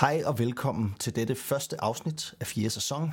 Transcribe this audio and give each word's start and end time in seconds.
Hej 0.00 0.22
og 0.26 0.38
velkommen 0.38 0.94
til 1.00 1.16
dette 1.16 1.34
første 1.34 1.80
afsnit 1.80 2.34
af 2.40 2.46
fjerde 2.46 2.70
sæson 2.70 3.12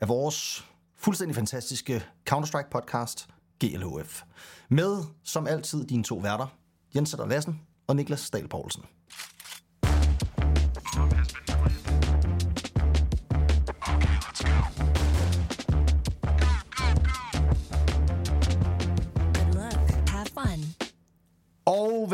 af 0.00 0.08
vores 0.08 0.64
fuldstændig 0.96 1.34
fantastiske 1.36 2.04
Counter-Strike 2.30 2.70
podcast, 2.70 3.28
GLHF. 3.64 4.22
Med, 4.68 4.96
som 5.24 5.46
altid, 5.46 5.86
dine 5.86 6.04
to 6.04 6.16
værter, 6.16 6.46
Jens 6.94 7.10
Sætter 7.10 7.26
Lassen 7.26 7.60
og 7.86 7.96
Niklas 7.96 8.20
Stahl 8.20 8.48
Poulsen. 8.48 8.84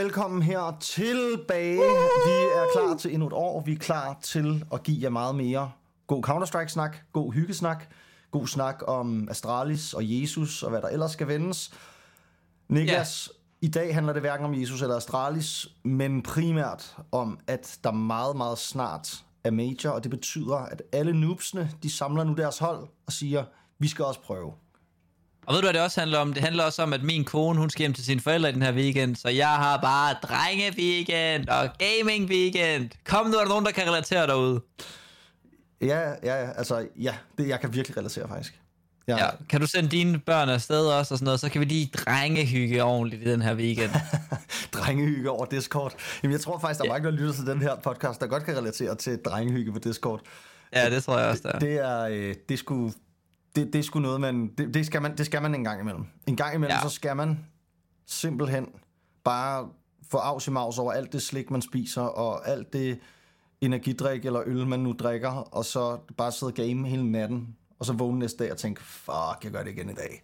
Velkommen 0.08 0.42
her 0.42 0.76
tilbage. 0.80 1.76
Vi 2.26 2.36
er 2.56 2.66
klar 2.72 2.96
til 2.96 3.12
endnu 3.12 3.26
et 3.26 3.32
år. 3.32 3.62
Vi 3.62 3.72
er 3.72 3.78
klar 3.78 4.18
til 4.22 4.64
at 4.72 4.82
give 4.82 5.02
jer 5.02 5.10
meget 5.10 5.34
mere 5.34 5.72
god 6.06 6.22
Counter-Strike-snak, 6.28 6.96
god 7.12 7.32
hyggesnak, 7.32 7.90
god 8.30 8.46
snak 8.46 8.82
om 8.86 9.28
Astralis 9.30 9.94
og 9.94 10.02
Jesus 10.04 10.62
og 10.62 10.70
hvad 10.70 10.82
der 10.82 10.88
ellers 10.88 11.10
skal 11.10 11.28
vendes. 11.28 11.72
Niklas, 12.68 13.30
i 13.60 13.68
dag 13.68 13.94
handler 13.94 14.12
det 14.12 14.22
hverken 14.22 14.46
om 14.46 14.54
Jesus 14.54 14.82
eller 14.82 14.96
Astralis, 14.96 15.66
men 15.84 16.22
primært 16.22 16.96
om, 17.12 17.38
at 17.46 17.78
der 17.84 17.92
meget, 17.92 18.36
meget 18.36 18.58
snart 18.58 19.24
er 19.44 19.50
major, 19.50 19.90
og 19.90 20.02
det 20.02 20.10
betyder, 20.10 20.56
at 20.56 20.82
alle 20.92 21.20
noobsene, 21.20 21.70
de 21.82 21.90
samler 21.90 22.24
nu 22.24 22.32
deres 22.32 22.58
hold 22.58 22.88
og 23.06 23.12
siger, 23.12 23.44
vi 23.78 23.88
skal 23.88 24.04
også 24.04 24.20
prøve. 24.20 24.52
Og 25.48 25.54
ved 25.54 25.60
du, 25.60 25.66
hvad 25.66 25.74
det 25.74 25.82
også 25.82 26.00
handler 26.00 26.18
om? 26.18 26.32
Det 26.32 26.42
handler 26.42 26.64
også 26.64 26.82
om, 26.82 26.92
at 26.92 27.02
min 27.02 27.24
kone, 27.24 27.58
hun 27.58 27.70
skal 27.70 27.80
hjem 27.80 27.92
til 27.92 28.04
sine 28.04 28.20
forældre 28.20 28.48
i 28.48 28.52
den 28.52 28.62
her 28.62 28.72
weekend, 28.72 29.16
så 29.16 29.28
jeg 29.28 29.48
har 29.48 29.80
bare 29.80 30.14
drenge-weekend 30.22 31.48
og 31.48 31.64
gaming-weekend. 31.82 33.04
Kom 33.04 33.26
nu, 33.26 33.36
er 33.36 33.40
der 33.40 33.48
nogen, 33.48 33.64
der 33.64 33.70
kan 33.70 33.86
relatere 33.86 34.26
derude. 34.26 34.60
Ja, 35.80 36.00
ja, 36.08 36.14
ja, 36.22 36.50
altså, 36.52 36.86
ja, 37.00 37.14
det, 37.38 37.48
jeg 37.48 37.60
kan 37.60 37.74
virkelig 37.74 37.96
relatere 37.96 38.28
faktisk. 38.28 38.60
Ja, 39.08 39.16
Ja. 39.16 39.30
Kan 39.48 39.60
du 39.60 39.66
sende 39.66 39.88
dine 39.88 40.18
børn 40.18 40.48
afsted 40.48 40.86
også 40.86 41.14
og 41.14 41.18
sådan 41.18 41.24
noget, 41.24 41.40
så 41.40 41.48
kan 41.48 41.60
vi 41.60 41.66
lige 41.66 41.90
drengehygge 41.96 42.84
ordentligt 42.84 43.22
i 43.22 43.30
den 43.30 43.42
her 43.42 43.54
weekend. 43.54 43.90
drengehygge 44.72 45.30
over 45.30 45.44
Discord. 45.44 45.94
Jamen, 46.22 46.32
jeg 46.32 46.40
tror 46.40 46.58
faktisk, 46.58 46.80
der 46.80 46.84
er 46.84 46.92
mange, 46.92 47.04
der 47.10 47.16
lytter 47.16 47.32
til 47.32 47.46
den 47.46 47.62
her 47.62 47.76
podcast, 47.76 48.20
der 48.20 48.26
godt 48.26 48.44
kan 48.44 48.56
relatere 48.56 48.94
til 48.94 49.18
drengehygge 49.24 49.72
på 49.72 49.78
Discord. 49.78 50.20
Ja, 50.74 50.90
det 50.90 51.04
tror 51.04 51.18
jeg 51.18 51.28
også, 51.28 51.42
der 51.42 51.52
er. 51.52 51.58
Det 51.58 51.72
er, 51.72 52.00
øh, 52.00 52.34
det 52.48 52.54
er 52.54 52.58
sgu, 52.58 52.90
det, 53.58 53.72
det 53.72 53.78
er 53.78 53.82
sgu 53.82 53.98
noget, 53.98 54.20
man, 54.20 54.46
det, 54.58 54.74
det, 54.74 54.86
skal 54.86 55.02
man, 55.02 55.16
det 55.16 55.26
skal 55.26 55.42
man 55.42 55.54
en 55.54 55.64
gang 55.64 55.80
imellem. 55.80 56.04
En 56.26 56.36
gang 56.36 56.54
imellem, 56.54 56.76
ja. 56.76 56.88
Så 56.88 56.94
skal 56.94 57.16
man 57.16 57.38
simpelthen 58.06 58.66
bare 59.24 59.68
få 60.10 60.16
afs 60.16 60.46
i 60.46 60.50
maus 60.50 60.78
over 60.78 60.92
alt 60.92 61.12
det 61.12 61.22
slik, 61.22 61.50
man 61.50 61.62
spiser, 61.62 62.02
og 62.02 62.48
alt 62.48 62.72
det 62.72 62.98
energidrik 63.60 64.24
eller 64.24 64.42
øl, 64.46 64.66
man 64.66 64.80
nu 64.80 64.92
drikker, 64.92 65.30
og 65.30 65.64
så 65.64 65.98
bare 66.16 66.32
sidde 66.32 66.50
og 66.50 66.54
game 66.54 66.88
hele 66.88 67.10
natten, 67.10 67.56
og 67.78 67.86
så 67.86 67.92
vågne 67.92 68.18
næste 68.18 68.44
dag 68.44 68.52
og 68.52 68.58
tænke, 68.58 68.82
fuck, 68.82 69.44
jeg 69.44 69.52
gør 69.52 69.62
det 69.62 69.70
igen 69.70 69.90
i 69.90 69.94
dag. 69.94 70.22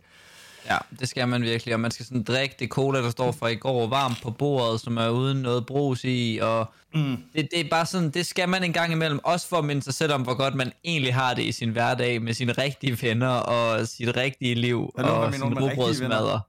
Ja, 0.70 0.78
det 1.00 1.08
skal 1.08 1.28
man 1.28 1.42
virkelig, 1.42 1.74
og 1.74 1.80
man 1.80 1.90
skal 1.90 2.06
sådan 2.06 2.22
drikke 2.22 2.56
det 2.58 2.68
cola, 2.68 3.02
der 3.02 3.10
står 3.10 3.32
fra 3.32 3.48
i 3.48 3.54
går, 3.54 3.86
varmt 3.86 4.22
på 4.22 4.30
bordet, 4.30 4.80
som 4.80 4.96
er 4.96 5.08
uden 5.08 5.42
noget 5.42 5.66
brus 5.66 6.04
i, 6.04 6.38
og 6.42 6.72
mm. 6.94 7.16
det, 7.34 7.48
det 7.50 7.60
er 7.60 7.68
bare 7.70 7.86
sådan, 7.86 8.10
det 8.10 8.26
skal 8.26 8.48
man 8.48 8.64
en 8.64 8.72
gang 8.72 8.92
imellem, 8.92 9.20
også 9.24 9.48
for 9.48 9.56
at 9.56 9.64
minde 9.64 9.82
sig 9.82 9.94
selv 9.94 10.12
om, 10.12 10.22
hvor 10.22 10.34
godt 10.34 10.54
man 10.54 10.72
egentlig 10.84 11.14
har 11.14 11.34
det 11.34 11.42
i 11.42 11.52
sin 11.52 11.70
hverdag, 11.70 12.22
med 12.22 12.34
sine 12.34 12.52
rigtige 12.52 12.98
venner, 13.02 13.28
og 13.28 13.86
sit 13.88 14.16
rigtige 14.16 14.54
liv, 14.54 14.90
Hvad 14.94 15.04
og 15.04 15.10
mener 15.10 15.26
du 15.26 15.32
sin 15.32 15.40
med 15.40 15.56
rigtige 15.56 15.70
rugbrødsmadder. 15.70 16.40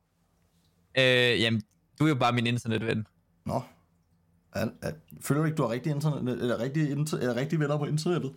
Øh, 0.97 1.41
jamen, 1.41 1.61
du 1.99 2.03
er 2.03 2.09
jo 2.09 2.15
bare 2.15 2.33
min 2.33 2.47
internetven. 2.47 3.07
Nå. 3.45 3.61
Er, 4.55 4.67
er, 4.81 4.91
føler 5.21 5.41
du 5.41 5.45
ikke, 5.45 5.55
du 5.55 5.63
har 5.63 5.69
rigtig, 5.69 5.91
internet, 5.91 6.41
eller 6.41 6.59
rigtig, 6.59 6.91
inter, 6.91 7.17
eller 7.17 7.35
rigtig 7.35 7.59
venner 7.59 7.77
på 7.77 7.85
internettet? 7.85 8.31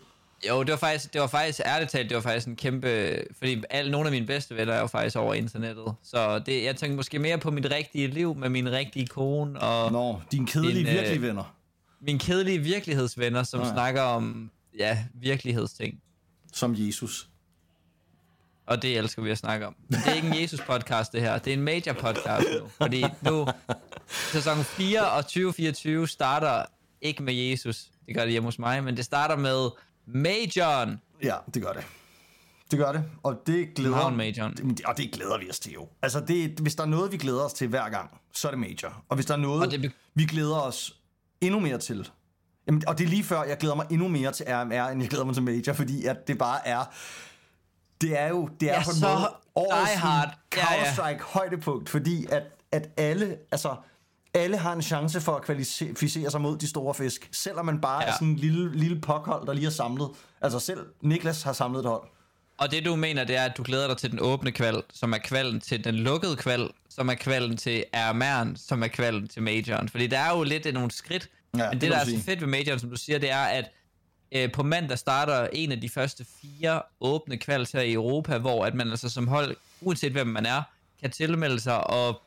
Jo, 0.49 0.63
det 0.63 0.71
var 0.71 0.77
faktisk, 0.77 1.13
det 1.13 1.21
var 1.21 1.27
faktisk 1.27 1.61
ærligt 1.65 1.91
talt, 1.91 2.09
det 2.11 2.15
var 2.15 2.21
faktisk 2.21 2.47
en 2.47 2.57
kæmpe, 2.57 3.23
fordi 3.39 3.63
alle, 3.71 3.91
nogle 3.91 4.07
af 4.07 4.13
mine 4.13 4.27
bedste 4.27 4.57
venner 4.57 4.75
er 4.75 4.81
jo 4.81 4.87
faktisk 4.87 5.17
over 5.17 5.35
internettet. 5.35 5.95
Så 6.03 6.39
det, 6.39 6.65
jeg 6.65 6.77
tænker 6.77 6.97
måske 6.97 7.19
mere 7.19 7.39
på 7.39 7.51
mit 7.51 7.71
rigtige 7.71 8.07
liv 8.07 8.35
med 8.35 8.49
min 8.49 8.71
rigtige 8.71 9.07
kone 9.07 9.61
og 9.61 9.93
Nå, 9.93 10.21
dine 10.33 10.47
kedelige, 10.47 10.79
Din, 10.79 10.87
øh, 10.87 10.93
virkelige 10.93 11.23
venner. 11.23 11.55
mine 12.01 12.19
kedelige 12.19 12.59
virkelighedsvenner, 12.59 13.43
som 13.43 13.61
ja. 13.61 13.73
snakker 13.73 14.03
om, 14.03 14.51
ja, 14.79 15.05
virkelighedsting. 15.15 16.01
Som 16.53 16.75
Jesus. 16.79 17.29
Og 18.67 18.83
det 18.83 18.99
elsker 18.99 19.23
vi 19.23 19.31
at 19.31 19.39
snakke 19.39 19.67
om. 19.67 19.77
Men 19.89 20.01
det 20.01 20.09
er 20.09 20.15
ikke 20.15 20.29
en 20.29 20.35
Jesus-podcast, 20.43 21.13
det 21.13 21.21
her. 21.21 21.39
Det 21.39 21.53
er 21.53 21.57
en 21.57 21.69
major-podcast 21.69 22.61
nu. 22.61 22.69
Fordi 22.69 23.05
nu, 23.21 23.47
sæson 24.33 24.65
4 24.65 25.11
og 25.11 25.23
2024 25.25 26.09
starter 26.09 26.63
ikke 27.01 27.23
med 27.23 27.35
Jesus. 27.35 27.87
Det 28.07 28.15
gør 28.15 28.23
det 28.23 28.31
hjemme 28.31 28.47
hos 28.47 28.59
mig, 28.59 28.85
men 28.85 28.97
det 28.97 29.05
starter 29.05 29.37
med 29.37 29.69
Majoren. 30.15 31.01
Ja, 31.23 31.35
det 31.55 31.63
gør 31.63 31.73
det. 31.73 31.85
Det 32.71 32.79
gør 32.79 32.93
det, 32.93 33.05
og 33.23 33.43
det 33.47 33.75
glæder, 33.75 34.11
Majoren. 34.11 34.79
og 34.87 34.97
det 34.97 35.13
glæder 35.13 35.39
vi 35.39 35.51
os 35.51 35.59
til 35.61 35.73
jo. 35.73 35.89
Altså, 36.03 36.21
det, 36.21 36.51
hvis 36.61 36.75
der 36.75 36.83
er 36.83 36.87
noget, 36.87 37.13
vi 37.13 37.17
glæder 37.17 37.45
os 37.45 37.53
til 37.53 37.69
hver 37.69 37.89
gang, 37.89 38.11
så 38.33 38.49
er 38.49 38.53
det 38.53 38.59
Major. 38.61 39.05
Og 39.09 39.15
hvis 39.15 39.27
der 39.27 39.35
er 39.35 39.39
noget, 39.39 39.63
Og 39.63 39.71
det 39.71 39.93
vi 40.15 40.25
glæder 40.25 40.61
os 40.61 40.97
endnu 41.41 41.61
mere 41.61 41.79
til, 41.79 42.11
jamen, 42.67 42.83
og 42.89 42.99
det 42.99 43.05
er 43.05 43.09
lige 43.09 43.25
før, 43.25 43.43
jeg 43.43 43.57
glæder 43.59 43.75
mig 43.75 43.87
endnu 43.91 44.09
mere 44.09 44.33
til 44.33 44.47
RMR, 44.49 44.89
end 44.89 45.01
jeg 45.03 45.11
glæder 45.11 45.25
mig 45.25 45.35
til 45.35 45.43
Major, 45.43 45.73
fordi 45.73 46.05
at 46.05 46.29
det 46.29 46.39
bare 46.39 46.67
er, 46.69 46.85
det 48.01 48.21
er 48.21 48.29
jo, 48.29 48.49
det 48.61 48.71
er 48.71 48.75
Ja, 48.75 48.85
på 48.85 48.91
en 48.91 49.01
måde 49.03 49.31
årets 49.55 49.93
hard. 49.95 50.39
Ja, 50.57 50.61
ja. 50.61 50.65
Counter-Strike 50.67 51.23
højdepunkt, 51.23 51.89
fordi 51.89 52.27
at, 52.31 52.43
at 52.73 52.89
alle, 52.97 53.37
altså, 53.51 53.77
alle 54.35 54.57
har 54.57 54.73
en 54.73 54.83
chance 54.83 55.21
for 55.21 55.37
at 55.37 55.43
kvalificere 55.43 56.31
sig 56.31 56.41
mod 56.41 56.59
de 56.59 56.69
store 56.69 56.95
fisk, 56.95 57.29
selvom 57.33 57.67
man 57.67 57.81
bare 57.81 58.03
ja. 58.03 58.09
er 58.09 58.13
sådan 58.13 58.29
en 58.29 58.37
lille, 58.37 58.77
lille 58.77 59.01
pokhold, 59.01 59.47
der 59.47 59.53
lige 59.53 59.67
er 59.67 59.71
samlet. 59.71 60.09
Altså 60.41 60.59
selv 60.59 60.87
Niklas 61.01 61.43
har 61.43 61.53
samlet 61.53 61.81
et 61.81 61.87
hold. 61.87 62.03
Og 62.59 62.71
det 62.71 62.85
du 62.85 62.97
mener, 62.97 63.25
det 63.25 63.37
er, 63.37 63.45
at 63.45 63.57
du 63.57 63.63
glæder 63.63 63.87
dig 63.87 63.97
til 63.97 64.11
den 64.11 64.21
åbne 64.21 64.53
kval, 64.53 64.83
som 64.93 65.13
er 65.13 65.19
kvalen 65.19 65.61
til 65.61 65.85
den 65.85 65.95
lukkede 65.95 66.37
kval, 66.37 66.71
som 66.91 67.09
er 67.09 67.15
kvalen 67.15 67.57
til 67.57 67.85
RMR'en, 67.97 68.67
som 68.67 68.83
er 68.83 68.89
kvalen 68.89 69.29
til 69.29 69.43
majoren. 69.43 69.89
Fordi 69.89 70.07
der 70.07 70.19
er 70.19 70.37
jo 70.37 70.43
lidt 70.43 70.75
nogle 70.75 70.91
skridt. 70.91 71.29
Ja, 71.57 71.65
men 71.65 71.73
det 71.73 71.81
det, 71.81 71.91
der 71.91 71.97
er 71.97 72.05
så 72.05 72.23
fedt 72.25 72.41
ved 72.41 72.49
majoren, 72.49 72.79
som 72.79 72.91
du 72.91 72.97
siger, 72.97 73.19
det 73.19 73.31
er, 73.31 73.43
at 73.43 73.71
øh, 74.33 74.53
på 74.53 74.63
mandag 74.63 74.99
starter 74.99 75.49
en 75.53 75.73
af 75.73 75.81
de 75.81 75.89
første 75.89 76.27
fire 76.43 76.83
åbne 77.01 77.37
kvals 77.37 77.73
her 77.73 77.81
i 77.81 77.93
Europa, 77.93 78.39
hvor 78.39 78.65
at 78.65 78.75
man 78.75 78.91
altså 78.91 79.09
som 79.09 79.29
hold, 79.29 79.57
uanset 79.81 80.13
hvem 80.13 80.27
man 80.27 80.47
er, 80.47 80.63
kan 81.01 81.11
tilmelde 81.11 81.61
sig 81.61 81.87
og 81.87 82.23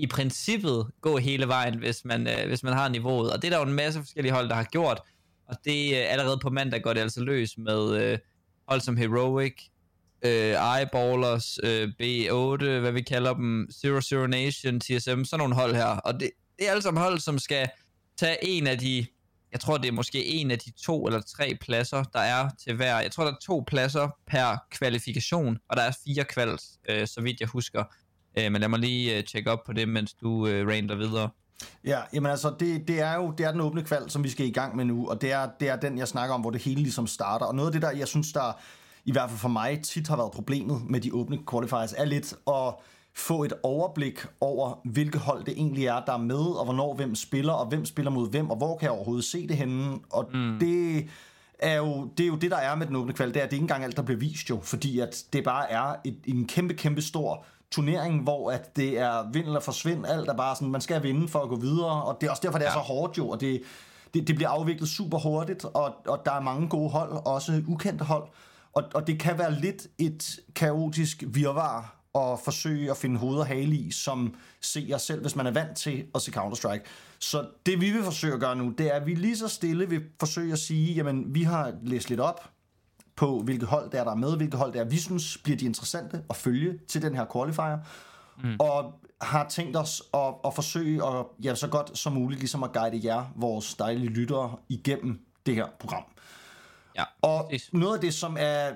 i 0.00 0.06
princippet 0.06 0.86
gå 1.00 1.18
hele 1.18 1.48
vejen, 1.48 1.78
hvis 1.78 2.04
man, 2.04 2.26
øh, 2.28 2.48
hvis 2.48 2.62
man 2.62 2.72
har 2.72 2.88
niveauet. 2.88 3.32
Og 3.32 3.42
det 3.42 3.48
er 3.48 3.50
der 3.50 3.58
jo 3.58 3.68
en 3.68 3.76
masse 3.76 4.00
forskellige 4.00 4.32
hold, 4.32 4.48
der 4.48 4.54
har 4.54 4.64
gjort. 4.64 5.00
Og 5.48 5.56
det 5.64 5.92
øh, 5.96 6.12
allerede 6.12 6.38
på 6.42 6.50
mandag 6.50 6.82
går 6.82 6.92
det 6.92 7.00
altså 7.00 7.20
løs 7.20 7.58
med 7.58 8.02
øh, 8.02 8.18
hold 8.68 8.80
som 8.80 8.96
Heroic, 8.96 9.54
øh, 10.24 10.56
Eyeballers, 10.76 11.58
øh, 11.62 11.88
B8, 12.02 12.64
hvad 12.80 12.92
vi 12.92 13.02
kalder 13.02 13.34
dem, 13.34 13.68
Zero 13.72 14.00
Zero 14.00 14.26
Nation, 14.26 14.80
TSM, 14.80 15.24
sådan 15.24 15.38
nogle 15.38 15.54
hold 15.54 15.74
her. 15.74 15.86
Og 15.86 16.20
det, 16.20 16.30
det 16.58 16.66
er 16.66 16.70
alle 16.70 16.82
sammen 16.82 17.02
hold, 17.02 17.18
som 17.18 17.38
skal 17.38 17.68
tage 18.18 18.36
en 18.42 18.66
af 18.66 18.78
de, 18.78 19.06
jeg 19.52 19.60
tror 19.60 19.78
det 19.78 19.88
er 19.88 19.92
måske 19.92 20.24
en 20.24 20.50
af 20.50 20.58
de 20.58 20.70
to 20.70 21.06
eller 21.06 21.20
tre 21.20 21.58
pladser, 21.60 22.02
der 22.02 22.20
er 22.20 22.50
til 22.64 22.76
hver. 22.76 23.00
Jeg 23.00 23.12
tror 23.12 23.24
der 23.24 23.32
er 23.32 23.36
to 23.42 23.64
pladser 23.66 24.08
per 24.26 24.56
kvalifikation, 24.70 25.58
og 25.68 25.76
der 25.76 25.82
er 25.82 25.92
fire 26.04 26.24
kvals, 26.24 26.64
øh, 26.88 27.06
så 27.06 27.20
vidt 27.20 27.40
jeg 27.40 27.48
husker. 27.48 27.84
Øh, 28.38 28.52
men 28.52 28.60
lad 28.60 28.68
mig 28.68 28.78
lige 28.78 29.16
øh, 29.16 29.24
tjekke 29.24 29.50
op 29.50 29.64
på 29.66 29.72
det, 29.72 29.88
mens 29.88 30.12
du 30.12 30.46
øh, 30.46 30.68
rander 30.68 30.94
videre. 30.94 31.28
Ja, 31.84 32.00
jamen 32.12 32.30
altså, 32.30 32.54
det, 32.60 32.88
det 32.88 33.00
er 33.00 33.14
jo 33.14 33.34
det 33.38 33.46
er 33.46 33.52
den 33.52 33.60
åbne 33.60 33.82
kval, 33.82 34.10
som 34.10 34.24
vi 34.24 34.28
skal 34.28 34.46
i 34.46 34.50
gang 34.50 34.76
med 34.76 34.84
nu, 34.84 35.08
og 35.08 35.20
det 35.20 35.32
er, 35.32 35.48
det 35.60 35.68
er 35.68 35.76
den, 35.76 35.98
jeg 35.98 36.08
snakker 36.08 36.34
om, 36.34 36.40
hvor 36.40 36.50
det 36.50 36.62
hele 36.62 36.82
ligesom 36.82 37.06
starter. 37.06 37.46
Og 37.46 37.54
noget 37.54 37.68
af 37.68 37.72
det 37.72 37.82
der, 37.82 37.90
jeg 37.90 38.08
synes, 38.08 38.32
der 38.32 38.60
i 39.04 39.12
hvert 39.12 39.30
fald 39.30 39.38
for 39.38 39.48
mig 39.48 39.82
tit 39.82 40.08
har 40.08 40.16
været 40.16 40.32
problemet 40.32 40.90
med 40.90 41.00
de 41.00 41.14
åbne 41.14 41.38
qualifiers, 41.50 41.92
er 41.92 42.04
lidt 42.04 42.34
at 42.48 42.74
få 43.14 43.44
et 43.44 43.52
overblik 43.62 44.26
over, 44.40 44.80
hvilke 44.84 45.18
hold 45.18 45.44
det 45.44 45.54
egentlig 45.56 45.86
er, 45.86 46.04
der 46.06 46.12
er 46.12 46.18
med, 46.18 46.58
og 46.58 46.64
hvornår 46.64 46.94
hvem 46.94 47.14
spiller, 47.14 47.52
og 47.52 47.66
hvem 47.66 47.84
spiller 47.84 48.10
mod 48.10 48.30
hvem, 48.30 48.50
og 48.50 48.56
hvor 48.56 48.76
kan 48.76 48.84
jeg 48.84 48.92
overhovedet 48.92 49.24
se 49.24 49.48
det 49.48 49.56
henne. 49.56 49.98
Og 50.10 50.30
mm. 50.34 50.56
det 50.60 51.08
er 51.58 51.76
jo, 51.76 52.10
det 52.18 52.24
er 52.24 52.28
jo 52.28 52.36
det, 52.36 52.50
der 52.50 52.56
er 52.56 52.74
med 52.74 52.86
den 52.86 52.96
åbne 52.96 53.12
kval, 53.12 53.28
det 53.28 53.36
er, 53.36 53.44
at 53.44 53.50
det 53.50 53.56
ikke 53.56 53.64
engang 53.64 53.84
alt, 53.84 53.96
der 53.96 54.02
bliver 54.02 54.18
vist 54.18 54.50
jo, 54.50 54.60
fordi 54.62 54.98
at 54.98 55.24
det 55.32 55.44
bare 55.44 55.70
er 55.70 55.94
et, 56.04 56.18
en 56.24 56.46
kæmpe, 56.46 56.74
kæmpe 56.74 57.02
stor 57.02 57.44
turnering, 57.72 58.22
hvor 58.22 58.50
at 58.52 58.76
det 58.76 58.98
er 58.98 59.30
vind 59.32 59.46
eller 59.46 59.60
forsvind, 59.60 60.06
alt 60.06 60.28
er 60.28 60.34
bare 60.36 60.56
sådan, 60.56 60.70
man 60.70 60.80
skal 60.80 61.02
vinde 61.02 61.28
for 61.28 61.38
at 61.38 61.48
gå 61.48 61.56
videre, 61.56 62.02
og 62.02 62.16
det 62.20 62.26
er 62.26 62.30
også 62.30 62.42
derfor, 62.44 62.58
det 62.58 62.66
er 62.66 62.70
Ja. 62.70 62.74
så 62.76 62.80
hårdt 62.80 63.18
jo, 63.18 63.28
og 63.28 63.40
det, 63.40 63.62
det, 64.14 64.26
det 64.28 64.36
bliver 64.36 64.48
afviklet 64.48 64.88
super 64.88 65.18
hurtigt, 65.18 65.64
og, 65.64 65.94
og 66.06 66.22
der 66.24 66.32
er 66.32 66.40
mange 66.40 66.68
gode 66.68 66.90
hold, 66.90 67.12
også 67.26 67.62
ukendte 67.68 68.04
hold, 68.04 68.28
og, 68.72 68.84
og 68.94 69.06
det 69.06 69.18
kan 69.18 69.38
være 69.38 69.60
lidt 69.60 69.86
et 69.98 70.40
kaotisk 70.54 71.24
virvar 71.26 71.96
at 72.14 72.38
forsøge 72.44 72.90
at 72.90 72.96
finde 72.96 73.18
hoved 73.18 73.38
og 73.38 73.46
hale 73.46 73.74
i, 73.76 73.90
som 73.90 74.34
seer 74.60 74.98
selv, 74.98 75.20
hvis 75.20 75.36
man 75.36 75.46
er 75.46 75.50
vant 75.50 75.76
til 75.76 76.04
at 76.14 76.22
se 76.22 76.30
Counter-Strike. 76.36 76.84
Så 77.18 77.46
det 77.66 77.80
vi 77.80 77.90
vil 77.90 78.02
forsøge 78.02 78.34
at 78.34 78.40
gøre 78.40 78.56
nu, 78.56 78.68
det 78.78 78.86
er, 78.86 78.92
at 78.92 79.06
vi 79.06 79.14
lige 79.14 79.36
så 79.36 79.48
stille 79.48 79.88
vil 79.88 80.02
forsøge 80.20 80.52
at 80.52 80.58
sige, 80.58 80.94
jamen 80.94 81.34
vi 81.34 81.42
har 81.42 81.72
læst 81.82 82.08
lidt 82.10 82.20
op 82.20 82.48
på, 83.20 83.42
hvilke 83.42 83.66
hold 83.66 83.90
der 83.90 84.00
er, 84.00 84.04
der 84.04 84.10
er 84.10 84.16
med, 84.16 84.36
hvilke 84.36 84.56
hold 84.56 84.72
der 84.72 84.80
er, 84.80 84.84
vi 84.84 84.96
synes 84.96 85.38
bliver 85.38 85.56
de 85.56 85.64
interessante 85.64 86.22
at 86.30 86.36
følge 86.36 86.78
til 86.88 87.02
den 87.02 87.14
her 87.14 87.26
qualifier, 87.32 87.78
mm. 88.42 88.56
og 88.58 88.94
har 89.20 89.48
tænkt 89.48 89.76
os 89.76 90.02
at, 90.14 90.34
at 90.44 90.54
forsøge 90.54 91.06
at, 91.06 91.26
ja, 91.44 91.54
så 91.54 91.68
godt 91.68 91.98
som 91.98 92.12
muligt 92.12 92.40
ligesom 92.40 92.62
at 92.62 92.72
guide 92.72 93.00
jer, 93.04 93.32
vores 93.36 93.74
dejlige 93.74 94.08
lyttere, 94.08 94.56
igennem 94.68 95.20
det 95.46 95.54
her 95.54 95.66
program. 95.80 96.04
Ja, 96.96 97.04
Og 97.22 97.52
noget 97.72 97.94
af 97.94 98.00
det, 98.00 98.14
som 98.14 98.36
er 98.40 98.72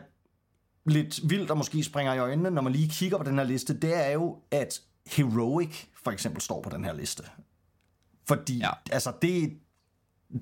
lidt 0.87 1.31
vildt 1.31 1.51
og 1.51 1.57
måske 1.57 1.85
springer 1.85 2.15
i 2.15 2.19
øjnene, 2.19 2.51
når 2.51 2.63
man 2.63 2.73
lige 2.73 2.89
kigger 2.89 3.19
på 3.19 3.25
den 3.25 3.39
her 3.39 3.45
liste, 3.45 3.81
det 3.81 4.07
er 4.07 4.11
jo, 4.11 4.39
at 4.51 4.81
Heroic 5.07 5.85
for 6.05 6.11
eksempel 6.11 6.43
står 6.43 6.63
på 6.63 6.71
den 6.71 6.85
her 6.85 6.93
liste. 6.93 7.23
Fordi. 8.29 8.59
Ja. 8.59 8.71
altså, 8.93 9.13
det, 9.23 9.59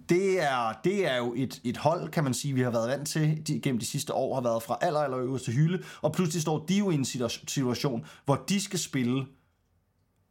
det, 0.09 0.43
er, 0.43 0.73
det 0.85 1.07
er 1.11 1.17
jo 1.17 1.35
et, 1.37 1.61
et 1.65 1.77
hold, 1.77 2.09
kan 2.09 2.25
man 2.25 2.35
sige, 2.35 2.55
vi 2.55 2.61
har 2.61 2.71
været 2.71 2.89
vant 2.89 3.09
til 3.09 3.47
de, 3.47 3.61
gennem 3.61 3.79
de 3.81 3.87
sidste 3.87 4.15
år, 4.15 4.35
har 4.35 4.43
været 4.43 4.63
fra 4.63 4.79
aller, 4.81 5.01
aller 5.01 5.19
øverste 5.19 5.53
hylde, 5.53 5.83
og 6.03 6.13
pludselig 6.13 6.43
står 6.43 6.65
de 6.67 6.79
jo 6.79 6.91
i 6.91 6.95
en 6.95 7.03
situa- 7.03 7.45
situation, 7.49 8.05
hvor 8.25 8.45
de 8.49 8.61
skal 8.61 8.79
spille 8.79 9.27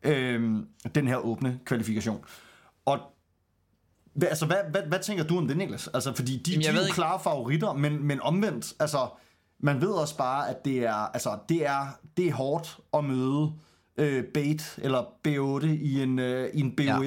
øhm, 0.03 0.65
den 0.95 1.07
her 1.07 1.17
åbne 1.17 1.59
kvalifikation. 1.65 2.23
Og 2.85 2.99
hvad, 4.13 4.27
altså, 4.27 4.45
hvad, 4.45 4.57
hvad, 4.71 4.81
hvad 4.81 4.99
tænker 4.99 5.23
du 5.23 5.37
om 5.37 5.47
det, 5.47 5.57
Niklas? 5.57 5.87
Altså, 5.93 6.13
fordi 6.15 6.37
de, 6.37 6.51
Jamen, 6.51 6.63
de 6.63 6.67
er 6.69 6.73
jo 6.73 6.79
ikke- 6.81 6.93
klare 6.93 7.19
favoritter, 7.19 7.73
men, 7.73 8.03
men 8.03 8.21
omvendt, 8.21 8.73
altså, 8.79 9.09
man 9.59 9.81
ved 9.81 9.89
også 9.89 10.17
bare, 10.17 10.49
at 10.49 10.65
det 10.65 10.77
er, 10.85 10.93
altså, 10.93 11.39
det 11.49 11.65
er, 11.67 11.87
det 12.17 12.27
er 12.27 12.33
hårdt 12.33 12.77
at 12.93 13.03
møde 13.03 13.51
øh, 13.97 14.23
bait 14.33 14.79
eller 14.81 15.01
B8 15.27 15.65
i 15.65 16.01
en, 16.03 16.19
øh, 16.19 16.49
i 16.53 16.59
en 16.59 16.75
B1, 16.81 16.83
ja 16.83 16.99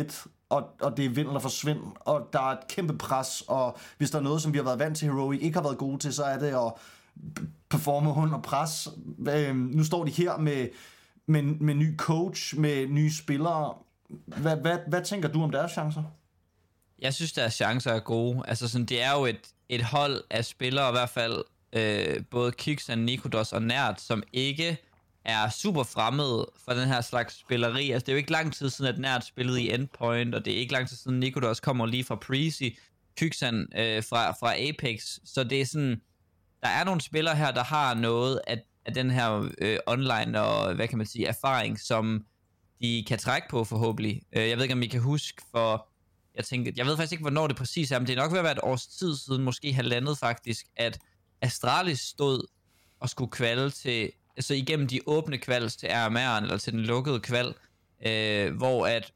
og, 0.48 0.64
og 0.80 0.96
det 0.96 1.04
er 1.04 1.08
vind 1.08 1.26
eller 1.26 1.40
forsvind, 1.40 1.80
og 2.00 2.28
der 2.32 2.38
er 2.38 2.52
et 2.52 2.68
kæmpe 2.68 2.98
pres, 2.98 3.42
og 3.48 3.78
hvis 3.98 4.10
der 4.10 4.18
er 4.18 4.22
noget, 4.22 4.42
som 4.42 4.52
vi 4.52 4.58
har 4.58 4.64
været 4.64 4.78
vant 4.78 4.98
til 4.98 5.08
Heroic 5.08 5.40
ikke 5.42 5.56
har 5.56 5.62
været 5.62 5.78
gode 5.78 5.98
til, 5.98 6.12
så 6.14 6.24
er 6.24 6.38
det 6.38 6.46
at 6.46 6.72
performe 7.68 8.10
under 8.10 8.40
pres. 8.40 8.88
Øh, 9.28 9.56
nu 9.56 9.84
står 9.84 10.04
de 10.04 10.10
her 10.10 10.36
med, 10.36 10.68
med, 11.26 11.42
med 11.42 11.74
ny 11.74 11.96
coach, 11.96 12.58
med 12.58 12.86
nye 12.86 13.12
spillere. 13.12 13.74
Hvad, 14.26 14.56
hvad, 14.56 14.78
hvad 14.88 15.02
tænker 15.02 15.28
du 15.28 15.42
om 15.42 15.50
deres 15.50 15.72
chancer? 15.72 16.02
Jeg 16.98 17.14
synes, 17.14 17.32
deres 17.32 17.54
chancer 17.54 17.92
er 17.92 18.00
gode. 18.00 18.42
Altså, 18.48 18.68
sådan, 18.68 18.86
det 18.86 19.02
er 19.02 19.12
jo 19.12 19.24
et, 19.24 19.40
et 19.68 19.82
hold 19.82 20.24
af 20.30 20.44
spillere, 20.44 20.88
i 20.88 20.92
hvert 20.92 21.08
fald 21.08 21.44
øh, 21.72 22.24
både 22.30 22.52
Kiksan, 22.52 22.98
Nikodos 22.98 23.52
og 23.52 23.62
Nært, 23.62 24.00
som 24.00 24.22
ikke 24.32 24.78
er 25.24 25.50
super 25.50 25.82
fremmed 25.82 26.44
for 26.64 26.72
den 26.72 26.88
her 26.88 27.00
slags 27.00 27.38
spilleri. 27.38 27.90
Altså, 27.90 28.06
det 28.06 28.12
er 28.12 28.16
jo 28.16 28.18
ikke 28.18 28.32
lang 28.32 28.54
tid 28.54 28.70
siden, 28.70 28.94
at 28.94 29.00
Nært 29.00 29.24
spillede 29.24 29.62
i 29.62 29.74
Endpoint, 29.74 30.34
og 30.34 30.44
det 30.44 30.52
er 30.52 30.56
ikke 30.56 30.72
lang 30.72 30.88
tid 30.88 30.96
siden, 30.96 31.20
Nikodos 31.20 31.60
kommer 31.60 31.86
lige 31.86 32.04
fra 32.04 32.14
Prezi, 32.16 32.78
Kyksan 33.16 33.68
øh, 33.76 34.02
fra, 34.02 34.30
fra 34.32 34.54
Apex. 34.68 35.18
Så 35.24 35.44
det 35.44 35.60
er 35.60 35.66
sådan, 35.66 36.00
der 36.62 36.68
er 36.68 36.84
nogle 36.84 37.00
spillere 37.00 37.36
her, 37.36 37.50
der 37.50 37.64
har 37.64 37.94
noget 37.94 38.40
af, 38.46 38.62
af 38.86 38.94
den 38.94 39.10
her 39.10 39.48
øh, 39.58 39.78
online 39.86 40.40
og, 40.42 40.74
hvad 40.74 40.88
kan 40.88 40.98
man 40.98 41.06
sige, 41.06 41.26
erfaring, 41.26 41.80
som 41.80 42.26
de 42.80 43.04
kan 43.08 43.18
trække 43.18 43.48
på 43.50 43.64
forhåbentlig. 43.64 44.22
Øh, 44.32 44.48
jeg 44.48 44.56
ved 44.56 44.64
ikke, 44.64 44.74
om 44.74 44.82
I 44.82 44.86
kan 44.86 45.00
huske 45.00 45.42
for 45.50 45.88
jeg 46.34 46.44
tænker, 46.44 46.72
jeg 46.76 46.86
ved 46.86 46.96
faktisk 46.96 47.12
ikke, 47.12 47.22
hvornår 47.22 47.46
det 47.46 47.56
præcis 47.56 47.90
er, 47.90 47.98
men 47.98 48.06
det 48.06 48.18
er 48.18 48.22
nok 48.22 48.30
ved 48.32 48.38
at 48.38 48.44
være 48.44 48.52
et 48.52 48.62
års 48.62 48.86
tid 48.86 49.16
siden, 49.16 49.42
måske 49.42 49.72
halvandet 49.72 50.18
faktisk, 50.18 50.66
at 50.76 50.98
Astralis 51.40 52.00
stod 52.00 52.46
og 53.00 53.10
skulle 53.10 53.30
kvalde 53.30 53.70
til, 53.70 54.10
altså 54.36 54.54
igennem 54.54 54.86
de 54.88 55.00
åbne 55.06 55.38
kvals 55.38 55.76
til 55.76 55.86
RMR'en, 55.86 56.42
eller 56.42 56.56
til 56.56 56.72
den 56.72 56.80
lukkede 56.80 57.20
kval, 57.20 57.54
øh, 58.06 58.56
hvor 58.56 58.86
at 58.86 59.12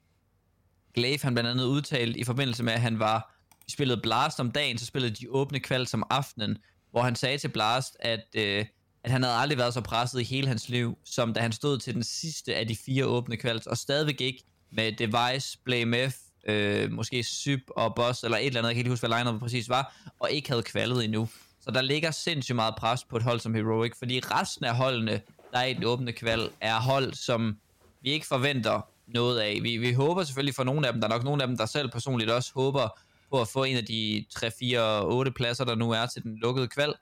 Glaive 0.94 1.19
han 1.23 1.35
blandt 1.35 1.50
andet 1.50 1.65
udtalte 1.65 2.19
i 2.19 2.25
forbindelse 2.25 2.62
med, 2.62 2.73
at 2.73 2.81
han 2.81 2.99
var, 2.99 3.35
de 3.67 3.73
spillede 3.73 4.00
Blast 4.00 4.41
om 4.41 4.50
dagen, 4.50 4.79
så 4.79 4.87
spillede 4.87 5.15
de 5.15 5.31
åbne 5.31 5.61
kval 5.61 5.87
som 5.87 6.05
aftenen, 6.11 6.59
hvor 6.91 7.03
han 7.03 7.17
sagde 7.17 7.38
til 7.38 7.49
Blast, 7.49 7.97
at, 8.00 8.25
øh, 8.35 8.67
at 9.05 9.11
han 9.11 9.23
havde 9.23 9.37
aldrig 9.37 9.59
været 9.59 9.75
så 9.75 9.81
presset 9.81 10.20
i 10.20 10.25
hele 10.25 10.49
hans 10.49 10.69
liv, 10.69 10.99
som 11.05 11.35
da 11.35 11.41
han 11.41 11.53
stod 11.53 11.79
til 11.79 11.94
den 11.94 12.03
sidste 12.03 12.55
af 12.55 12.69
de 12.69 12.76
fire 12.76 13.06
åbne 13.06 13.37
kvals, 13.37 13.67
og 13.67 13.76
stadigvæk 13.76 14.21
ikke 14.21 14.44
med 14.73 14.93
Device, 14.93 15.59
Blame 15.64 16.11
F, 16.11 16.14
øh, 16.49 16.93
måske 16.93 17.25
Syb 17.25 17.61
og 17.76 17.94
Boss, 17.94 18.25
eller 18.25 18.38
et 18.38 18.47
eller 18.47 18.61
andet, 18.61 18.69
jeg 18.69 18.75
kan 18.75 18.81
ikke 18.81 18.91
huske, 18.91 19.06
hvad 19.06 19.19
lineup 19.19 19.41
præcis 19.41 19.69
var, 19.69 20.12
og 20.19 20.31
ikke 20.31 20.49
havde 20.49 20.62
kvalet 20.62 21.05
endnu. 21.05 21.29
Så 21.69 21.73
der 21.73 21.82
ligger 21.82 22.11
sindssygt 22.11 22.56
meget 22.56 22.75
pres 22.76 23.05
på 23.05 23.17
et 23.17 23.23
hold 23.23 23.41
som 23.41 23.55
Heroic, 23.55 23.93
fordi 23.99 24.20
resten 24.20 24.65
af 24.65 24.76
holdene, 24.76 25.20
der 25.53 25.59
er 25.59 25.65
i 25.65 25.75
den 25.75 25.85
åbne 25.85 26.12
kval, 26.12 26.50
er 26.61 26.81
hold, 26.81 27.15
som 27.15 27.56
vi 28.03 28.11
ikke 28.11 28.26
forventer 28.26 28.81
noget 29.06 29.41
af. 29.41 29.59
Vi, 29.62 29.76
vi 29.76 29.93
håber 29.93 30.25
selvfølgelig 30.25 30.55
for 30.55 30.65
nogle 30.65 30.87
af 30.87 30.93
dem, 30.93 31.00
der 31.00 31.09
er 31.09 31.12
nok 31.12 31.25
nogle 31.25 31.43
af 31.43 31.49
dem, 31.49 31.56
der 31.56 31.67
selv 31.67 31.91
personligt 31.91 32.31
også 32.31 32.50
håber 32.55 32.99
på 33.31 33.41
at 33.41 33.49
få 33.49 33.65
en 33.65 33.76
af 33.76 33.85
de 33.85 34.25
3, 34.31 34.50
4, 34.50 35.06
8 35.06 35.32
pladser, 35.32 35.65
der 35.65 35.75
nu 35.75 35.91
er 35.91 36.06
til 36.06 36.23
den 36.23 36.38
lukkede 36.38 36.69
kval. 36.69 36.94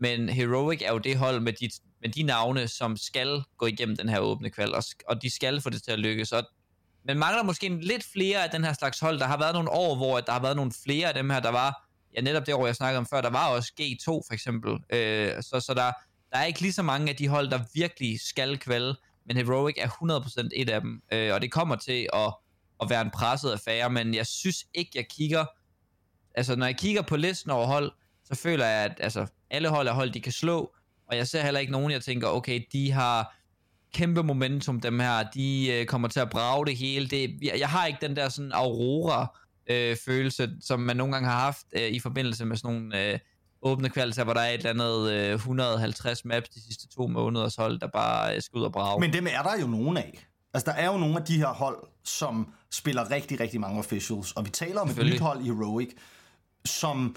Men 0.00 0.28
Heroic 0.28 0.82
er 0.84 0.92
jo 0.92 0.98
det 0.98 1.16
hold 1.16 1.40
med 1.40 1.52
de, 1.52 1.70
med 2.00 2.08
de 2.08 2.22
navne, 2.22 2.68
som 2.68 2.96
skal 2.96 3.42
gå 3.58 3.66
igennem 3.66 3.96
den 3.96 4.08
her 4.08 4.18
åbne 4.18 4.50
kval, 4.50 4.74
og, 4.74 4.82
og 5.08 5.22
de 5.22 5.30
skal 5.30 5.60
få 5.60 5.70
det 5.70 5.82
til 5.82 5.90
at 5.90 5.98
lykkes. 5.98 6.32
Og 6.32 6.42
men 7.04 7.18
mangler 7.18 7.42
måske 7.42 7.68
lidt 7.68 8.04
flere 8.12 8.44
af 8.44 8.50
den 8.50 8.64
her 8.64 8.72
slags 8.72 9.00
hold. 9.00 9.18
Der 9.18 9.26
har 9.26 9.38
været 9.38 9.54
nogle 9.54 9.70
år, 9.70 9.96
hvor 9.96 10.20
der 10.20 10.32
har 10.32 10.42
været 10.42 10.56
nogle 10.56 10.72
flere 10.84 11.08
af 11.08 11.14
dem 11.14 11.30
her, 11.30 11.40
der 11.40 11.50
var, 11.50 11.83
ja 12.16 12.20
netop 12.20 12.46
det 12.46 12.54
år, 12.54 12.66
jeg 12.66 12.76
snakkede 12.76 12.98
om 12.98 13.06
før, 13.06 13.20
der 13.20 13.30
var 13.30 13.48
også 13.48 13.72
G2 13.80 14.06
for 14.06 14.32
eksempel. 14.32 14.72
Øh, 14.90 15.42
så 15.42 15.60
så 15.60 15.74
der, 15.74 15.92
der 16.30 16.38
er 16.38 16.44
ikke 16.44 16.60
lige 16.60 16.72
så 16.72 16.82
mange 16.82 17.10
af 17.10 17.16
de 17.16 17.28
hold, 17.28 17.50
der 17.50 17.60
virkelig 17.74 18.20
skal 18.20 18.58
kvalde, 18.58 18.96
men 19.26 19.36
Heroic 19.36 19.74
er 19.78 19.88
100% 19.88 20.48
et 20.52 20.70
af 20.70 20.80
dem, 20.80 21.02
øh, 21.12 21.34
og 21.34 21.42
det 21.42 21.52
kommer 21.52 21.76
til 21.76 22.08
at, 22.12 22.34
at 22.82 22.90
være 22.90 23.02
en 23.02 23.10
presset 23.10 23.52
affære, 23.52 23.90
men 23.90 24.14
jeg 24.14 24.26
synes 24.26 24.64
ikke, 24.74 24.90
jeg 24.94 25.08
kigger, 25.08 25.44
altså 26.34 26.56
når 26.56 26.66
jeg 26.66 26.76
kigger 26.76 27.02
på 27.02 27.16
listen 27.16 27.50
over 27.50 27.66
hold, 27.66 27.92
så 28.24 28.34
føler 28.34 28.66
jeg, 28.66 28.84
at 28.84 29.00
altså, 29.00 29.26
alle 29.50 29.68
hold 29.68 29.88
er 29.88 29.92
hold, 29.92 30.10
de 30.10 30.20
kan 30.20 30.32
slå, 30.32 30.74
og 31.06 31.16
jeg 31.16 31.28
ser 31.28 31.42
heller 31.42 31.60
ikke 31.60 31.72
nogen, 31.72 31.90
jeg 31.90 32.02
tænker, 32.02 32.28
okay, 32.28 32.60
de 32.72 32.92
har 32.92 33.34
kæmpe 33.94 34.22
momentum, 34.22 34.80
dem 34.80 35.00
her. 35.00 35.22
De 35.34 35.72
øh, 35.72 35.86
kommer 35.86 36.08
til 36.08 36.20
at 36.20 36.30
brage 36.30 36.66
det 36.66 36.76
hele. 36.76 37.06
Det, 37.06 37.38
jeg, 37.42 37.58
jeg 37.58 37.68
har 37.68 37.86
ikke 37.86 37.98
den 38.00 38.16
der 38.16 38.28
sådan 38.28 38.52
aurora 38.52 39.36
øh, 39.70 39.96
følelse, 40.06 40.50
som 40.60 40.80
man 40.80 40.96
nogle 40.96 41.12
gange 41.12 41.28
har 41.28 41.40
haft 41.40 41.66
øh, 41.76 41.88
i 41.88 41.98
forbindelse 41.98 42.44
med 42.44 42.56
sådan 42.56 42.74
nogle 42.74 43.12
øh, 43.12 43.18
åbne 43.62 43.88
kvaliteter, 43.88 44.24
hvor 44.24 44.34
der 44.34 44.40
er 44.40 44.50
et 44.50 44.66
eller 44.66 44.70
andet 44.70 45.12
øh, 45.12 45.34
150 45.34 46.24
maps 46.24 46.48
de 46.48 46.62
sidste 46.62 46.88
to 46.88 47.06
måneders 47.06 47.56
hold, 47.56 47.78
der 47.78 47.86
bare 47.86 48.36
øh, 48.36 48.42
skal 48.42 48.58
ud 48.58 48.64
og 48.64 48.72
brage. 48.72 49.00
Men 49.00 49.12
dem 49.12 49.26
er 49.26 49.42
der 49.42 49.60
jo 49.60 49.66
nogen 49.66 49.96
af. 49.96 50.26
Altså, 50.54 50.70
der 50.70 50.76
er 50.76 50.86
jo 50.86 50.98
nogle 50.98 51.16
af 51.16 51.24
de 51.24 51.36
her 51.36 51.48
hold, 51.48 51.78
som 52.04 52.52
spiller 52.72 53.10
rigtig, 53.10 53.40
rigtig 53.40 53.60
mange 53.60 53.78
officials. 53.78 54.32
Og 54.32 54.44
vi 54.44 54.50
taler 54.50 54.80
om 54.80 54.90
et 54.90 54.96
nyt 54.96 55.20
hold 55.20 55.40
i 55.40 55.44
Heroic, 55.44 55.90
som... 56.64 57.16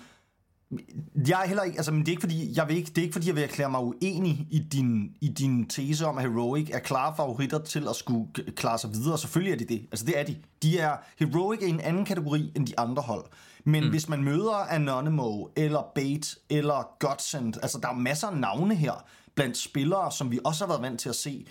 Jeg 1.27 1.43
er 1.43 1.47
heller 1.47 1.63
ikke, 1.63 1.77
altså, 1.77 1.91
men 1.91 1.99
det 1.99 2.07
er 2.07 2.11
ikke 2.11 2.21
fordi, 2.21 2.57
jeg 2.57 2.67
vil 2.67 2.77
ikke, 2.77 2.89
det 2.89 2.97
er 2.97 3.01
ikke 3.01 3.13
fordi, 3.13 3.27
jeg 3.27 3.35
vil 3.35 3.43
erklære 3.43 3.69
mig 3.69 3.81
uenig 3.81 4.47
i 4.51 4.59
din, 4.59 5.15
i 5.21 5.27
din 5.27 5.67
tese 5.67 6.05
om, 6.05 6.17
at 6.17 6.23
Heroic 6.23 6.69
er 6.73 6.79
klare 6.79 7.13
favoritter 7.17 7.59
til 7.59 7.87
at 7.87 7.95
skulle 7.95 8.27
klare 8.55 8.77
sig 8.77 8.89
videre. 8.93 9.17
Selvfølgelig 9.17 9.53
er 9.53 9.57
de 9.57 9.65
det. 9.65 9.87
Altså, 9.91 10.05
det 10.05 10.19
er 10.19 10.23
de. 10.23 10.37
De 10.63 10.79
er, 10.79 10.97
Heroic 11.19 11.61
er 11.61 11.67
i 11.67 11.69
en 11.69 11.79
anden 11.79 12.05
kategori 12.05 12.51
end 12.55 12.67
de 12.67 12.79
andre 12.79 13.01
hold. 13.01 13.25
Men 13.63 13.83
mm. 13.83 13.89
hvis 13.89 14.09
man 14.09 14.23
møder 14.23 14.55
Anonymo, 14.69 15.47
eller 15.55 15.91
Bait, 15.95 16.37
eller 16.49 16.87
Godsend, 16.99 17.53
altså, 17.61 17.79
der 17.81 17.89
er 17.89 17.93
masser 17.93 18.27
af 18.27 18.37
navne 18.37 18.75
her 18.75 19.05
blandt 19.35 19.57
spillere, 19.57 20.11
som 20.11 20.31
vi 20.31 20.39
også 20.43 20.65
har 20.65 20.67
været 20.67 20.81
vant 20.81 20.99
til 20.99 21.09
at 21.09 21.15
se 21.15 21.45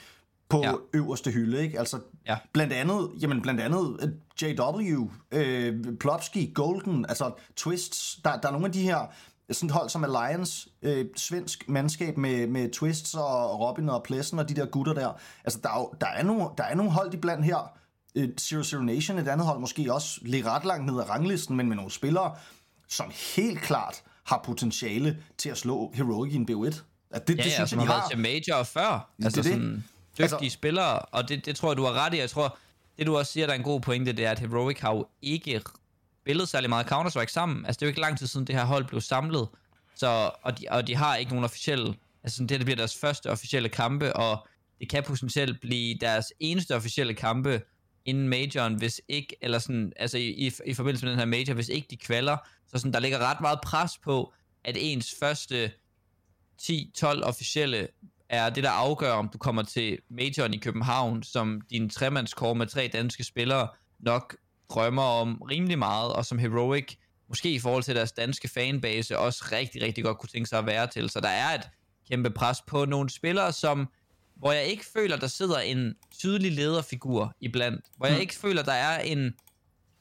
på 0.48 0.58
ja. 0.62 0.70
Ja. 0.70 0.76
øverste 0.94 1.30
hylde, 1.30 1.62
ikke? 1.62 1.78
Altså, 1.78 1.98
Ja. 2.26 2.36
blandt 2.52 2.72
andet, 2.72 3.10
jamen 3.20 3.42
blandt 3.42 3.60
andet 3.60 3.96
øh, 4.02 4.08
JW, 4.42 5.08
øh, 5.32 5.74
Plopski, 6.00 6.52
Golden, 6.54 7.06
altså 7.08 7.32
Twists, 7.56 8.18
der, 8.24 8.40
der 8.40 8.48
er 8.48 8.52
nogle 8.52 8.66
af 8.66 8.72
de 8.72 8.82
her 8.82 9.06
sådan 9.52 9.66
et 9.68 9.72
hold 9.72 9.88
som 9.88 10.04
Alliance, 10.04 10.68
øh, 10.82 11.06
svensk 11.16 11.64
mandskab 11.68 12.16
med, 12.16 12.46
med 12.46 12.72
Twists 12.72 13.14
og 13.14 13.60
Robin 13.60 13.88
og 13.88 14.02
Plessen 14.02 14.38
og 14.38 14.48
de 14.48 14.54
der 14.54 14.66
gutter 14.66 14.92
der. 14.94 15.12
Altså, 15.44 15.60
der 15.62 15.68
er, 15.68 15.78
jo, 15.78 15.92
der 16.00 16.06
er, 16.06 16.22
nogle, 16.22 16.44
der 16.58 16.64
er 16.64 16.74
nogle 16.74 16.92
hold 16.92 17.14
iblandt 17.14 17.44
her. 17.44 17.70
Øh, 18.14 18.28
Zero 18.40 18.62
Zero 18.62 18.80
Nation, 18.82 19.18
et 19.18 19.28
andet 19.28 19.46
hold, 19.46 19.60
måske 19.60 19.94
også 19.94 20.20
ligger 20.22 20.50
ret 20.50 20.64
langt 20.64 20.86
ned 20.86 21.00
ad 21.00 21.10
ranglisten, 21.10 21.56
men 21.56 21.68
med 21.68 21.76
nogle 21.76 21.90
spillere, 21.90 22.34
som 22.88 23.10
helt 23.36 23.60
klart 23.60 24.02
har 24.24 24.40
potentiale 24.44 25.18
til 25.38 25.48
at 25.48 25.58
slå 25.58 25.92
Heroic 25.94 26.32
i 26.32 26.36
en 26.36 26.48
BO1. 26.50 26.82
At 27.10 27.28
det, 27.28 27.38
ja, 27.38 27.42
det 27.42 27.48
ja, 27.50 27.54
synes 27.54 27.70
som 27.70 27.78
jeg, 27.78 27.86
har 27.86 27.92
de 27.94 27.96
været 27.96 28.02
har. 28.02 28.08
til 28.08 28.18
major 28.18 28.62
før. 28.62 29.10
Altså 29.22 29.42
det. 29.42 29.50
sådan 29.50 29.84
dygtige 30.18 30.32
Altså- 30.34 30.50
spillere, 30.50 30.98
og 30.98 31.28
det, 31.28 31.46
det 31.46 31.56
tror 31.56 31.70
jeg, 31.70 31.76
du 31.76 31.84
har 31.84 31.92
ret 31.92 32.14
i. 32.14 32.18
Jeg 32.18 32.30
tror, 32.30 32.58
det 32.98 33.06
du 33.06 33.16
også 33.18 33.32
siger, 33.32 33.46
der 33.46 33.54
er 33.54 33.58
en 33.58 33.64
god 33.64 33.80
pointe, 33.80 34.12
det 34.12 34.24
er, 34.24 34.30
at 34.30 34.38
Heroic 34.38 34.80
har 34.80 34.94
jo 34.94 35.06
ikke 35.22 35.62
spillet 36.22 36.48
særlig 36.48 36.68
meget 36.70 36.86
Counter-Strike 36.92 37.32
sammen. 37.32 37.66
Altså, 37.66 37.78
det 37.78 37.82
er 37.82 37.86
jo 37.86 37.90
ikke 37.90 38.00
lang 38.00 38.18
tid 38.18 38.26
siden, 38.26 38.46
det 38.46 38.54
her 38.54 38.64
hold 38.64 38.84
blev 38.84 39.00
samlet. 39.00 39.48
Så, 39.96 40.30
og, 40.42 40.60
de, 40.60 40.64
og 40.70 40.86
de 40.86 40.94
har 40.94 41.16
ikke 41.16 41.30
nogen 41.30 41.44
officielle... 41.44 41.94
Altså, 42.24 42.42
det, 42.42 42.50
her, 42.50 42.58
det 42.58 42.64
bliver 42.66 42.76
deres 42.76 42.96
første 42.96 43.30
officielle 43.30 43.68
kampe, 43.68 44.16
og 44.16 44.46
det 44.80 44.88
kan 44.88 45.02
potentielt 45.02 45.60
blive 45.60 45.98
deres 46.00 46.32
eneste 46.40 46.76
officielle 46.76 47.14
kampe 47.14 47.62
inden 48.04 48.28
majoren, 48.28 48.74
hvis 48.74 49.00
ikke, 49.08 49.36
eller 49.40 49.58
sådan, 49.58 49.92
altså 49.96 50.18
i, 50.18 50.28
i, 50.28 50.52
i 50.66 50.74
forbindelse 50.74 51.06
med 51.06 51.12
den 51.12 51.18
her 51.18 51.26
major, 51.26 51.54
hvis 51.54 51.68
ikke 51.68 51.86
de 51.90 51.96
kvalder, 51.96 52.36
så 52.66 52.78
sådan, 52.78 52.92
der 52.92 53.00
ligger 53.00 53.18
ret 53.18 53.40
meget 53.40 53.60
pres 53.60 53.98
på, 53.98 54.32
at 54.64 54.76
ens 54.80 55.14
første 55.20 55.72
10-12 56.62 57.04
officielle 57.22 57.88
er 58.28 58.50
det, 58.50 58.64
der 58.64 58.70
afgør, 58.70 59.12
om 59.12 59.28
du 59.28 59.38
kommer 59.38 59.62
til 59.62 59.98
majoren 60.10 60.54
i 60.54 60.58
København, 60.58 61.22
som 61.22 61.60
din 61.70 61.90
tremandskår 61.90 62.54
med 62.54 62.66
tre 62.66 62.90
danske 62.92 63.24
spillere 63.24 63.68
nok 64.00 64.36
drømmer 64.70 65.02
om 65.02 65.42
rimelig 65.42 65.78
meget, 65.78 66.12
og 66.12 66.26
som 66.26 66.38
Heroic, 66.38 66.96
måske 67.28 67.52
i 67.52 67.58
forhold 67.58 67.82
til 67.82 67.96
deres 67.96 68.12
danske 68.12 68.48
fanbase, 68.48 69.18
også 69.18 69.44
rigtig, 69.52 69.82
rigtig 69.82 70.04
godt 70.04 70.18
kunne 70.18 70.28
tænke 70.28 70.48
sig 70.48 70.58
at 70.58 70.66
være 70.66 70.86
til. 70.86 71.10
Så 71.10 71.20
der 71.20 71.28
er 71.28 71.54
et 71.54 71.68
kæmpe 72.10 72.30
pres 72.30 72.58
på 72.66 72.84
nogle 72.84 73.10
spillere, 73.10 73.52
som 73.52 73.88
hvor 74.36 74.52
jeg 74.52 74.64
ikke 74.64 74.84
føler, 74.92 75.16
der 75.16 75.26
sidder 75.26 75.58
en 75.58 75.94
tydelig 76.18 76.52
lederfigur 76.52 77.32
iblandt. 77.40 77.84
Hvor 77.96 78.06
jeg 78.06 78.14
Hmm. 78.14 78.20
ikke 78.20 78.34
føler, 78.34 78.62
der 78.62 78.72
er 78.72 79.00
en, 79.00 79.32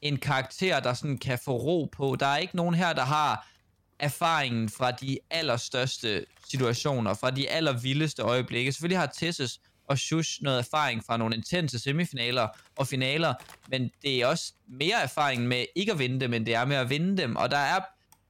en 0.02 0.16
karakter, 0.16 0.80
der 0.80 0.94
sådan 0.94 1.18
kan 1.18 1.38
få 1.44 1.56
ro 1.56 1.88
på. 1.92 2.16
Der 2.20 2.26
er 2.26 2.36
ikke 2.36 2.56
nogen 2.56 2.74
her, 2.74 2.92
der 2.92 3.04
har 3.04 3.48
erfaringen 3.98 4.68
fra 4.68 4.90
de 4.90 5.18
allerstørste 5.30 6.26
situationer, 6.48 7.14
fra 7.14 7.30
de 7.30 7.50
allervildeste 7.50 8.22
øjeblikke. 8.22 8.72
Selvfølgelig 8.72 8.98
har 8.98 9.12
Tessus 9.18 9.58
og 9.88 9.98
Shush 9.98 10.42
noget 10.42 10.58
erfaring 10.58 11.04
fra 11.04 11.16
nogle 11.16 11.36
intense 11.36 11.78
semifinaler 11.78 12.48
og 12.76 12.86
finaler, 12.86 13.34
men 13.68 13.90
det 14.02 14.22
er 14.22 14.26
også 14.26 14.52
mere 14.68 15.02
erfaring 15.02 15.48
med 15.48 15.64
ikke 15.76 15.92
at 15.92 15.98
vinde 15.98 16.20
dem, 16.20 16.34
end 16.34 16.46
det 16.46 16.54
er 16.54 16.64
med 16.64 16.76
at 16.76 16.90
vinde 16.90 17.16
dem, 17.22 17.36
og 17.36 17.50
der 17.50 17.56
er 17.56 17.80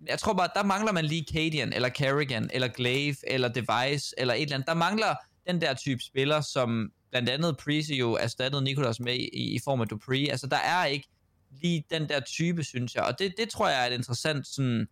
jeg 0.06 0.18
tror 0.18 0.32
bare, 0.32 0.48
der 0.54 0.62
mangler 0.62 0.92
man 0.92 1.04
lige 1.04 1.26
Cadian, 1.32 1.72
eller 1.72 1.88
Carrigan, 1.88 2.50
eller 2.52 2.68
Glaive, 2.68 3.16
eller 3.26 3.48
Device, 3.48 4.14
eller 4.18 4.34
et 4.34 4.42
eller 4.42 4.54
andet. 4.54 4.68
Der 4.68 4.74
mangler 4.74 5.14
den 5.46 5.60
der 5.60 5.74
type 5.74 6.02
spiller, 6.02 6.40
som 6.40 6.92
blandt 7.10 7.28
andet 7.28 7.56
Prezi 7.56 7.98
jo 7.98 8.12
erstattede 8.12 8.64
Nikolas 8.64 9.00
med 9.00 9.14
i, 9.14 9.54
i 9.54 9.60
form 9.64 9.80
af 9.80 9.88
Dupree. 9.88 10.30
Altså, 10.30 10.46
der 10.46 10.56
er 10.56 10.84
ikke 10.84 11.08
lige 11.50 11.84
den 11.90 12.08
der 12.08 12.20
type, 12.20 12.64
synes 12.64 12.94
jeg. 12.94 13.02
Og 13.02 13.18
det, 13.18 13.34
det 13.38 13.48
tror 13.48 13.68
jeg 13.68 13.82
er 13.82 13.86
et 13.86 13.98
interessant 13.98 14.46
sådan... 14.46 14.88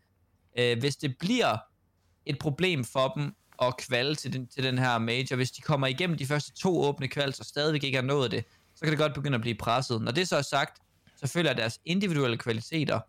Øh, 0.58 0.78
hvis 0.78 0.96
det 0.96 1.18
bliver 1.18 1.56
et 2.26 2.38
problem 2.38 2.84
for 2.84 3.08
dem 3.16 3.34
at 3.62 3.76
kvalde 3.76 4.14
til 4.14 4.32
den, 4.32 4.46
til 4.46 4.64
den 4.64 4.78
her 4.78 4.98
major, 4.98 5.36
hvis 5.36 5.50
de 5.50 5.62
kommer 5.62 5.86
igennem 5.86 6.16
de 6.16 6.26
første 6.26 6.52
to 6.52 6.80
åbne 6.80 7.08
kvalds 7.08 7.40
og 7.40 7.46
stadigvæk 7.46 7.84
ikke 7.84 7.96
har 7.98 8.02
nået 8.02 8.30
det, 8.30 8.44
så 8.74 8.80
kan 8.80 8.90
det 8.90 8.98
godt 8.98 9.14
begynde 9.14 9.34
at 9.34 9.40
blive 9.40 9.54
presset. 9.54 10.02
Når 10.02 10.12
det 10.12 10.28
så 10.28 10.36
er 10.36 10.42
sagt, 10.42 10.82
så 11.16 11.26
føler 11.26 11.50
jeg, 11.50 11.56
at 11.56 11.60
deres 11.60 11.80
individuelle 11.84 12.36
kvaliteter 12.36 13.00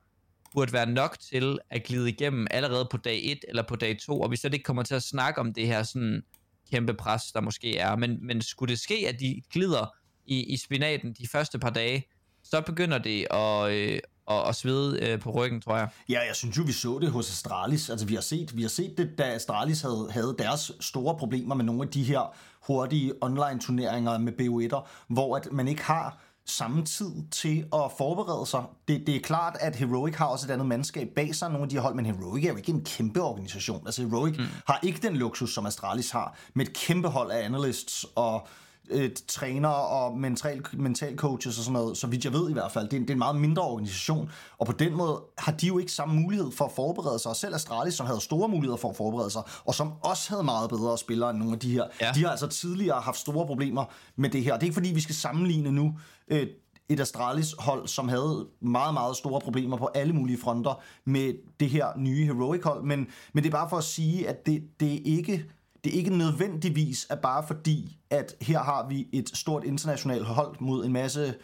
burde 0.54 0.74
være 0.74 0.86
nok 0.86 1.18
til 1.20 1.60
at 1.70 1.84
glide 1.84 2.10
igennem 2.10 2.48
allerede 2.52 2.88
på 2.92 2.98
dag 2.98 3.22
1 3.24 3.46
eller 3.48 3.64
på 3.64 3.76
dag 3.76 4.00
2, 4.00 4.22
og 4.22 4.32
vi 4.32 4.36
slet 4.36 4.54
ikke 4.54 4.64
kommer 4.64 4.84
til 4.84 4.96
at 4.96 5.04
snakke 5.04 5.40
om 5.40 5.54
det 5.54 5.68
her 5.68 5.84
sådan 5.84 6.24
kæmpe 6.72 6.94
pres, 6.94 7.32
der 7.32 7.42
måske 7.42 7.78
er. 7.78 7.96
Men, 7.96 8.28
men 8.28 8.42
skulle 8.42 8.72
det 8.72 8.80
ske, 8.80 9.06
at 9.08 9.20
de 9.20 9.42
glider 9.54 9.96
i, 10.26 10.44
i 10.44 10.58
spinaten 10.58 11.14
de 11.14 11.28
første 11.28 11.60
par 11.60 11.70
dage, 11.70 12.08
så 12.44 12.62
begynder 12.62 12.98
det 12.98 13.28
at, 13.32 13.72
øh, 13.72 14.00
at, 14.32 14.50
at 14.50 14.56
svede 14.56 15.10
øh, 15.10 15.20
på 15.20 15.32
ryggen, 15.32 15.62
tror 15.62 15.78
jeg. 15.78 15.88
Ja, 16.10 16.20
jeg 16.28 16.36
synes 16.36 16.58
jo, 16.58 16.64
vi 16.64 16.72
så 16.72 17.00
det 17.02 17.12
hos 17.12 17.30
Astralis. 17.30 17.90
Altså, 17.90 18.06
vi 18.06 18.14
har 18.14 18.22
set, 18.22 18.58
vi 18.58 18.62
har 18.62 18.70
set 18.70 18.98
det, 18.98 19.18
da 19.18 19.24
Astralis 19.24 19.82
havde, 19.82 20.08
havde 20.12 20.36
deres 20.40 20.72
store 20.80 21.18
problemer 21.18 21.56
med 21.56 21.66
nogle 21.66 21.82
af 21.82 21.88
de 21.88 22.04
her 22.04 22.36
hurtige 22.68 23.14
online-turneringer 23.22 24.18
med 24.18 24.34
BO1'er, 24.34 24.88
hvor 25.08 25.36
at 25.36 25.48
man 25.52 25.68
ikke 25.68 25.84
har 25.84 26.18
samme 26.46 26.86
tid 26.86 27.12
til 27.32 27.66
at 27.74 27.92
forberede 27.98 28.46
sig. 28.46 28.64
Det, 28.88 29.08
det 29.08 29.16
er 29.16 29.20
klart, 29.20 29.58
at 29.60 29.76
Heroic 29.76 30.16
har 30.16 30.26
også 30.26 30.48
et 30.48 30.52
andet 30.52 30.68
mandskab 30.68 31.08
bag 31.16 31.36
sig, 31.36 31.50
nogle 31.50 31.64
af 31.64 31.70
de 31.70 31.78
hold, 31.78 31.96
men 31.96 32.06
Heroic 32.06 32.46
er 32.46 32.50
jo 32.50 32.56
ikke 32.56 32.72
en 32.72 32.86
kæmpe 32.86 33.22
organisation. 33.22 33.82
Altså 33.86 34.08
Heroic 34.08 34.38
mm. 34.38 34.46
har 34.68 34.80
ikke 34.84 35.00
den 35.02 35.16
luksus, 35.16 35.54
som 35.54 35.66
Astralis 35.66 36.12
har, 36.12 36.38
med 36.54 36.68
et 36.68 36.74
kæmpe 36.74 37.08
hold 37.08 37.32
af 37.32 37.46
analysts 37.46 38.06
og 38.16 38.48
øh, 38.90 39.12
træner 39.28 39.70
og 39.70 40.18
mental, 40.18 40.66
mental 40.74 41.16
coaches 41.16 41.58
og 41.58 41.64
sådan 41.64 41.74
noget, 41.74 41.98
så 41.98 42.08
vidt 42.08 42.26
jeg 42.26 42.34
ved 42.34 42.50
i 42.50 42.54
hvert 42.54 42.72
fald. 42.72 42.90
Det 42.90 42.96
er, 42.98 43.00
det 43.00 43.10
er 43.10 43.14
en 43.14 43.20
meget 43.20 43.36
mindre 43.36 43.64
organisation, 43.64 44.30
og 44.58 44.66
på 44.66 44.72
den 44.72 44.94
måde 44.94 45.22
har 45.38 45.52
de 45.52 45.68
jo 45.68 45.78
ikke 45.78 45.92
samme 45.92 46.16
mulighed 46.22 46.52
for 46.52 46.66
at 46.66 46.72
forberede 46.72 47.20
sig, 47.20 47.30
og 47.30 47.36
selv 47.36 47.56
Astralis, 47.56 47.94
som 47.94 48.06
havde 48.06 48.22
store 48.22 48.50
muligheder 48.50 48.78
for 48.78 48.90
at 48.90 48.96
forberede 48.96 49.30
sig, 49.30 49.42
og 49.66 49.76
som 49.76 49.94
også 50.02 50.30
havde 50.30 50.44
meget 50.44 50.70
bedre 50.70 50.98
spillere 50.98 51.30
end 51.30 51.40
nogle 51.40 51.54
af 51.54 51.60
de 51.60 51.72
her, 51.72 51.84
ja. 52.02 52.12
de 52.16 52.24
har 52.24 52.30
altså 52.30 52.48
tidligere 52.48 53.02
haft 53.02 53.18
store 53.18 53.46
problemer 53.46 53.86
med 54.16 54.30
det 54.30 54.44
her. 54.44 54.54
Det 54.54 54.62
er 54.62 54.64
ikke 54.64 54.74
fordi, 54.74 54.90
vi 54.90 55.02
skal 55.02 55.16
sammenligne 55.16 55.72
nu 55.72 55.94
øh, 56.28 56.48
et 56.90 57.00
Astralis-hold, 57.00 57.88
som 57.88 58.10
havde 58.10 58.48
meget, 58.62 58.94
meget 58.94 59.18
store 59.18 59.42
problemer 59.42 59.78
på 59.78 59.90
alle 59.96 60.14
mulige 60.14 60.38
fronter 60.38 60.82
med 61.06 61.34
det 61.60 61.70
her 61.70 61.88
nye 61.98 62.26
Heroic-hold, 62.26 62.84
men, 62.84 63.08
men 63.34 63.44
det 63.44 63.50
er 63.50 63.58
bare 63.58 63.70
for 63.70 63.78
at 63.78 63.84
sige, 63.84 64.30
at 64.30 64.46
det, 64.46 64.64
det 64.80 64.94
er 64.94 65.00
ikke 65.06 65.46
det 65.86 65.94
er 65.94 65.98
ikke 65.98 66.18
nødvendigvis 66.18 67.08
at 67.10 67.20
bare 67.20 67.48
fordi, 67.48 67.98
at 68.10 68.36
her 68.42 68.60
har 68.60 68.88
vi 68.88 69.08
et 69.14 69.30
stort 69.34 69.64
internationalt 69.64 70.26
hold 70.26 70.56
mod 70.60 70.86
en 70.86 70.94
masse 70.94 71.36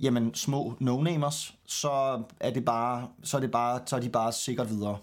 jamen, 0.00 0.34
små 0.34 0.76
no-namers, 0.80 1.54
så 1.66 2.22
er 2.40 2.50
det 2.50 2.64
bare, 2.64 3.08
så 3.22 3.36
er 3.36 3.40
det 3.40 3.50
bare, 3.50 3.80
så 3.86 3.96
er 3.96 4.00
de 4.00 4.08
bare 4.08 4.32
sikkert 4.32 4.70
videre. 4.70 4.98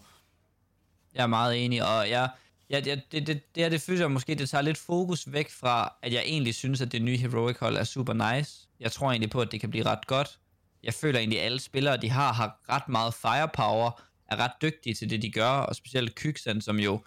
Jeg 1.15 1.23
er 1.23 1.27
meget 1.27 1.65
enig, 1.65 1.83
og 1.83 2.09
jeg, 2.09 2.29
ja, 2.69 2.79
det, 2.79 3.01
det, 3.11 3.27
det, 3.27 3.55
det, 3.55 3.71
det 3.71 3.81
føler 3.81 3.99
jeg 3.99 4.11
måske, 4.11 4.35
det 4.35 4.49
tager 4.49 4.61
lidt 4.61 4.77
fokus 4.77 5.31
væk 5.31 5.51
fra, 5.51 5.93
at 6.01 6.13
jeg 6.13 6.23
egentlig 6.25 6.55
synes, 6.55 6.81
at 6.81 6.91
det 6.91 7.01
nye 7.01 7.17
Heroic 7.17 7.57
hold 7.59 7.77
er 7.77 7.83
super 7.83 8.35
nice. 8.35 8.67
Jeg 8.79 8.91
tror 8.91 9.11
egentlig 9.11 9.29
på, 9.29 9.41
at 9.41 9.51
det 9.51 9.61
kan 9.61 9.69
blive 9.69 9.85
ret 9.85 10.07
godt. 10.07 10.39
Jeg 10.83 10.93
føler 10.93 11.19
egentlig, 11.19 11.39
at 11.39 11.45
alle 11.45 11.59
spillere, 11.59 11.97
de 11.97 12.09
har, 12.09 12.33
har 12.33 12.59
ret 12.69 12.89
meget 12.89 13.13
firepower, 13.13 14.01
er 14.27 14.37
ret 14.37 14.51
dygtige 14.61 14.95
til 14.95 15.09
det, 15.09 15.21
de 15.21 15.31
gør, 15.31 15.49
og 15.49 15.75
specielt 15.75 16.15
Kyksen, 16.15 16.61
som 16.61 16.79
jo 16.79 17.01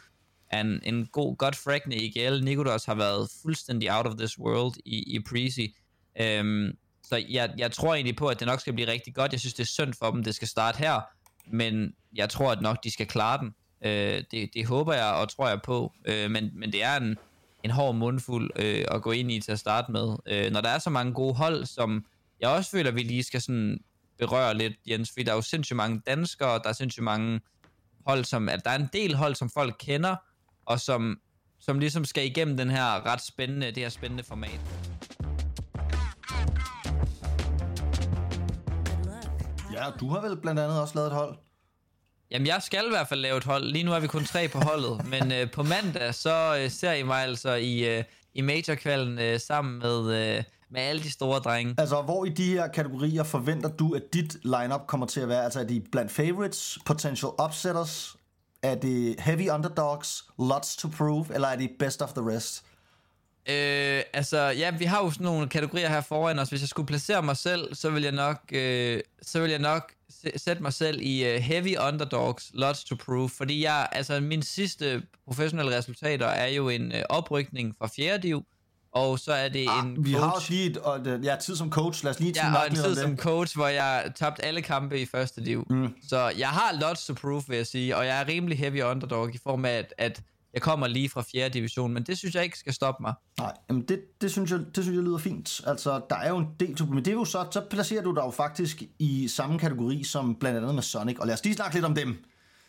en, 0.61 0.81
en 0.83 1.07
god, 1.07 1.37
godt 1.37 1.57
fragne 1.57 1.97
i 1.97 2.05
IGL. 2.05 2.45
Nikodos 2.45 2.85
har 2.85 2.95
været 2.95 3.31
fuldstændig 3.43 3.97
out 3.97 4.07
of 4.07 4.15
this 4.15 4.39
world 4.39 4.75
i, 4.85 5.17
i 5.17 5.21
Prezi. 5.29 5.77
Øhm, 6.21 6.77
så 7.03 7.25
jeg, 7.29 7.55
jeg 7.59 7.73
tror 7.73 7.95
egentlig 7.95 8.17
på, 8.17 8.27
at 8.27 8.41
det 8.41 8.47
nok 8.47 8.61
skal 8.61 8.73
blive 8.73 8.89
rigtig 8.89 9.15
godt. 9.15 9.33
Jeg 9.33 9.41
synes, 9.41 9.55
det 9.55 9.63
er 9.63 9.67
synd 9.67 9.95
for 9.95 10.11
dem, 10.11 10.25
det 10.25 10.35
skal 10.35 10.49
starte 10.49 10.79
her. 10.79 11.01
Men 11.47 11.95
jeg 12.15 12.29
tror, 12.29 12.53
at 12.53 12.61
nok 12.63 12.85
de 12.85 12.91
skal 12.91 13.07
klare 13.07 13.39
den. 13.39 13.55
Øh, 13.85 14.25
det, 14.31 14.51
det 14.55 14.67
håber 14.67 14.95
jeg 14.95 15.13
og 15.15 15.29
tror 15.29 15.49
jeg 15.49 15.63
på. 15.63 15.93
Øh, 16.05 16.31
men, 16.31 16.51
men 16.55 16.73
det 16.73 16.83
er 16.83 16.97
en, 16.97 17.17
en 17.63 17.71
hård 17.71 17.95
mundfuld 17.95 18.51
øh, 18.57 18.85
at 18.91 19.03
gå 19.03 19.11
ind 19.11 19.33
i 19.33 19.41
til 19.41 19.53
at 19.53 19.59
starte 19.59 19.93
med. 19.93 20.17
Øh, 20.27 20.53
når 20.53 20.61
der 20.61 20.69
er 20.69 20.79
så 20.79 20.91
mange 20.91 21.13
gode 21.13 21.35
hold, 21.35 21.67
som 21.67 22.05
jeg 22.41 22.49
også 22.49 22.71
føler, 22.71 22.91
vi 22.91 23.03
lige 23.03 23.23
skal 23.23 23.41
sådan 23.41 23.81
berøre 24.19 24.55
lidt, 24.55 24.73
Jens, 24.87 25.11
fordi 25.11 25.23
der 25.23 25.31
er 25.31 25.37
jo 25.37 25.43
sindssygt 25.43 25.77
mange 25.77 26.03
danskere, 26.07 26.61
der 26.63 26.69
er 26.69 26.73
sindssygt 26.73 27.05
mange 27.05 27.41
hold, 28.07 28.25
som, 28.25 28.49
at 28.49 28.65
der 28.65 28.71
er 28.71 28.79
en 28.79 28.89
del 28.93 29.15
hold, 29.15 29.35
som 29.35 29.51
folk 29.51 29.77
kender, 29.79 30.17
og 30.67 30.81
som, 30.81 31.19
som 31.61 31.79
ligesom 31.79 32.05
skal 32.05 32.27
igennem 32.27 32.57
den 32.57 32.71
her 32.71 33.07
ret 33.07 33.21
spændende, 33.21 33.67
det 33.67 33.77
her 33.77 33.89
spændende 33.89 34.25
format. 34.25 34.61
Ja, 39.73 39.91
du 40.01 40.09
har 40.09 40.21
vel 40.21 40.37
blandt 40.37 40.61
andet 40.61 40.81
også 40.81 40.95
lavet 40.95 41.07
et 41.07 41.15
hold? 41.15 41.37
Jamen, 42.31 42.47
jeg 42.47 42.63
skal 42.63 42.85
i 42.87 42.91
hvert 42.91 43.09
fald 43.09 43.21
lave 43.21 43.37
et 43.37 43.45
hold. 43.45 43.65
Lige 43.65 43.85
nu 43.85 43.93
er 43.93 44.01
vi 44.01 44.07
kun 44.07 44.25
tre 44.25 44.49
på 44.49 44.59
holdet, 44.59 45.01
men 45.13 45.33
øh, 45.33 45.51
på 45.51 45.63
mandag, 45.63 46.15
så 46.15 46.59
øh, 46.61 46.71
ser 46.71 46.93
I 46.93 47.03
mig 47.03 47.23
altså 47.23 47.55
i, 47.55 47.97
øh, 47.99 48.05
i 48.35 48.41
majorkvalden 48.41 49.19
øh, 49.19 49.41
sammen 49.41 49.79
med, 49.79 49.99
øh, 49.99 50.45
med 50.71 50.81
alle 50.81 51.03
de 51.03 51.11
store 51.11 51.39
drenge. 51.39 51.75
Altså, 51.79 52.03
hvor 52.03 52.25
i 52.25 52.29
de 52.29 52.45
her 52.45 52.69
kategorier 52.69 53.23
forventer 53.23 53.69
du, 53.69 53.95
at 53.95 54.03
dit 54.13 54.37
lineup 54.45 54.87
kommer 54.87 55.07
til 55.07 55.21
at 55.21 55.29
være? 55.29 55.45
Altså, 55.45 55.61
er 55.61 55.65
de 55.65 55.83
blandt 55.93 56.13
favorites, 56.13 56.79
potential 56.87 57.33
upsetters, 57.45 58.17
er 58.63 58.75
det 58.75 59.21
heavy 59.21 59.51
underdogs, 59.51 60.25
lots 60.39 60.77
to 60.77 60.89
prove, 60.89 61.27
eller 61.35 61.49
er 61.49 61.57
det 61.57 61.71
best 61.79 62.03
of 62.03 62.13
the 62.13 62.31
rest? 62.31 62.65
Øh, 63.49 64.03
altså, 64.13 64.39
ja, 64.39 64.71
vi 64.71 64.85
har 64.85 65.05
jo 65.05 65.11
sådan 65.11 65.25
nogle 65.25 65.49
kategorier 65.49 65.89
her 65.89 66.01
foran 66.01 66.39
os. 66.39 66.49
Hvis 66.49 66.61
jeg 66.61 66.69
skulle 66.69 66.87
placere 66.87 67.23
mig 67.23 67.37
selv, 67.37 67.75
så 67.75 67.91
vil 67.91 68.03
jeg 68.03 68.13
nok, 68.13 68.39
øh, 68.53 69.01
så 69.23 69.41
vil 69.41 69.51
jeg 69.51 69.59
nok 69.59 69.93
sætte 70.37 70.63
mig 70.63 70.73
selv 70.73 71.01
i 71.01 71.35
uh, 71.35 71.43
heavy 71.43 71.77
underdogs, 71.89 72.51
lots 72.55 72.85
to 72.85 72.95
prove, 72.95 73.29
fordi 73.29 73.65
jeg, 73.65 73.89
altså 73.93 74.21
min 74.21 74.43
sidste 74.43 75.03
professionelle 75.27 75.77
resultater 75.77 76.27
er 76.27 76.47
jo 76.47 76.69
en 76.69 76.93
øh, 76.93 77.03
oprykning 77.09 77.75
fra 77.79 77.87
4. 77.97 78.19
div, 78.19 78.45
og 78.93 79.19
så 79.19 79.33
er 79.33 79.49
det 79.49 79.67
ah, 79.71 79.87
en 79.87 80.05
Vi 80.05 80.13
coach. 80.13 80.25
har 80.25 80.31
også 80.31 80.51
lige 80.51 80.71
et, 80.71 80.77
og, 80.77 81.01
ja, 81.23 81.37
tid 81.37 81.57
som 81.57 81.71
coach. 81.71 82.05
Lad 82.05 82.11
os 82.13 82.21
lige 82.21 82.33
ja, 82.37 82.57
og 82.57 82.67
en 82.71 82.75
tid 82.75 82.97
som 82.97 83.17
coach, 83.17 83.57
hvor 83.57 83.67
jeg 83.67 84.13
tabte 84.17 84.45
alle 84.45 84.63
kampe 84.63 85.01
i 85.01 85.07
første 85.07 85.45
div. 85.45 85.67
Mm. 85.71 85.95
Så 86.09 86.33
jeg 86.39 86.49
har 86.49 86.79
lots 86.81 87.07
to 87.07 87.15
prove, 87.15 87.43
vil 87.49 87.57
jeg 87.57 87.67
sige, 87.67 87.97
og 87.97 88.07
jeg 88.07 88.21
er 88.21 88.29
rimelig 88.29 88.59
heavy 88.59 88.83
underdog 88.83 89.35
i 89.35 89.39
form 89.43 89.65
af, 89.65 89.73
at, 89.73 89.95
at 89.99 90.23
jeg 90.55 90.63
kommer 90.63 90.87
lige 90.87 91.09
fra 91.09 91.23
4. 91.33 91.49
division, 91.49 91.95
men 91.95 92.03
det 92.03 92.19
synes 92.19 92.35
jeg 92.35 92.45
ikke 92.45 92.59
skal 92.59 92.73
stoppe 92.73 93.03
mig. 93.03 93.15
Nej, 93.39 93.53
men 93.69 93.83
det, 93.83 94.01
det, 94.21 94.31
synes 94.31 94.51
jeg, 94.51 94.59
det 94.59 94.85
synes 94.85 94.97
jeg 94.97 95.05
lyder 95.05 95.19
fint. 95.19 95.61
Altså, 95.67 96.01
der 96.11 96.17
er 96.17 96.29
jo 96.29 96.39
en 96.39 96.47
del, 96.61 96.87
men 96.89 96.99
det 96.99 97.09
er 97.09 97.13
jo 97.13 97.25
så, 97.25 97.47
så 97.51 97.63
placerer 97.71 98.03
du 98.03 98.15
dig 98.15 98.23
jo 98.23 98.31
faktisk 98.31 98.83
i 98.99 99.29
samme 99.29 99.59
kategori 99.59 100.05
som 100.05 100.35
blandt 100.35 100.59
andet 100.59 100.75
med 100.75 100.83
Sonic, 100.83 101.19
og 101.19 101.27
lad 101.27 101.35
os 101.35 101.45
lige 101.45 101.55
snakke 101.55 101.75
lidt 101.75 101.85
om 101.85 101.95
dem. 101.95 102.25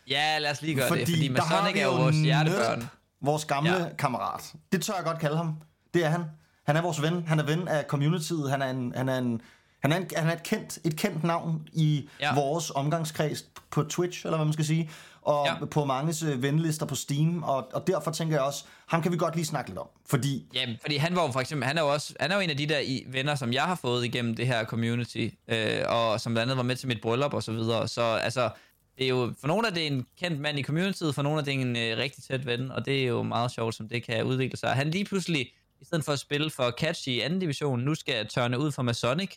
Ja, 0.09 0.39
lad 0.39 0.51
os 0.51 0.61
lige 0.61 0.75
gøre 0.75 0.87
fordi 0.87 1.01
det, 1.01 1.09
fordi 1.09 1.27
med 1.29 1.41
Sonic 1.49 1.81
er 1.81 1.83
jo 1.85 1.95
vores 1.95 2.15
hjertebørn. 2.15 2.89
Vores 3.21 3.45
gamle 3.45 3.75
ja. 3.75 3.95
kammerat. 3.97 4.53
Det 4.71 4.81
tør 4.81 4.93
jeg 4.95 5.03
godt 5.03 5.19
kalde 5.19 5.37
ham. 5.37 5.55
Det 5.93 6.05
er 6.05 6.09
han. 6.09 6.23
Han 6.65 6.75
er 6.75 6.81
vores 6.81 7.01
ven. 7.01 7.27
Han 7.27 7.39
er 7.39 7.43
ven 7.43 7.67
af 7.67 7.83
communityet. 7.87 8.49
Han 8.51 8.61
er 8.61 8.69
en, 8.69 8.93
han 8.95 9.09
er 9.09 9.17
en, 9.17 9.41
han 9.79 9.91
er, 9.91 9.97
en, 9.97 10.07
han 10.15 10.27
er 10.27 10.33
et, 10.33 10.43
kendt, 10.43 10.79
et 10.83 10.95
kendt 10.95 11.23
navn 11.23 11.67
i 11.73 12.09
ja. 12.21 12.35
vores 12.35 12.71
omgangskreds 12.75 13.45
på 13.71 13.83
Twitch, 13.83 14.25
eller 14.25 14.37
hvad 14.37 14.45
man 14.45 14.53
skal 14.53 14.65
sige, 14.65 14.89
og 15.21 15.47
ja. 15.47 15.65
på 15.65 15.85
manges 15.85 16.23
øh, 16.23 16.43
venlister 16.43 16.85
på 16.85 16.95
Steam, 16.95 17.43
og, 17.43 17.69
og 17.73 17.87
derfor 17.87 18.11
tænker 18.11 18.35
jeg 18.35 18.43
også, 18.43 18.63
ham 18.87 19.01
kan 19.01 19.11
vi 19.11 19.17
godt 19.17 19.35
lige 19.35 19.45
snakke 19.45 19.69
lidt 19.69 19.79
om, 19.79 19.87
fordi... 20.05 20.45
Jamen, 20.53 20.75
fordi 20.81 20.97
han 20.97 21.15
var 21.15 21.25
jo 21.25 21.31
for 21.31 21.39
eksempel, 21.39 21.67
han 21.67 21.77
er 21.77 21.81
jo 21.81 21.93
også, 21.93 22.13
han 22.19 22.31
er 22.31 22.35
jo 22.35 22.41
en 22.41 22.49
af 22.49 22.57
de 22.57 22.67
der 22.67 22.79
i, 22.79 23.05
venner, 23.07 23.35
som 23.35 23.53
jeg 23.53 23.63
har 23.63 23.75
fået 23.75 24.05
igennem 24.05 24.35
det 24.35 24.47
her 24.47 24.65
community, 24.65 25.29
øh, 25.47 25.81
og 25.87 26.21
som 26.21 26.33
blandt 26.33 26.51
andet 26.51 26.57
var 26.57 26.63
med 26.63 26.75
til 26.75 26.87
mit 26.87 27.01
bryllup 27.01 27.33
og 27.33 27.43
så 27.43 27.51
videre, 27.51 27.87
så 27.87 28.01
altså, 28.01 28.49
det 28.97 29.03
er 29.03 29.09
jo, 29.09 29.33
for 29.39 29.47
nogle 29.47 29.67
af 29.67 29.73
det 29.73 29.83
er 29.83 29.87
en 29.87 30.05
kendt 30.19 30.39
mand 30.39 30.59
i 30.59 30.63
communityet, 30.63 31.15
for 31.15 31.21
nogle 31.21 31.39
af 31.39 31.45
det 31.45 31.53
er 31.53 31.59
en 31.59 31.75
øh, 31.75 31.97
rigtig 31.97 32.23
tæt 32.23 32.45
ven, 32.45 32.71
og 32.71 32.85
det 32.85 33.03
er 33.03 33.07
jo 33.07 33.23
meget 33.23 33.51
sjovt, 33.51 33.75
som 33.75 33.89
det 33.89 34.03
kan 34.05 34.23
udvikle 34.23 34.57
sig. 34.57 34.69
Han 34.69 34.91
lige 34.91 35.05
pludselig 35.05 35.47
i 35.83 35.85
stedet 35.85 36.05
for 36.05 36.11
at 36.11 36.19
spille 36.19 36.49
for 36.49 36.71
Catch 36.71 37.07
i 37.07 37.19
anden 37.19 37.39
division, 37.39 37.79
nu 37.79 37.95
skal 37.95 38.15
jeg 38.15 38.29
tørne 38.29 38.59
ud 38.59 38.71
fra 38.71 38.83
Masonic. 38.83 39.35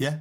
Ja. 0.00 0.14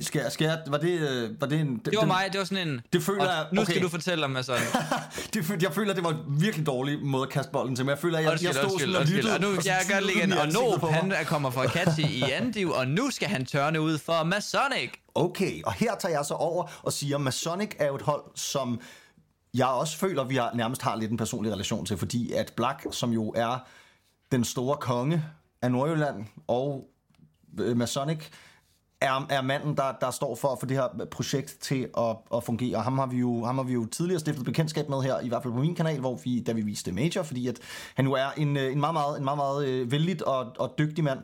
Skal 0.00 0.30
skal 0.30 0.44
jeg, 0.44 0.62
var 0.66 0.78
det, 0.78 1.00
øh, 1.00 1.40
var 1.40 1.46
det 1.46 1.60
en... 1.60 1.80
Det 1.84 1.96
var 1.96 2.04
mig, 2.04 2.28
det 2.32 2.38
var 2.38 2.44
sådan 2.44 2.68
en... 2.68 2.80
Det 2.92 3.02
føler 3.02 3.20
og 3.20 3.26
jeg- 3.26 3.46
Nu 3.52 3.60
okay. 3.60 3.70
skal 3.72 3.82
du 3.82 3.88
fortælle 3.88 4.24
om 4.24 4.30
Mason. 4.30 4.56
det, 5.34 5.62
jeg 5.62 5.74
føler, 5.74 5.94
det 5.94 6.04
var 6.04 6.10
en 6.10 6.40
virkelig 6.40 6.66
dårlig 6.66 6.98
måde 7.02 7.22
at 7.22 7.28
kaste 7.28 7.52
bolden 7.52 7.76
til, 7.76 7.84
men 7.84 7.90
jeg 7.90 7.98
føler, 7.98 8.18
at 8.18 8.24
jeg, 8.24 8.42
jeg 8.42 8.54
stod 8.54 8.78
sådan 8.80 8.96
og 8.96 9.04
lyttede. 9.04 9.34
Og 9.34 9.40
nu 9.40 9.60
så 9.60 9.70
jeg 9.70 9.80
gør 9.88 10.00
den 10.00 10.08
igen. 10.08 10.32
Og 10.32 10.48
mig. 10.82 10.94
han 10.94 11.12
er 11.12 11.24
kommer 11.24 11.50
fra 11.50 11.66
Katsi 11.66 12.02
i 12.02 12.22
Andiv, 12.22 12.70
og 12.70 12.88
nu 12.88 13.10
skal 13.10 13.28
han 13.28 13.46
tørne 13.46 13.80
ud 13.80 13.98
for 13.98 14.24
Masonic. 14.24 14.90
Okay, 15.14 15.62
og 15.62 15.72
her 15.72 15.94
tager 15.94 16.16
jeg 16.16 16.24
så 16.24 16.34
over 16.34 16.80
og 16.82 16.92
siger, 16.92 17.16
at 17.16 17.22
Masonic 17.22 17.70
er 17.78 17.86
jo 17.86 17.94
et 17.94 18.02
hold, 18.02 18.22
som 18.34 18.80
jeg 19.58 19.66
også 19.66 19.98
føler, 19.98 20.24
vi 20.24 20.36
har, 20.36 20.54
nærmest 20.54 20.82
har 20.82 20.96
lidt 20.96 21.10
en 21.10 21.16
personlig 21.16 21.52
relation 21.52 21.86
til, 21.86 21.96
fordi 21.96 22.32
at 22.32 22.52
Black, 22.56 22.86
som 22.90 23.12
jo 23.12 23.32
er 23.36 23.58
den 24.32 24.44
store 24.44 24.76
konge 24.76 25.24
af 25.62 25.72
Nordjylland, 25.72 26.24
og 26.46 26.88
øh, 27.60 27.76
Masonic, 27.76 28.18
er, 29.00 29.26
er 29.30 29.42
manden, 29.42 29.76
der, 29.76 29.92
der 30.00 30.10
står 30.10 30.34
for 30.34 30.48
at 30.48 30.60
få 30.60 30.66
det 30.66 30.76
her 30.76 31.06
projekt 31.10 31.56
til 31.60 31.88
at, 31.98 32.16
at 32.34 32.44
fungere. 32.44 32.82
Ham 32.82 32.98
har, 32.98 33.06
vi 33.06 33.16
jo, 33.16 33.44
ham 33.44 33.56
har 33.56 33.64
vi 33.64 33.72
jo 33.72 33.86
tidligere 33.86 34.20
stiftet 34.20 34.44
bekendtskab 34.44 34.88
med 34.88 35.02
her, 35.02 35.20
i 35.20 35.28
hvert 35.28 35.42
fald 35.42 35.54
på 35.54 35.60
min 35.60 35.74
kanal, 35.74 36.00
hvor 36.00 36.20
vi, 36.24 36.40
da 36.40 36.52
vi 36.52 36.60
viste 36.60 36.92
Major, 36.92 37.22
fordi 37.22 37.48
at 37.48 37.58
han 37.94 38.06
jo 38.06 38.12
er 38.12 38.30
en, 38.36 38.56
øh, 38.56 38.72
en 38.72 38.80
meget, 38.80 38.94
meget, 38.94 39.18
en 39.18 39.24
meget, 39.24 39.36
meget 39.36 39.66
øh, 39.66 39.92
vældig 39.92 40.26
og, 40.26 40.52
og 40.58 40.74
dygtig 40.78 41.04
mand. 41.04 41.18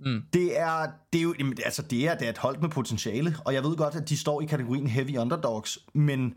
Mm. 0.00 0.22
Det, 0.32 0.60
er, 0.60 0.86
det 1.12 1.18
er 1.18 1.22
jo 1.22 1.34
jamen, 1.38 1.58
altså 1.64 1.82
det 1.82 2.08
er, 2.08 2.14
det 2.14 2.26
er 2.26 2.30
et 2.30 2.38
hold 2.38 2.58
med 2.60 2.68
potentiale, 2.68 3.36
og 3.44 3.54
jeg 3.54 3.64
ved 3.64 3.76
godt, 3.76 3.94
at 3.94 4.08
de 4.08 4.16
står 4.16 4.40
i 4.40 4.44
kategorien 4.44 4.86
heavy 4.86 5.18
underdogs, 5.18 5.78
men 5.92 6.34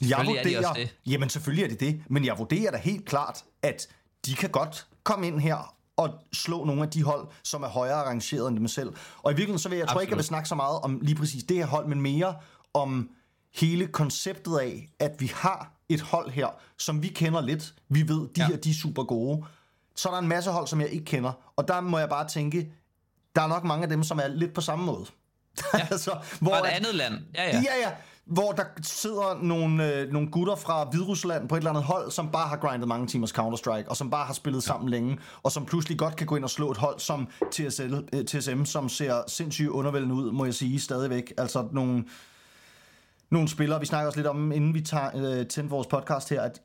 jeg 0.00 0.08
Selvfølgelig 0.08 0.38
er 0.38 0.42
de 0.42 0.54
vurderer, 0.54 0.68
også 0.68 0.80
det. 0.80 0.96
jamen 1.12 1.28
selvfølgelig 1.28 1.64
er 1.64 1.68
det 1.68 1.80
det, 1.80 2.02
men 2.10 2.24
jeg 2.24 2.38
vurderer 2.38 2.70
da 2.70 2.76
helt 2.76 3.04
klart, 3.04 3.44
at 3.62 3.88
de 4.26 4.34
kan 4.34 4.50
godt 4.50 4.86
komme 5.04 5.26
ind 5.26 5.40
her 5.40 5.74
og 5.96 6.10
slå 6.32 6.64
nogle 6.64 6.82
af 6.82 6.90
de 6.90 7.02
hold, 7.02 7.28
som 7.42 7.62
er 7.62 7.68
højere 7.68 8.02
rangeret 8.04 8.48
end 8.48 8.56
dem 8.58 8.68
selv. 8.68 8.88
Og 9.22 9.32
i 9.32 9.34
virkeligheden, 9.34 9.58
så 9.58 9.68
vil 9.68 9.76
jeg, 9.76 9.86
jeg 9.86 9.92
tror 9.92 10.00
ikke, 10.00 10.10
jeg 10.10 10.16
vil 10.16 10.24
snakke 10.24 10.48
så 10.48 10.54
meget 10.54 10.80
om 10.80 11.00
lige 11.02 11.14
præcis 11.16 11.44
det 11.44 11.56
her 11.56 11.66
hold, 11.66 11.86
men 11.86 12.00
mere 12.00 12.34
om 12.74 13.10
hele 13.54 13.86
konceptet 13.86 14.58
af, 14.58 14.88
at 14.98 15.20
vi 15.20 15.32
har 15.34 15.72
et 15.88 16.00
hold 16.00 16.30
her, 16.30 16.46
som 16.78 17.02
vi 17.02 17.08
kender 17.08 17.40
lidt. 17.40 17.74
Vi 17.88 18.08
ved, 18.08 18.20
de 18.20 18.28
Ja. 18.36 18.42
ja. 18.42 18.46
her, 18.48 18.56
de 18.56 18.70
er 18.70 18.74
super 18.74 19.04
gode. 19.04 19.44
Så 19.96 20.08
er 20.08 20.12
der 20.12 20.18
en 20.20 20.28
masse 20.28 20.50
hold, 20.50 20.66
som 20.66 20.80
jeg 20.80 20.88
ikke 20.88 21.04
kender. 21.04 21.32
Og 21.56 21.68
der 21.68 21.80
må 21.80 21.98
jeg 21.98 22.08
bare 22.08 22.28
tænke, 22.28 22.72
der 23.36 23.42
er 23.42 23.46
nok 23.46 23.64
mange 23.64 23.82
af 23.82 23.88
dem, 23.88 24.02
som 24.02 24.18
er 24.18 24.28
lidt 24.28 24.54
på 24.54 24.60
samme 24.60 24.84
måde. 24.84 25.06
Ja. 25.74 25.86
altså, 25.90 26.10
hvor 26.40 26.50
Fra 26.50 26.58
et 26.58 26.64
at- 26.70 26.76
andet 26.76 26.94
land. 26.94 27.14
Ja, 27.34 27.42
ja. 27.44 27.62
Ja, 27.62 27.88
ja. 27.88 27.90
Hvor 28.26 28.52
der 28.52 28.64
sidder 28.82 29.38
nogle, 29.42 29.94
øh, 29.94 30.12
nogle 30.12 30.28
gutter 30.30 30.54
fra 30.54 30.84
Hviderusland 30.84 31.48
på 31.48 31.54
et 31.54 31.58
eller 31.58 31.70
andet 31.70 31.84
hold, 31.84 32.10
som 32.10 32.30
bare 32.30 32.48
har 32.48 32.56
grindet 32.56 32.88
mange 32.88 33.06
timers 33.06 33.38
Counter-Strike, 33.38 33.88
og 33.88 33.96
som 33.96 34.10
bare 34.10 34.26
har 34.26 34.32
spillet 34.32 34.62
sammen 34.62 34.88
længe, 34.88 35.18
og 35.42 35.52
som 35.52 35.66
pludselig 35.66 35.98
godt 35.98 36.16
kan 36.16 36.26
gå 36.26 36.36
ind 36.36 36.44
og 36.44 36.50
slå 36.50 36.70
et 36.70 36.76
hold 36.76 36.98
som 36.98 37.28
TSL, 37.52 37.94
øh, 38.12 38.24
TSM, 38.24 38.64
som 38.64 38.88
ser 38.88 39.22
sindssygt 39.26 39.68
undervældende 39.68 40.14
ud, 40.14 40.32
må 40.32 40.44
jeg 40.44 40.54
sige, 40.54 40.80
stadigvæk. 40.80 41.32
Altså 41.38 41.68
nogle, 41.72 42.04
nogle 43.30 43.48
spillere, 43.48 43.80
vi 43.80 43.86
snakker 43.86 44.06
også 44.06 44.18
lidt 44.18 44.26
om, 44.26 44.52
inden 44.52 44.74
vi 44.74 44.80
tager, 44.80 45.10
øh, 45.14 45.46
tændte 45.46 45.70
vores 45.70 45.86
podcast 45.86 46.30
her, 46.30 46.42
at 46.42 46.62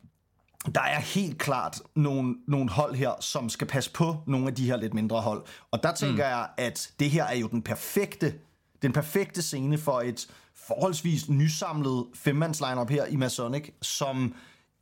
der 0.75 0.81
er 0.81 0.99
helt 0.99 1.37
klart 1.37 1.81
nogle, 1.95 2.35
nogle 2.47 2.69
hold 2.69 2.95
her, 2.95 3.11
som 3.19 3.49
skal 3.49 3.67
passe 3.67 3.91
på 3.91 4.17
nogle 4.27 4.47
af 4.47 4.55
de 4.55 4.65
her 4.65 4.77
lidt 4.77 4.93
mindre 4.93 5.21
hold. 5.21 5.43
Og 5.71 5.83
der 5.83 5.93
tænker 5.93 6.23
mm. 6.23 6.29
jeg, 6.29 6.47
at 6.57 6.91
det 6.99 7.09
her 7.09 7.23
er 7.23 7.35
jo 7.35 7.47
den 7.47 7.61
perfekte, 7.61 8.33
den 8.81 8.93
perfekte 8.93 9.41
scene 9.41 9.77
for 9.77 10.01
et 10.01 10.27
forholdsvis 10.69 11.29
nysamlet 11.29 12.05
femmands 12.15 12.59
lineup 12.61 12.89
her 12.89 13.05
i 13.05 13.15
Masonic, 13.15 13.69
som 13.81 14.35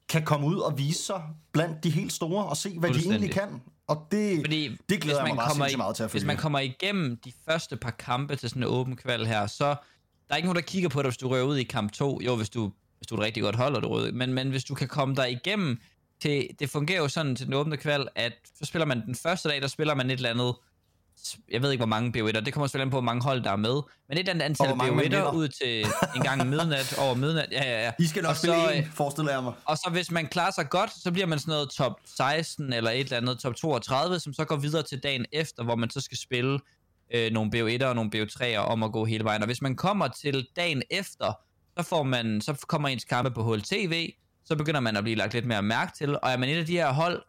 kan 0.09 0.23
komme 0.25 0.47
ud 0.47 0.55
og 0.59 0.77
vise 0.77 1.03
sig 1.03 1.21
blandt 1.51 1.83
de 1.83 1.89
helt 1.89 2.13
store 2.13 2.45
og 2.45 2.57
se, 2.57 2.79
hvad 2.79 2.89
de 2.89 2.99
egentlig 3.09 3.31
kan. 3.31 3.61
Og 3.87 4.07
det, 4.11 4.39
Fordi 4.45 4.67
det 4.67 4.77
glæder 4.89 4.99
hvis 4.99 5.07
jeg 5.13 5.23
mig 5.23 5.35
man 5.35 5.47
kommer 5.47 5.67
i- 5.67 5.75
meget 5.75 5.95
til 5.95 6.03
at 6.03 6.11
Hvis 6.11 6.21
følge. 6.21 6.27
man 6.27 6.37
kommer 6.37 6.59
igennem 6.59 7.17
de 7.25 7.31
første 7.49 7.75
par 7.77 7.91
kampe 7.91 8.35
til 8.35 8.49
sådan 8.49 8.63
en 8.63 8.69
åben 8.69 8.95
kval 8.95 9.25
her, 9.25 9.47
så 9.47 9.65
der 9.65 9.75
er 10.29 10.35
ikke 10.35 10.45
nogen, 10.47 10.55
der 10.55 10.61
kigger 10.61 10.89
på 10.89 11.01
dig, 11.01 11.09
hvis 11.09 11.17
du 11.17 11.27
rører 11.29 11.43
ud 11.43 11.57
i 11.57 11.63
kamp 11.63 11.91
2. 11.91 12.21
Jo, 12.25 12.35
hvis 12.35 12.49
du, 12.49 12.71
hvis 12.97 13.07
du 13.07 13.15
er 13.15 13.19
et 13.19 13.25
rigtig 13.25 13.43
godt 13.43 13.55
hold, 13.55 13.75
og 13.75 13.83
du 13.83 13.87
rører. 13.87 14.11
Men, 14.11 14.33
men 14.33 14.49
hvis 14.49 14.63
du 14.63 14.75
kan 14.75 14.87
komme 14.87 15.15
der 15.15 15.25
igennem, 15.25 15.77
til, 16.21 16.47
det 16.59 16.69
fungerer 16.69 16.97
jo 17.01 17.07
sådan 17.07 17.35
til 17.35 17.45
den 17.45 17.53
åbne 17.53 17.77
kval, 17.77 18.07
at 18.15 18.33
så 18.59 18.65
spiller 18.65 18.85
man 18.85 19.05
den 19.05 19.15
første 19.15 19.49
dag, 19.49 19.61
der 19.61 19.67
spiller 19.67 19.95
man 19.95 20.09
et 20.09 20.13
eller 20.13 20.29
andet 20.29 20.55
jeg 21.51 21.61
ved 21.61 21.71
ikke, 21.71 21.79
hvor 21.79 21.87
mange 21.95 22.07
BO1'er, 22.21 22.39
det 22.39 22.53
kommer 22.53 22.67
selvfølgelig 22.67 22.85
an 22.85 22.89
på, 22.91 22.95
hvor 22.95 23.01
mange 23.01 23.23
hold 23.23 23.41
der 23.43 23.51
er 23.51 23.55
med, 23.55 23.81
men 24.09 24.17
et 24.17 24.19
eller 24.19 24.31
andet 24.31 24.45
antal 24.45 24.67
Og 24.67 24.75
hvor 24.75 24.75
mange 24.75 24.95
man 24.95 25.05
BO1'er 25.05 25.09
vinder. 25.09 25.31
ud 25.31 25.47
til 25.47 25.85
en 26.15 26.21
gang 26.21 26.49
midnat, 26.49 26.95
over 26.99 27.15
midnat, 27.15 27.47
ja, 27.51 27.63
ja, 27.63 27.83
ja. 27.85 27.91
I 27.99 28.05
skal 28.07 28.23
nok 28.23 28.29
Og 28.29 28.37
spille 28.37 28.55
så, 28.55 28.69
en, 28.71 28.85
forestiller 28.93 29.31
jeg 29.31 29.43
mig. 29.43 29.53
og 29.65 29.77
så 29.77 29.89
hvis 29.91 30.11
man 30.11 30.27
klarer 30.27 30.51
sig 30.51 30.69
godt, 30.69 30.91
så 31.03 31.11
bliver 31.11 31.27
man 31.27 31.39
sådan 31.39 31.51
noget 31.51 31.69
top 31.69 31.99
16 32.17 32.73
eller 32.73 32.91
et 32.91 32.99
eller 32.99 33.17
andet 33.17 33.39
top 33.39 33.55
32, 33.55 34.19
som 34.19 34.33
så 34.33 34.45
går 34.45 34.55
videre 34.55 34.83
til 34.83 34.99
dagen 35.03 35.25
efter, 35.31 35.63
hvor 35.63 35.75
man 35.75 35.89
så 35.89 36.01
skal 36.01 36.17
spille 36.17 36.59
øh, 37.13 37.31
nogle 37.31 37.51
BO1'er 37.55 37.85
og 37.85 37.95
nogle 37.95 38.11
BO3'er 38.15 38.57
om 38.57 38.83
at 38.83 38.91
gå 38.91 39.05
hele 39.05 39.23
vejen. 39.23 39.41
Og 39.41 39.45
hvis 39.45 39.61
man 39.61 39.75
kommer 39.75 40.07
til 40.07 40.47
dagen 40.55 40.81
efter, 40.89 41.33
så, 41.77 41.83
får 41.83 42.03
man, 42.03 42.41
så 42.41 42.65
kommer 42.67 42.89
ens 42.89 43.05
kampe 43.05 43.31
på 43.31 43.53
HLTV, 43.53 44.11
så 44.45 44.55
begynder 44.55 44.79
man 44.79 44.97
at 44.97 45.03
blive 45.03 45.15
lagt 45.17 45.33
lidt 45.33 45.45
mere 45.45 45.61
mærke 45.61 45.91
til, 45.97 46.19
og 46.19 46.31
er 46.31 46.37
man 46.37 46.49
et 46.49 46.57
af 46.57 46.65
de 46.65 46.71
her 46.73 46.91
hold, 46.93 47.23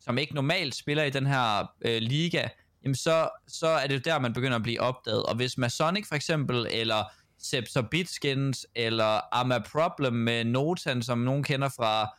som 0.00 0.18
ikke 0.18 0.34
normalt 0.34 0.74
spiller 0.74 1.04
i 1.04 1.10
den 1.10 1.26
her 1.26 1.70
øh, 1.82 1.98
liga, 2.02 2.48
jamen 2.86 2.94
så, 2.94 3.28
så 3.48 3.66
er 3.66 3.86
det 3.86 4.04
der, 4.04 4.18
man 4.18 4.32
begynder 4.32 4.56
at 4.56 4.62
blive 4.62 4.80
opdaget. 4.80 5.22
Og 5.22 5.36
hvis 5.36 5.58
Masonic 5.58 6.08
for 6.08 6.14
eksempel, 6.14 6.66
eller 6.70 7.04
Septor 7.38 7.82
Bitskins, 7.82 8.66
eller 8.74 9.34
Ama 9.34 9.58
Problem 9.58 10.12
med 10.12 10.44
Notan, 10.44 11.02
som 11.02 11.18
nogen 11.18 11.42
kender 11.44 11.68
fra 11.68 12.16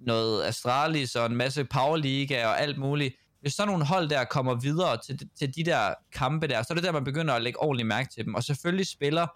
noget 0.00 0.44
Astralis 0.44 1.16
og 1.16 1.26
en 1.26 1.36
masse 1.36 1.64
Powerliga 1.64 2.46
og 2.46 2.60
alt 2.60 2.78
muligt, 2.78 3.14
hvis 3.40 3.52
sådan 3.52 3.68
nogle 3.68 3.84
hold 3.86 4.08
der 4.08 4.24
kommer 4.24 4.54
videre 4.54 4.98
til, 5.06 5.28
til 5.38 5.56
de 5.56 5.64
der 5.64 5.94
kampe 6.12 6.46
der, 6.46 6.62
så 6.62 6.66
er 6.70 6.74
det 6.74 6.84
der, 6.84 6.92
man 6.92 7.04
begynder 7.04 7.34
at 7.34 7.42
lægge 7.42 7.60
ordentligt 7.60 7.86
mærke 7.86 8.08
til 8.14 8.24
dem. 8.24 8.34
Og 8.34 8.44
selvfølgelig 8.44 8.86
spiller 8.86 9.26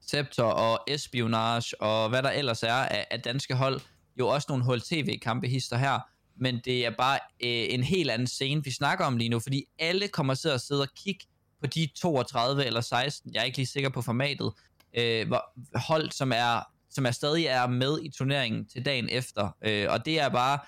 Scepter 0.00 0.44
og 0.44 0.80
Espionage 0.86 1.82
og 1.82 2.08
hvad 2.08 2.22
der 2.22 2.30
ellers 2.30 2.62
er 2.62 2.74
af, 2.74 3.06
af 3.10 3.20
danske 3.20 3.54
hold, 3.54 3.80
jo 4.18 4.28
også 4.28 4.46
nogle 4.48 4.64
HLTV-kampe 4.64 5.48
hister 5.48 5.76
her, 5.76 5.98
men 6.40 6.60
det 6.64 6.86
er 6.86 6.90
bare 6.98 7.18
øh, 7.42 7.74
en 7.74 7.82
helt 7.82 8.10
anden 8.10 8.28
scene, 8.28 8.64
vi 8.64 8.70
snakker 8.70 9.04
om 9.04 9.16
lige 9.16 9.28
nu, 9.28 9.40
fordi 9.40 9.64
alle 9.78 10.08
kommer 10.08 10.34
til 10.34 10.48
at 10.48 10.60
sidde 10.60 10.82
og 10.82 10.88
kigge 10.96 11.26
på 11.60 11.66
de 11.66 11.88
32 11.96 12.64
eller 12.64 12.80
16, 12.80 13.34
jeg 13.34 13.40
er 13.40 13.44
ikke 13.44 13.58
lige 13.58 13.66
sikker 13.66 13.88
på 13.88 14.02
formatet, 14.02 14.52
øh, 14.98 15.28
hvor, 15.28 15.44
hold, 15.78 16.10
som 16.10 16.32
er, 16.32 16.60
som 16.90 17.06
er 17.06 17.10
stadig 17.10 17.46
er 17.46 17.66
med 17.66 17.98
i 18.02 18.10
turneringen 18.10 18.66
til 18.66 18.84
dagen 18.84 19.08
efter, 19.08 19.48
øh, 19.62 19.86
og 19.90 20.04
det 20.06 20.20
er 20.20 20.28
bare 20.28 20.58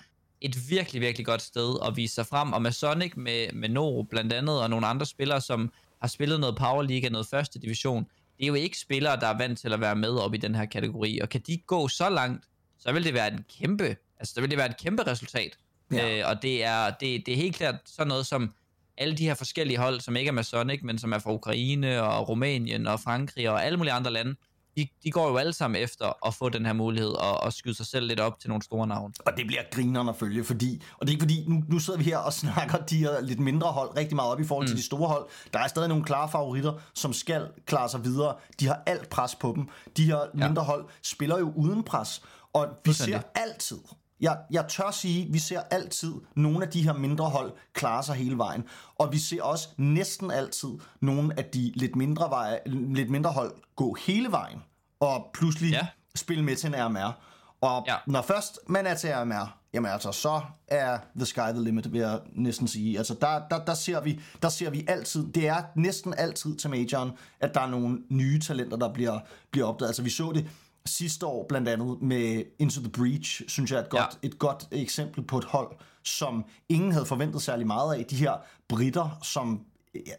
et 0.41 0.69
virkelig, 0.69 1.01
virkelig 1.01 1.25
godt 1.25 1.41
sted 1.41 1.77
at 1.87 1.95
vise 1.95 2.15
sig 2.15 2.27
frem, 2.27 2.53
og 2.53 2.61
med 2.61 2.71
Sonic, 2.71 3.13
med, 3.15 3.53
med 3.53 3.69
Noro 3.69 4.03
blandt 4.03 4.33
andet, 4.33 4.61
og 4.61 4.69
nogle 4.69 4.87
andre 4.87 5.05
spillere, 5.05 5.41
som 5.41 5.71
har 6.01 6.07
spillet 6.07 6.39
noget 6.39 6.55
Power 6.55 6.83
League, 6.83 7.09
noget 7.09 7.27
første 7.27 7.59
division, 7.59 8.03
det 8.37 8.43
er 8.43 8.47
jo 8.47 8.53
ikke 8.53 8.79
spillere, 8.79 9.19
der 9.19 9.27
er 9.27 9.37
vant 9.37 9.59
til 9.59 9.73
at 9.73 9.81
være 9.81 9.95
med 9.95 10.09
op 10.09 10.33
i 10.33 10.37
den 10.37 10.55
her 10.55 10.65
kategori, 10.65 11.19
og 11.19 11.29
kan 11.29 11.41
de 11.47 11.57
gå 11.57 11.87
så 11.87 12.09
langt, 12.09 12.45
så 12.79 12.91
vil 12.91 13.03
det 13.03 13.13
være 13.13 13.33
en 13.33 13.45
kæmpe, 13.59 13.95
altså 14.19 14.33
så 14.33 14.41
vil 14.41 14.49
det 14.49 14.57
være 14.57 14.69
et 14.69 14.77
kæmpe 14.77 15.03
resultat. 15.07 15.57
Ja. 15.95 16.07
Ja. 16.07 16.19
Øh, 16.19 16.29
og 16.29 16.41
det 16.41 16.63
er, 16.63 16.89
det, 16.89 17.23
det 17.25 17.31
er 17.31 17.35
helt 17.35 17.55
klart 17.55 17.75
sådan 17.85 18.07
noget 18.07 18.25
som 18.25 18.53
alle 18.97 19.17
de 19.17 19.23
her 19.25 19.33
forskellige 19.33 19.77
hold, 19.77 19.99
som 20.01 20.15
ikke 20.15 20.29
er 20.29 20.33
Masonic, 20.33 20.79
men 20.83 20.99
som 20.99 21.13
er 21.13 21.19
fra 21.19 21.33
Ukraine 21.33 22.03
og 22.03 22.29
Rumænien 22.29 22.87
og 22.87 22.99
Frankrig 22.99 23.49
og 23.49 23.65
alle 23.65 23.77
mulige 23.77 23.93
andre 23.93 24.11
lande, 24.11 24.35
de, 24.77 24.87
de 25.03 25.11
går 25.11 25.29
jo 25.29 25.37
alle 25.37 25.53
sammen 25.53 25.81
efter 25.81 26.27
at 26.27 26.33
få 26.33 26.49
den 26.49 26.65
her 26.65 26.73
mulighed 26.73 27.09
og, 27.09 27.37
og 27.43 27.53
skyde 27.53 27.75
sig 27.75 27.85
selv 27.85 28.07
lidt 28.07 28.19
op 28.19 28.39
til 28.39 28.49
nogle 28.49 28.63
store 28.63 28.87
navne. 28.87 29.13
Og 29.19 29.33
det 29.37 29.47
bliver 29.47 29.61
grinerne 29.71 30.09
at 30.09 30.15
følge, 30.15 30.43
fordi, 30.43 30.81
og 30.97 31.07
det 31.07 31.09
er 31.09 31.11
ikke 31.15 31.21
fordi, 31.23 31.45
nu, 31.47 31.63
nu 31.69 31.79
sidder 31.79 31.99
vi 31.99 32.05
her 32.05 32.17
og 32.17 32.33
snakker 32.43 32.77
de 32.77 32.97
her 32.97 33.21
lidt 33.21 33.39
mindre 33.39 33.67
hold 33.67 33.97
rigtig 33.97 34.15
meget 34.15 34.31
op 34.31 34.39
i 34.39 34.43
forhold 34.43 34.67
til 34.67 34.73
Mm. 34.73 34.77
de 34.77 34.85
store 34.85 35.07
hold. 35.07 35.25
Der 35.53 35.59
er 35.59 35.67
stadig 35.67 35.89
nogle 35.89 36.03
klare 36.03 36.29
favoritter, 36.31 36.73
som 36.95 37.13
skal 37.13 37.47
klare 37.65 37.89
sig 37.89 38.03
videre. 38.03 38.35
De 38.59 38.67
har 38.67 38.83
alt 38.85 39.09
pres 39.09 39.35
på 39.35 39.53
dem. 39.55 39.69
De 39.97 40.05
her 40.05 40.17
Ja. 40.17 40.47
mindre 40.47 40.63
hold 40.63 40.85
spiller 41.03 41.39
jo 41.39 41.53
uden 41.55 41.83
pres. 41.83 42.21
Og 42.53 42.67
vi 42.85 42.93
ser 42.93 43.21
altid, 43.35 43.77
jeg, 44.23 44.37
jeg 44.51 44.65
tør 44.69 44.91
sige, 44.91 45.31
vi 45.31 45.39
ser 45.39 45.61
altid 45.71 46.13
nogle 46.35 46.65
af 46.65 46.71
de 46.71 46.83
her 46.83 46.93
mindre 46.93 47.25
hold 47.25 47.51
klare 47.73 48.03
sig 48.03 48.15
hele 48.15 48.37
vejen. 48.37 48.63
Og 48.95 49.11
vi 49.11 49.17
ser 49.17 49.43
også 49.43 49.67
næsten 49.77 50.31
altid 50.31 50.69
nogle 51.01 51.39
af 51.39 51.45
de 51.45 51.71
lidt 51.75 51.95
mindre, 51.95 52.29
veje, 52.29 52.59
lidt 52.65 53.09
mindre 53.09 53.31
hold 53.31 53.51
gå 53.75 53.93
hele 54.05 54.31
vejen. 54.31 54.59
Og 54.99 55.29
pludselig 55.33 55.71
Ja. 55.71 55.87
spille 56.15 56.43
med 56.43 56.55
til 56.55 56.67
en 56.67 56.75
RMR. 56.85 57.17
Og 57.61 57.83
ja. 57.87 57.95
Når 58.07 58.21
først 58.21 58.59
man 58.67 58.85
er 58.87 58.95
til 58.95 59.09
RMR, 59.09 59.57
jamen 59.73 59.91
altså, 59.91 60.11
så 60.11 60.41
er 60.67 60.97
the 61.15 61.25
sky 61.25 61.39
the 61.39 61.63
limit, 61.63 61.93
vil 61.93 62.01
jeg 62.01 62.19
næsten 62.35 62.67
sige. 62.67 62.97
Altså, 62.97 63.15
der, 63.21 63.41
der, 63.49 63.65
der, 63.65 63.73
ser 63.73 64.01
vi, 64.01 64.19
der 64.41 64.49
ser 64.49 64.69
vi 64.69 64.85
altid, 64.87 65.27
det 65.31 65.47
er 65.47 65.63
næsten 65.75 66.13
altid 66.17 66.55
til 66.55 66.69
majoren, 66.69 67.11
at 67.39 67.53
der 67.53 67.61
er 67.61 67.67
nogle 67.67 67.97
nye 68.09 68.39
talenter, 68.39 68.77
der 68.77 68.93
bliver, 68.93 69.19
bliver 69.51 69.67
opdaget. 69.67 69.89
Altså, 69.89 70.01
vi 70.01 70.09
så 70.09 70.31
det 70.35 70.49
sidste 70.85 71.25
år 71.25 71.45
blandt 71.49 71.69
andet 71.69 72.01
med 72.01 72.43
Into 72.59 72.81
the 72.81 72.89
Breach, 72.89 73.41
synes 73.47 73.71
jeg 73.71 73.77
er 73.77 73.83
et 73.83 73.89
godt, 73.89 74.19
ja. 74.23 74.27
et 74.27 74.39
godt 74.39 74.67
eksempel 74.71 75.23
på 75.23 75.37
et 75.37 75.45
hold, 75.45 75.77
som 76.03 76.45
ingen 76.69 76.91
havde 76.91 77.05
forventet 77.05 77.41
særlig 77.41 77.67
meget 77.67 77.95
af. 77.95 78.05
De 78.05 78.15
her 78.15 78.33
britter, 78.69 79.19
som 79.21 79.65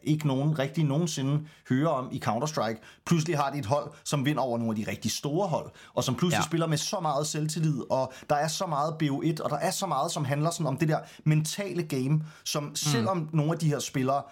ikke 0.02 0.26
nogen 0.26 0.58
rigtig 0.58 0.84
nogensinde 0.84 1.46
hører 1.68 1.88
om 1.88 2.08
i 2.12 2.22
Counter-Strike. 2.26 3.02
Pludselig 3.06 3.38
har 3.38 3.50
de 3.50 3.58
et 3.58 3.66
hold, 3.66 3.92
som 4.04 4.24
vinder 4.24 4.42
over 4.42 4.58
nogle 4.58 4.78
af 4.78 4.84
de 4.84 4.90
rigtig 4.90 5.10
store 5.10 5.48
hold, 5.48 5.70
og 5.94 6.04
som 6.04 6.14
pludselig 6.14 6.40
ja. 6.40 6.46
Spiller 6.46 6.66
med 6.66 6.78
så 6.78 7.00
meget 7.00 7.26
selvtillid, 7.26 7.82
og 7.90 8.12
der 8.30 8.36
er 8.36 8.48
så 8.48 8.66
meget 8.66 8.92
BO1, 9.02 9.42
og 9.42 9.50
der 9.50 9.56
er 9.56 9.70
så 9.70 9.86
meget, 9.86 10.12
som 10.12 10.24
handler 10.24 10.50
sådan 10.50 10.66
om 10.66 10.76
det 10.76 10.88
der 10.88 10.98
mentale 11.24 11.82
game, 11.82 12.24
som 12.44 12.76
selvom 12.76 13.28
nogle 13.32 13.52
af 13.52 13.58
de 13.58 13.68
her 13.68 13.78
spillere 13.78 14.22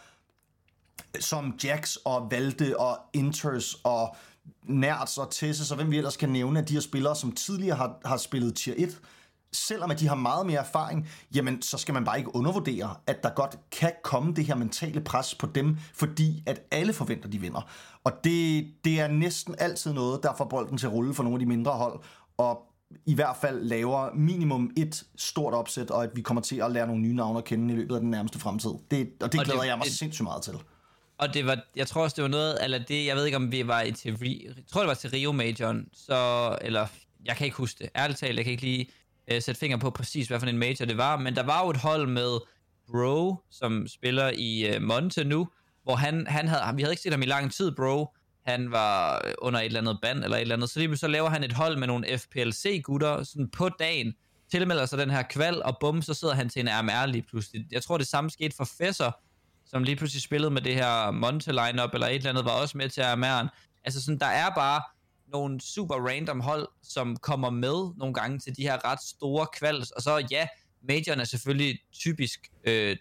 som 1.20 1.54
Jax 1.64 1.96
og 1.96 2.30
Valde 2.30 2.76
og 2.76 2.98
Inters 3.12 3.74
og 3.84 4.16
Nerds 4.64 5.18
og 5.18 5.30
Tesses 5.30 5.70
og 5.70 5.76
hvem 5.76 5.90
vi 5.90 5.96
ellers 5.96 6.16
kan 6.16 6.28
nævne 6.28 6.58
af 6.58 6.66
de 6.66 6.74
her 6.74 6.80
spillere, 6.80 7.16
som 7.16 7.32
tidligere 7.32 7.76
har, 7.76 7.98
har 8.04 8.16
spillet 8.16 8.54
tier 8.54 8.74
1, 8.76 9.00
selvom 9.52 9.90
at 9.90 10.00
de 10.00 10.08
har 10.08 10.14
meget 10.14 10.46
mere 10.46 10.60
erfaring, 10.60 11.08
jamen 11.34 11.62
så 11.62 11.78
skal 11.78 11.94
man 11.94 12.04
bare 12.04 12.18
ikke 12.18 12.34
undervurdere, 12.34 12.94
at 13.06 13.22
der 13.22 13.30
godt 13.30 13.58
kan 13.70 13.92
komme 14.04 14.34
det 14.34 14.44
her 14.44 14.54
mentale 14.54 15.00
pres 15.00 15.34
på 15.34 15.46
dem, 15.46 15.76
fordi 15.94 16.42
at 16.46 16.62
alle 16.70 16.92
forventer, 16.92 17.28
de 17.28 17.38
vinder. 17.38 17.70
Og 18.04 18.12
det, 18.24 18.66
det 18.84 19.00
er 19.00 19.08
næsten 19.08 19.54
altid 19.58 19.92
noget, 19.92 20.22
der 20.22 20.34
får 20.38 20.44
bolden 20.44 20.78
til 20.78 20.86
at 20.86 20.92
rulle 20.92 21.14
for 21.14 21.22
nogle 21.22 21.34
af 21.34 21.40
de 21.40 21.46
mindre 21.46 21.72
hold, 21.72 22.00
og 22.36 22.58
i 23.06 23.14
hvert 23.14 23.36
fald 23.36 23.64
laver 23.64 24.14
minimum 24.14 24.70
et 24.76 25.04
stort 25.16 25.54
opsæt, 25.54 25.90
og 25.90 26.04
at 26.04 26.10
vi 26.14 26.22
kommer 26.22 26.40
til 26.40 26.56
at 26.56 26.72
lære 26.72 26.86
nogle 26.86 27.02
nye 27.02 27.14
navne 27.14 27.38
at 27.38 27.44
kende 27.44 27.74
i 27.74 27.76
løbet 27.76 27.94
af 27.94 28.00
den 28.00 28.10
nærmeste 28.10 28.38
fremtid. 28.38 28.70
Det, 28.90 29.10
og 29.20 29.32
det 29.32 29.40
og 29.40 29.46
glæder 29.46 29.60
det, 29.60 29.68
jeg 29.68 29.78
mig 29.78 29.84
det, 29.84 29.92
sindssygt 29.92 30.24
meget 30.24 30.42
til. 30.42 30.54
Og 31.22 31.34
det 31.34 31.46
var, 31.46 31.58
jeg 31.76 31.86
tror 31.86 32.02
også, 32.02 32.14
det 32.14 32.22
var 32.22 32.28
noget, 32.28 32.64
eller 32.64 32.78
det, 32.78 33.06
jeg 33.06 33.16
ved 33.16 33.24
ikke, 33.24 33.36
om 33.36 33.52
vi 33.52 33.66
var 33.66 33.82
i 33.82 33.92
til, 33.92 34.18
jeg 34.22 34.54
tror, 34.72 34.80
det 34.80 34.88
var 34.88 34.94
til 34.94 35.10
Rio 35.10 35.32
Majoren, 35.32 35.88
så, 35.92 36.58
eller, 36.60 36.86
jeg 37.24 37.36
kan 37.36 37.44
ikke 37.44 37.56
huske 37.56 37.78
det. 37.84 37.90
Ærligt 37.96 38.18
talt, 38.18 38.36
jeg 38.36 38.44
kan 38.44 38.50
ikke 38.50 38.62
lige 38.62 38.86
øh, 39.30 39.42
sætte 39.42 39.58
finger 39.58 39.76
på 39.76 39.90
præcis, 39.90 40.28
hvad 40.28 40.40
for 40.40 40.46
en 40.46 40.58
major 40.58 40.84
det 40.86 40.96
var, 40.96 41.16
men 41.16 41.36
der 41.36 41.42
var 41.42 41.64
jo 41.64 41.70
et 41.70 41.76
hold 41.76 42.06
med 42.06 42.38
Bro, 42.90 43.36
som 43.50 43.88
spiller 43.88 44.30
i 44.34 44.66
øh, 44.66 44.82
Monte 44.82 45.24
nu, 45.24 45.48
hvor 45.82 45.94
han, 45.94 46.26
han 46.26 46.48
havde, 46.48 46.62
vi 46.76 46.82
havde 46.82 46.92
ikke 46.92 47.02
set 47.02 47.12
ham 47.12 47.22
i 47.22 47.26
lang 47.26 47.52
tid, 47.52 47.72
Bro, 47.72 48.14
han 48.46 48.70
var 48.70 49.22
under 49.38 49.60
et 49.60 49.66
eller 49.66 49.80
andet 49.80 49.98
band 50.02 50.24
eller 50.24 50.36
et 50.36 50.40
eller 50.40 50.56
andet, 50.56 50.70
så 50.70 50.78
lige 50.78 50.96
så 50.96 51.08
laver 51.08 51.28
han 51.28 51.44
et 51.44 51.52
hold 51.52 51.76
med 51.76 51.86
nogle 51.86 52.18
FPLC-gutter 52.18 53.22
sådan 53.22 53.48
på 53.50 53.68
dagen, 53.68 54.14
tilmelder 54.50 54.86
sig 54.86 54.98
den 54.98 55.10
her 55.10 55.22
kval, 55.22 55.62
og 55.62 55.76
bum, 55.80 56.02
så 56.02 56.14
sidder 56.14 56.34
han 56.34 56.48
til 56.48 56.60
en 56.60 56.68
RMR 56.68 57.06
lige 57.06 57.24
pludselig. 57.30 57.66
Jeg 57.70 57.82
tror, 57.82 57.98
det 57.98 58.06
samme 58.06 58.30
skete 58.30 58.56
for 58.56 58.68
Fesser, 58.78 59.10
som 59.66 59.82
lige 59.82 59.96
pludselig 59.96 60.22
spillede 60.22 60.50
med 60.50 60.62
det 60.62 60.74
her 60.74 61.10
Monte 61.10 61.52
lineup 61.52 61.94
eller 61.94 62.06
et 62.06 62.14
eller 62.14 62.30
andet, 62.30 62.44
var 62.44 62.50
også 62.50 62.78
med 62.78 62.88
til 62.88 63.00
RMR'en. 63.00 63.48
Altså 63.84 64.02
sådan, 64.02 64.18
der 64.18 64.26
er 64.26 64.50
bare 64.54 64.82
nogle 65.32 65.60
super 65.60 65.94
random 65.94 66.40
hold, 66.40 66.68
som 66.82 67.16
kommer 67.16 67.50
med 67.50 67.96
nogle 67.96 68.14
gange 68.14 68.38
til 68.38 68.56
de 68.56 68.62
her 68.62 68.84
ret 68.84 69.02
store 69.02 69.46
kvals, 69.58 69.90
og 69.90 70.02
så 70.02 70.26
ja, 70.30 70.46
majoren 70.88 71.20
er 71.20 71.24
selvfølgelig 71.24 71.78
typisk 71.92 72.40
øh, 72.64 72.96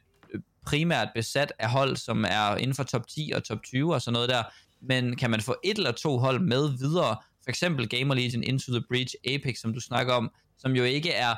primært 0.65 1.09
besat 1.15 1.53
af 1.59 1.69
hold, 1.69 1.97
som 1.97 2.25
er 2.27 2.55
inden 2.55 2.75
for 2.75 2.83
top 2.83 3.07
10 3.07 3.31
og 3.35 3.43
top 3.43 3.63
20 3.63 3.93
og 3.93 4.01
sådan 4.01 4.13
noget 4.13 4.29
der, 4.29 4.43
men 4.81 5.15
kan 5.15 5.31
man 5.31 5.41
få 5.41 5.55
et 5.63 5.77
eller 5.77 5.91
to 5.91 6.17
hold 6.17 6.39
med 6.39 6.77
videre, 6.77 7.17
for 7.43 7.49
eksempel 7.49 7.89
Gamer 7.89 8.15
Legion, 8.15 8.43
Into 8.43 8.71
the 8.71 8.83
Breach, 8.89 9.15
Apex, 9.27 9.57
som 9.57 9.73
du 9.73 9.79
snakker 9.79 10.13
om, 10.13 10.31
som 10.57 10.75
jo 10.75 10.83
ikke 10.83 11.11
er 11.11 11.35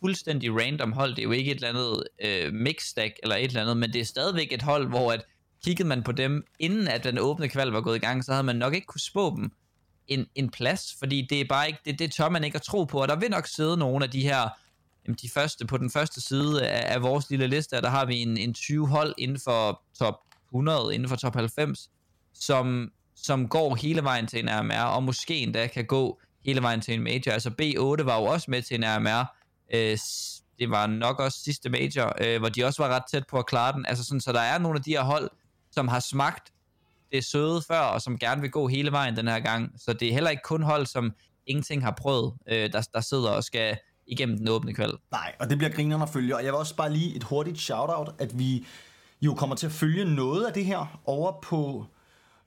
fuldstændig 0.00 0.54
random 0.54 0.92
hold, 0.92 1.10
det 1.10 1.18
er 1.18 1.22
jo 1.22 1.30
ikke 1.30 1.50
et 1.50 1.54
eller 1.54 1.68
andet 1.68 2.04
øh, 2.24 2.52
mix-stack 2.52 3.14
eller 3.22 3.36
et 3.36 3.44
eller 3.44 3.62
andet, 3.62 3.76
men 3.76 3.92
det 3.92 4.00
er 4.00 4.04
stadigvæk 4.04 4.52
et 4.52 4.62
hold, 4.62 4.88
hvor 4.88 5.12
at 5.12 5.24
kiggede 5.64 5.88
man 5.88 6.02
på 6.02 6.12
dem, 6.12 6.46
inden 6.58 6.88
at 6.88 7.04
den 7.04 7.18
åbne 7.18 7.48
kval 7.48 7.68
var 7.68 7.80
gået 7.80 7.96
i 7.96 7.98
gang, 7.98 8.24
så 8.24 8.32
havde 8.32 8.44
man 8.44 8.56
nok 8.56 8.74
ikke 8.74 8.86
kunne 8.86 9.00
spå 9.00 9.34
dem 9.36 9.50
en, 10.06 10.26
en 10.34 10.50
plads, 10.50 10.94
fordi 10.98 11.26
det 11.30 11.40
er 11.40 11.44
bare 11.48 11.66
ikke, 11.66 11.80
det, 11.84 11.98
det 11.98 12.12
tør 12.12 12.28
man 12.28 12.44
ikke 12.44 12.56
at 12.56 12.62
tro 12.62 12.84
på, 12.84 13.02
og 13.02 13.08
der 13.08 13.16
vil 13.16 13.30
nok 13.30 13.46
sidde 13.46 13.76
nogle 13.76 14.04
af 14.04 14.10
de 14.10 14.22
her, 14.22 14.48
jamen 15.06 15.18
de 15.22 15.30
første, 15.34 15.66
på 15.66 15.76
den 15.76 15.90
første 15.90 16.20
side 16.20 16.66
af, 16.66 16.94
af 16.94 17.02
vores 17.02 17.30
lille 17.30 17.46
liste, 17.46 17.76
der 17.76 17.90
har 17.90 18.04
vi 18.06 18.16
en, 18.22 18.36
en 18.36 18.54
20 18.54 18.88
hold 18.88 19.14
inden 19.18 19.40
for 19.44 19.82
top 19.98 20.14
100, 20.48 20.94
inden 20.94 21.08
for 21.08 21.16
top 21.16 21.34
90, 21.34 21.90
som, 22.34 22.90
som 23.16 23.48
går 23.48 23.74
hele 23.74 24.02
vejen 24.02 24.26
til 24.26 24.38
en 24.38 24.48
RMR, 24.50 24.84
og 24.84 25.02
måske 25.02 25.36
endda 25.36 25.66
kan 25.66 25.84
gå 25.84 26.20
hele 26.44 26.62
vejen 26.62 26.80
til 26.80 26.94
en 26.94 27.02
major. 27.02 27.32
Altså 27.32 27.48
B8 27.48 28.04
var 28.04 28.18
jo 28.20 28.24
også 28.24 28.50
med 28.50 28.62
til 28.62 28.74
en 28.74 28.84
RMR. 28.84 29.37
Øh, 29.74 29.98
det 30.58 30.70
var 30.70 30.86
nok 30.86 31.20
også 31.20 31.38
sidste 31.38 31.68
major, 31.68 32.12
øh, 32.20 32.38
hvor 32.38 32.48
de 32.48 32.64
også 32.64 32.82
var 32.82 32.94
ret 32.94 33.02
tæt 33.10 33.26
på 33.26 33.38
at 33.38 33.46
klare 33.46 33.72
den. 33.72 33.86
Altså 33.86 34.04
sådan, 34.04 34.20
så 34.20 34.32
der 34.32 34.40
er 34.40 34.58
nogle 34.58 34.78
af 34.78 34.82
de 34.82 34.90
her 34.90 35.02
hold, 35.02 35.30
som 35.72 35.88
har 35.88 36.00
smagt 36.00 36.52
det 37.12 37.24
søde 37.24 37.62
før, 37.68 37.80
og 37.80 38.02
som 38.02 38.18
gerne 38.18 38.40
vil 38.40 38.50
gå 38.50 38.68
hele 38.68 38.92
vejen 38.92 39.16
den 39.16 39.28
her 39.28 39.40
gang. 39.40 39.72
Så 39.76 39.92
det 39.92 40.08
er 40.08 40.12
heller 40.12 40.30
ikke 40.30 40.42
kun 40.44 40.62
hold, 40.62 40.86
som 40.86 41.12
ingenting 41.46 41.84
har 41.84 41.90
prøvet, 41.90 42.34
øh, 42.48 42.72
der, 42.72 42.88
der 42.94 43.00
sidder 43.00 43.30
og 43.30 43.44
skal 43.44 43.78
igennem 44.06 44.38
den 44.38 44.48
åbne 44.48 44.74
kval. 44.74 44.92
Nej, 45.10 45.34
og 45.38 45.50
det 45.50 45.58
bliver 45.58 45.72
grinerne 45.72 46.02
at 46.02 46.08
følge. 46.08 46.36
Og 46.36 46.44
jeg 46.44 46.52
vil 46.52 46.58
også 46.58 46.76
bare 46.76 46.92
lige 46.92 47.16
et 47.16 47.22
hurtigt 47.22 47.58
shout-out, 47.58 48.14
at 48.18 48.38
vi 48.38 48.66
jo 49.20 49.34
kommer 49.34 49.56
til 49.56 49.66
at 49.66 49.72
følge 49.72 50.14
noget 50.14 50.46
af 50.46 50.52
det 50.52 50.64
her 50.64 51.00
over 51.04 51.32
på 51.42 51.86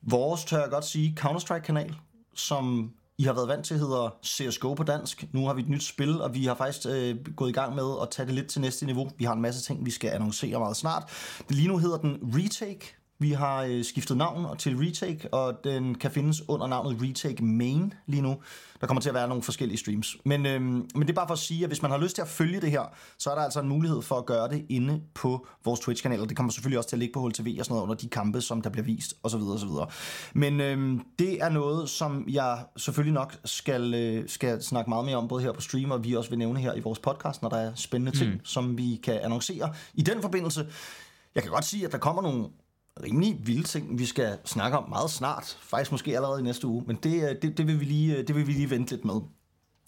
vores, 0.02 0.46
tør 0.46 0.62
jeg 0.62 0.70
godt 0.70 0.86
sige, 0.86 1.18
Counter-Strike-kanal, 1.20 1.96
som 2.36 2.94
i 3.22 3.24
har 3.24 3.34
været 3.34 3.48
vant 3.48 3.66
til, 3.66 3.78
hedder 3.78 4.16
CSGO 4.26 4.74
på 4.74 4.84
dansk. 4.84 5.26
Nu 5.34 5.46
har 5.46 5.54
vi 5.54 5.62
et 5.62 5.70
nyt 5.70 5.84
spil, 5.84 6.22
og 6.22 6.34
vi 6.34 6.46
har 6.46 6.56
faktisk 6.56 6.88
øh, 6.90 7.16
gået 7.36 7.50
i 7.50 7.54
gang 7.54 7.76
med 7.76 7.84
at 8.02 8.10
tage 8.10 8.26
det 8.26 8.36
lidt 8.36 8.48
til 8.48 8.62
næste 8.62 8.86
niveau. 8.86 9.10
Vi 9.18 9.26
har 9.26 9.34
en 9.34 9.42
masse 9.42 9.62
ting, 9.62 9.86
vi 9.86 9.92
skal 9.92 10.10
annoncere 10.10 10.60
meget 10.60 10.78
snart. 10.78 11.04
Det 11.48 11.56
lige 11.56 11.68
nu 11.68 11.78
hedder 11.78 11.98
den 11.98 12.18
Retake, 12.24 12.96
vi 13.22 13.32
har 13.32 13.64
øh, 13.64 13.84
skiftet 13.84 14.18
navn 14.18 14.58
til 14.58 14.78
Retake, 14.78 15.34
og 15.34 15.64
den 15.64 15.96
kan 15.96 16.12
findes 16.12 16.50
under 16.50 16.68
navnet 16.68 17.02
Retake 17.02 17.44
Main 17.44 17.94
lige 18.06 18.22
nu. 18.22 18.38
Der 18.82 18.88
kommer 18.88 19.02
til 19.02 19.10
at 19.10 19.16
være 19.16 19.28
nogle 19.28 19.44
forskellige 19.44 19.78
streams. 19.78 20.18
Men, 20.26 20.46
øh, 20.46 20.62
men 20.62 21.02
det 21.02 21.10
er 21.10 21.14
bare 21.14 21.28
for 21.28 21.34
at 21.34 21.40
sige, 21.40 21.64
at 21.64 21.70
hvis 21.70 21.82
man 21.82 21.92
har 21.92 21.98
lyst 21.98 22.16
til 22.16 22.22
at 22.22 22.28
følge 22.28 22.62
det 22.62 22.72
her, 22.72 22.84
så 23.18 23.30
er 23.30 23.36
der 23.36 23.42
altså 23.42 23.60
en 23.60 23.70
mulighed 23.70 24.02
for 24.02 24.16
at 24.16 24.26
gøre 24.26 24.50
det 24.50 24.66
inde 24.70 25.02
på 25.14 25.48
vores 25.66 25.80
Twitch-kanal, 25.80 26.20
og 26.20 26.30
det 26.30 26.38
kommer 26.38 26.52
selvfølgelig 26.52 26.78
også 26.78 26.90
til 26.90 26.96
at 26.96 27.00
ligge 27.00 27.14
på 27.14 27.28
HLTV 27.28 27.56
og 27.60 27.66
sådan 27.66 27.74
noget 27.74 27.84
under 27.84 27.96
de 27.96 28.08
kampe, 28.08 28.42
som 28.42 28.62
der 28.62 28.70
bliver 28.70 28.86
vist, 28.86 29.14
osv. 29.24 29.42
osv. 29.42 29.70
Men 30.34 30.62
øh, 30.62 31.00
det 31.20 31.42
er 31.42 31.50
noget, 31.50 31.90
som 31.90 32.26
jeg 32.28 32.66
selvfølgelig 32.78 33.14
nok 33.14 33.38
skal, 33.46 33.94
øh, 33.94 34.30
skal 34.30 34.64
snakke 34.64 34.90
meget 34.90 35.06
mere 35.06 35.16
om, 35.16 35.28
både 35.28 35.44
her 35.44 35.52
på 35.52 35.62
stream, 35.62 35.92
og 35.92 36.04
vi 36.04 36.16
også 36.16 36.30
vil 36.30 36.40
nævne 36.40 36.60
her 36.60 36.74
i 36.74 36.80
vores 36.80 37.00
podcast, 37.00 37.42
når 37.42 37.50
der 37.50 37.58
er 37.58 37.72
spændende 37.76 38.18
ting, 38.18 38.34
mm. 38.34 38.40
som 38.44 38.78
vi 38.78 39.00
kan 39.04 39.20
annoncere. 39.24 39.74
I 39.94 40.02
den 40.02 40.22
forbindelse, 40.22 40.68
jeg 41.36 41.44
kan 41.44 41.52
godt 41.52 41.66
sige, 41.66 41.86
at 41.86 41.92
der 41.92 41.98
kommer 41.98 42.22
nogle 42.22 42.48
rimelig 43.04 43.39
vilde 43.43 43.63
ting, 43.63 43.99
vi 43.99 44.06
skal 44.06 44.38
snakke 44.45 44.77
om 44.77 44.89
meget 44.89 45.10
snart. 45.10 45.58
Faktisk 45.62 45.91
måske 45.91 46.15
allerede 46.15 46.39
i 46.39 46.43
næste 46.43 46.67
uge, 46.67 46.84
men 46.88 46.95
det, 46.95 47.30
øh, 47.30 47.36
det, 47.41 47.58
det, 47.58 47.67
vil, 47.67 47.80
vi 47.80 47.86
lige, 47.86 48.17
øh, 48.17 48.27
det 48.27 48.36
vil 48.36 48.47
vi 48.47 48.51
lige 48.51 48.69
vente 48.69 48.91
lidt 48.91 49.06
med. 49.06 49.13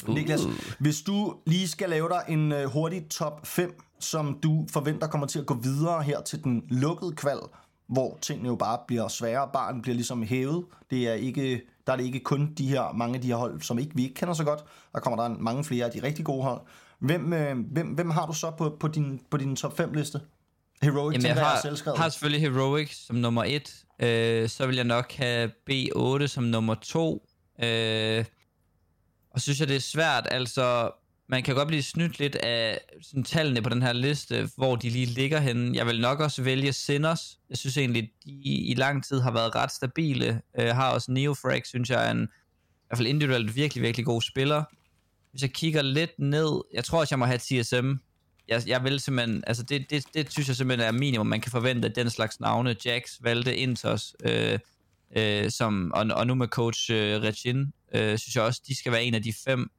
Uh. 0.08 0.14
Niklas, 0.16 0.42
hvis 0.80 1.02
du 1.02 1.36
lige 1.46 1.68
skal 1.68 1.90
lave 1.90 2.10
dig 2.10 2.24
en 2.28 2.52
uh, 2.52 2.64
hurtig 2.64 3.10
top 3.10 3.48
5, 3.48 3.82
som 4.00 4.40
du 4.44 4.66
forventer 4.70 5.08
kommer 5.08 5.28
til 5.28 5.40
at 5.40 5.46
gå 5.46 5.54
videre 5.54 6.04
her 6.04 6.22
til 6.22 6.44
den 6.44 6.64
lukkede 6.70 7.16
kval, 7.16 7.40
hvor 7.88 8.18
tingene 8.22 8.50
jo 8.50 8.56
bare 8.56 8.80
bliver 8.88 9.08
sværere, 9.08 9.50
barn 9.54 9.82
bliver 9.82 9.96
ligesom 9.96 10.24
hævet. 10.24 10.66
Det 10.90 11.08
er 11.08 11.14
ikke, 11.14 11.62
der 11.88 11.94
er 11.94 11.98
det 11.98 12.04
ikke 12.04 12.20
kun 12.20 12.54
de 12.58 12.68
her, 12.68 12.94
mange 12.94 13.16
af 13.16 13.22
de 13.22 13.28
her 13.28 13.36
hold, 13.36 13.62
som 13.62 13.80
ikke, 13.80 13.96
vi 13.96 14.04
ikke 14.04 14.16
kender 14.16 14.34
så 14.34 14.44
godt. 14.44 14.64
Der 14.94 15.00
kommer 15.00 15.24
der 15.24 15.38
mange 15.40 15.64
flere 15.64 15.86
af 15.86 15.92
de 15.92 16.04
rigtig 16.04 16.26
gode 16.26 16.44
hold. 16.44 16.62
Hvem, 17.00 17.34
øh, 17.34 17.58
hvem, 17.72 17.88
hvem 17.88 18.10
har 18.10 18.26
du 18.26 18.34
så 18.34 18.52
på, 18.52 18.78
på, 18.80 18.88
din, 18.88 19.22
på 19.30 19.38
din 19.38 19.56
top 19.56 19.78
5 19.78 19.94
liste? 19.94 20.22
Heroic, 20.82 21.14
Jamen, 21.14 21.26
jeg 21.28 21.36
har, 21.36 21.98
har 21.98 22.10
selvfølgelig 22.10 22.42
Heroic 22.42 22.96
som 22.96 23.16
nummer 23.16 23.44
et. 23.44 23.86
Øh, 24.02 24.50
så 24.50 24.66
vil 24.66 24.76
jeg 24.76 24.86
nok 24.86 25.12
have 25.12 25.52
B8 25.72 26.28
som 26.28 26.44
nummer 26.44 26.76
to. 26.76 27.28
Øh, 27.64 28.26
og 29.32 29.42
synes 29.42 29.60
jeg, 29.60 29.68
det 29.68 29.76
er 29.76 29.80
svært. 29.80 30.28
Altså, 30.32 30.92
man 31.30 31.44
kan 31.44 31.56
godt 31.56 31.68
blive 31.68 31.84
snydt 31.84 32.20
lidt 32.20 32.36
af 32.36 32.80
sådan, 33.02 33.24
tallene 33.24 33.62
på 33.62 33.70
den 33.70 33.82
her 33.82 33.94
liste, 33.94 34.50
hvor 34.56 34.76
de 34.76 34.90
lige 34.90 35.06
ligger 35.06 35.40
henne. 35.40 35.78
Jeg 35.78 35.88
vil 35.88 36.02
nok 36.02 36.20
også 36.20 36.44
vælge 36.44 36.74
Sinners. 36.74 37.40
Jeg 37.50 37.58
synes 37.58 37.78
egentlig, 37.78 38.12
de 38.26 38.32
i 38.44 38.74
lang 38.78 39.06
tid 39.06 39.20
har 39.20 39.32
været 39.32 39.56
ret 39.56 39.72
stabile. 39.72 40.42
Øh, 40.60 40.68
har 40.68 40.92
også 40.92 41.12
Neofrag, 41.12 41.66
synes 41.66 41.90
jeg 41.90 42.08
er 42.08 42.12
en 42.12 42.24
i 42.24 42.86
hvert 42.88 42.98
fald 42.98 43.08
individuelt 43.08 43.56
virkelig, 43.56 43.82
virkelig 43.82 44.06
god 44.06 44.22
spiller. 44.22 44.64
Hvis 45.32 45.42
jeg 45.42 45.52
kigger 45.52 45.82
lidt 45.82 46.20
ned, 46.20 46.62
jeg 46.74 46.84
tror 46.84 47.00
også, 47.00 47.16
jeg 47.16 47.20
må 47.20 47.26
have 47.26 47.38
TSM 47.38 47.92
jeg, 48.48 48.64
jeg 48.68 48.84
vil 48.84 49.00
simpelthen, 49.00 49.44
altså 49.48 49.64
det, 49.64 49.90
det, 49.90 50.06
det 50.14 50.32
synes 50.32 50.48
jeg 50.48 50.56
simpelthen 50.56 50.88
er 50.88 50.92
minimum, 50.92 51.28
man 51.28 51.42
kan 51.42 51.52
forvente 51.52 51.90
den 51.90 52.10
slags 52.10 52.40
navne, 52.40 52.76
Jax, 52.86 53.18
Valde, 53.22 53.56
Intos, 53.56 54.16
øh, 54.24 54.60
øh, 55.16 55.52
som, 55.52 55.92
og, 55.96 56.06
og 56.12 56.28
nu 56.28 56.36
med 56.36 56.48
coach 56.48 56.92
øh, 56.92 57.22
Regin, 57.22 57.74
øh, 57.94 58.18
synes 58.18 58.36
jeg 58.36 58.44
også, 58.44 58.62
de 58.68 58.76
skal 58.78 58.92
være 58.92 59.04
en 59.04 59.14
af 59.16 59.24
de 59.24 59.34
fem. 59.46 59.70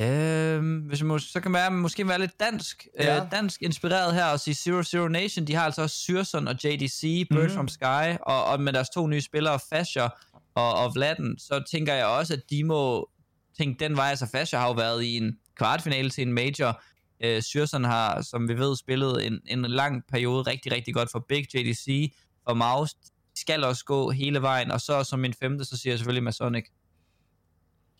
Øh, 0.00 0.86
hvis 0.86 1.02
man, 1.02 1.20
så 1.20 1.40
kan 1.40 1.50
man 1.50 1.60
være, 1.60 1.70
måske 1.70 2.08
være 2.08 2.18
lidt 2.18 2.40
dansk, 2.40 2.86
øh, 2.98 3.06
ja. 3.06 3.24
øh, 3.24 3.30
dansk 3.30 3.62
inspireret 3.62 4.14
her 4.14 4.24
og 4.24 4.40
sige 4.40 4.54
Zero 4.54 4.82
Zero 4.82 5.08
Nation, 5.08 5.46
de 5.46 5.54
har 5.54 5.64
altså 5.64 5.82
også 5.82 5.96
Syrson 5.96 6.48
og 6.48 6.54
JDC, 6.64 7.26
Bird 7.30 7.48
mm. 7.48 7.54
from 7.54 7.68
Sky, 7.68 8.16
og, 8.22 8.44
og 8.44 8.60
med 8.60 8.72
deres 8.72 8.88
to 8.88 9.06
nye 9.06 9.20
spillere, 9.20 9.58
Fasher 9.70 10.08
og, 10.54 10.74
og 10.74 10.94
Vladen, 10.94 11.38
så 11.38 11.64
tænker 11.70 11.94
jeg 11.94 12.06
også, 12.06 12.34
at 12.34 12.40
de 12.50 12.64
må 12.64 13.10
tænke 13.58 13.84
den 13.84 13.96
vej, 13.96 14.10
altså 14.10 14.26
Fasher 14.26 14.58
har 14.58 14.66
jo 14.66 14.72
været 14.72 15.04
i 15.04 15.16
en 15.16 15.38
kvartfinale 15.56 16.10
til 16.10 16.22
en 16.22 16.32
major, 16.32 16.82
Øh, 17.20 17.42
Syrson 17.42 17.84
har, 17.84 18.22
som 18.22 18.48
vi 18.48 18.58
ved, 18.58 18.76
spillet 18.76 19.26
en, 19.26 19.40
en 19.46 19.62
lang 19.62 20.04
periode 20.12 20.42
rigtig, 20.42 20.72
rigtig 20.72 20.94
godt 20.94 21.10
for 21.12 21.24
Big 21.28 21.54
JDC, 21.54 22.12
for 22.46 22.54
Maus. 22.54 22.94
Skal 23.36 23.64
også 23.64 23.84
gå 23.84 24.10
hele 24.10 24.42
vejen, 24.42 24.70
og 24.70 24.80
så 24.80 25.04
som 25.04 25.18
min 25.18 25.34
femte, 25.34 25.64
så 25.64 25.76
siger 25.76 25.92
jeg 25.92 25.98
selvfølgelig 25.98 26.22
Masonic. 26.22 26.64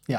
Ja, 0.09 0.19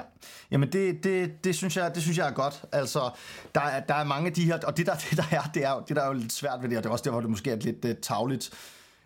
jamen 0.52 0.72
det, 0.72 1.04
det, 1.04 1.44
det, 1.44 1.56
synes 1.56 1.78
jeg, 1.78 1.96
det 1.96 2.04
synes 2.04 2.18
jeg 2.18 2.28
er 2.28 2.34
godt. 2.34 2.64
Altså, 2.72 3.12
der 3.56 3.62
er, 3.62 3.80
der 3.80 3.94
er 3.94 4.04
mange 4.04 4.28
af 4.28 4.34
de 4.34 4.46
her, 4.46 4.60
og 4.64 4.78
det 4.78 4.86
der, 4.86 4.96
det 5.10 5.18
der 5.18 5.24
er, 5.32 5.44
det 5.54 5.64
er, 5.64 5.80
det 5.88 5.96
der 5.96 6.02
er 6.02 6.08
jo 6.08 6.14
lidt 6.14 6.34
svært 6.34 6.62
ved 6.62 6.70
det, 6.70 6.78
og 6.78 6.84
det 6.84 6.90
er 6.90 6.94
også 6.94 7.04
der, 7.04 7.12
hvor 7.12 7.22
det 7.22 7.30
måske 7.30 7.52
er 7.52 7.56
lidt 7.56 7.86
uh, 7.86 7.92
tavligt 8.02 8.52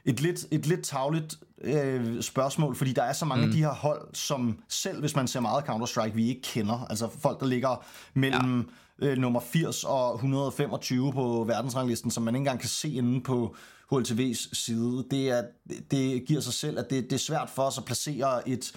et 0.06 0.22
lidt, 0.22 0.46
et 0.52 0.66
lidt 0.66 0.84
tavligt 0.84 1.36
øh, 1.62 2.22
spørgsmål, 2.22 2.76
fordi 2.76 2.94
der 2.94 3.04
er 3.04 3.14
så 3.14 3.26
mange 3.26 3.46
mm. 3.46 3.50
af 3.50 3.56
de 3.56 3.64
her 3.64 3.74
hold, 3.74 4.08
som 4.14 4.60
selv 4.70 5.00
hvis 5.00 5.16
man 5.16 5.28
ser 5.28 5.40
meget 5.40 5.64
Counter-Strike, 5.64 6.14
vi 6.14 6.30
ikke 6.30 6.42
kender. 6.42 6.88
Altså 6.90 7.10
folk, 7.20 7.40
der 7.40 7.46
ligger 7.46 7.86
mellem 8.14 8.60
ja 8.60 8.66
øh, 9.02 9.18
nummer 9.18 9.40
80 9.40 9.84
og 9.84 10.14
125 10.14 11.12
på 11.12 11.44
verdensranglisten, 11.48 12.12
som 12.12 12.24
man 12.24 12.36
ikke 12.36 12.40
engang 12.40 12.60
kan 12.60 12.70
se 12.70 12.90
inde 12.90 13.22
på 13.22 13.56
HLTV's 13.94 14.50
side. 14.54 15.06
Det, 15.12 15.30
er, 15.30 15.44
det 15.92 16.26
giver 16.26 16.42
sig 16.42 16.54
selv, 16.54 16.80
at 16.80 16.90
det, 16.90 17.04
det 17.04 17.14
er 17.14 17.18
svært 17.18 17.50
for 17.50 17.64
os 17.64 17.78
at 17.78 17.86
placere 17.86 18.50
et 18.50 18.74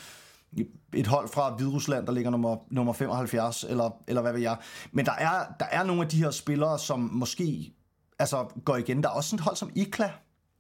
et 0.95 1.07
hold 1.07 1.29
fra 1.29 1.55
Hviderusland, 1.57 2.07
der 2.07 2.13
ligger 2.13 2.31
nummer, 2.31 2.57
nummer 2.71 2.93
75, 2.93 3.65
eller, 3.65 3.91
eller 4.09 4.23
hvad 4.23 4.33
ved 4.33 4.41
jeg. 4.41 4.57
Men 4.93 5.07
der 5.07 5.13
er, 5.13 5.45
der 5.61 5.67
er 5.67 5.85
nogle 5.85 6.03
af 6.03 6.09
de 6.09 6.17
her 6.17 6.31
spillere, 6.31 6.79
som 6.79 7.11
måske 7.13 7.73
altså, 8.19 8.47
går 8.65 8.77
igen. 8.77 9.03
Der 9.03 9.09
er 9.09 9.13
også 9.13 9.37
et 9.37 9.41
hold 9.41 9.57
som 9.57 9.71
Ikla, 9.75 10.11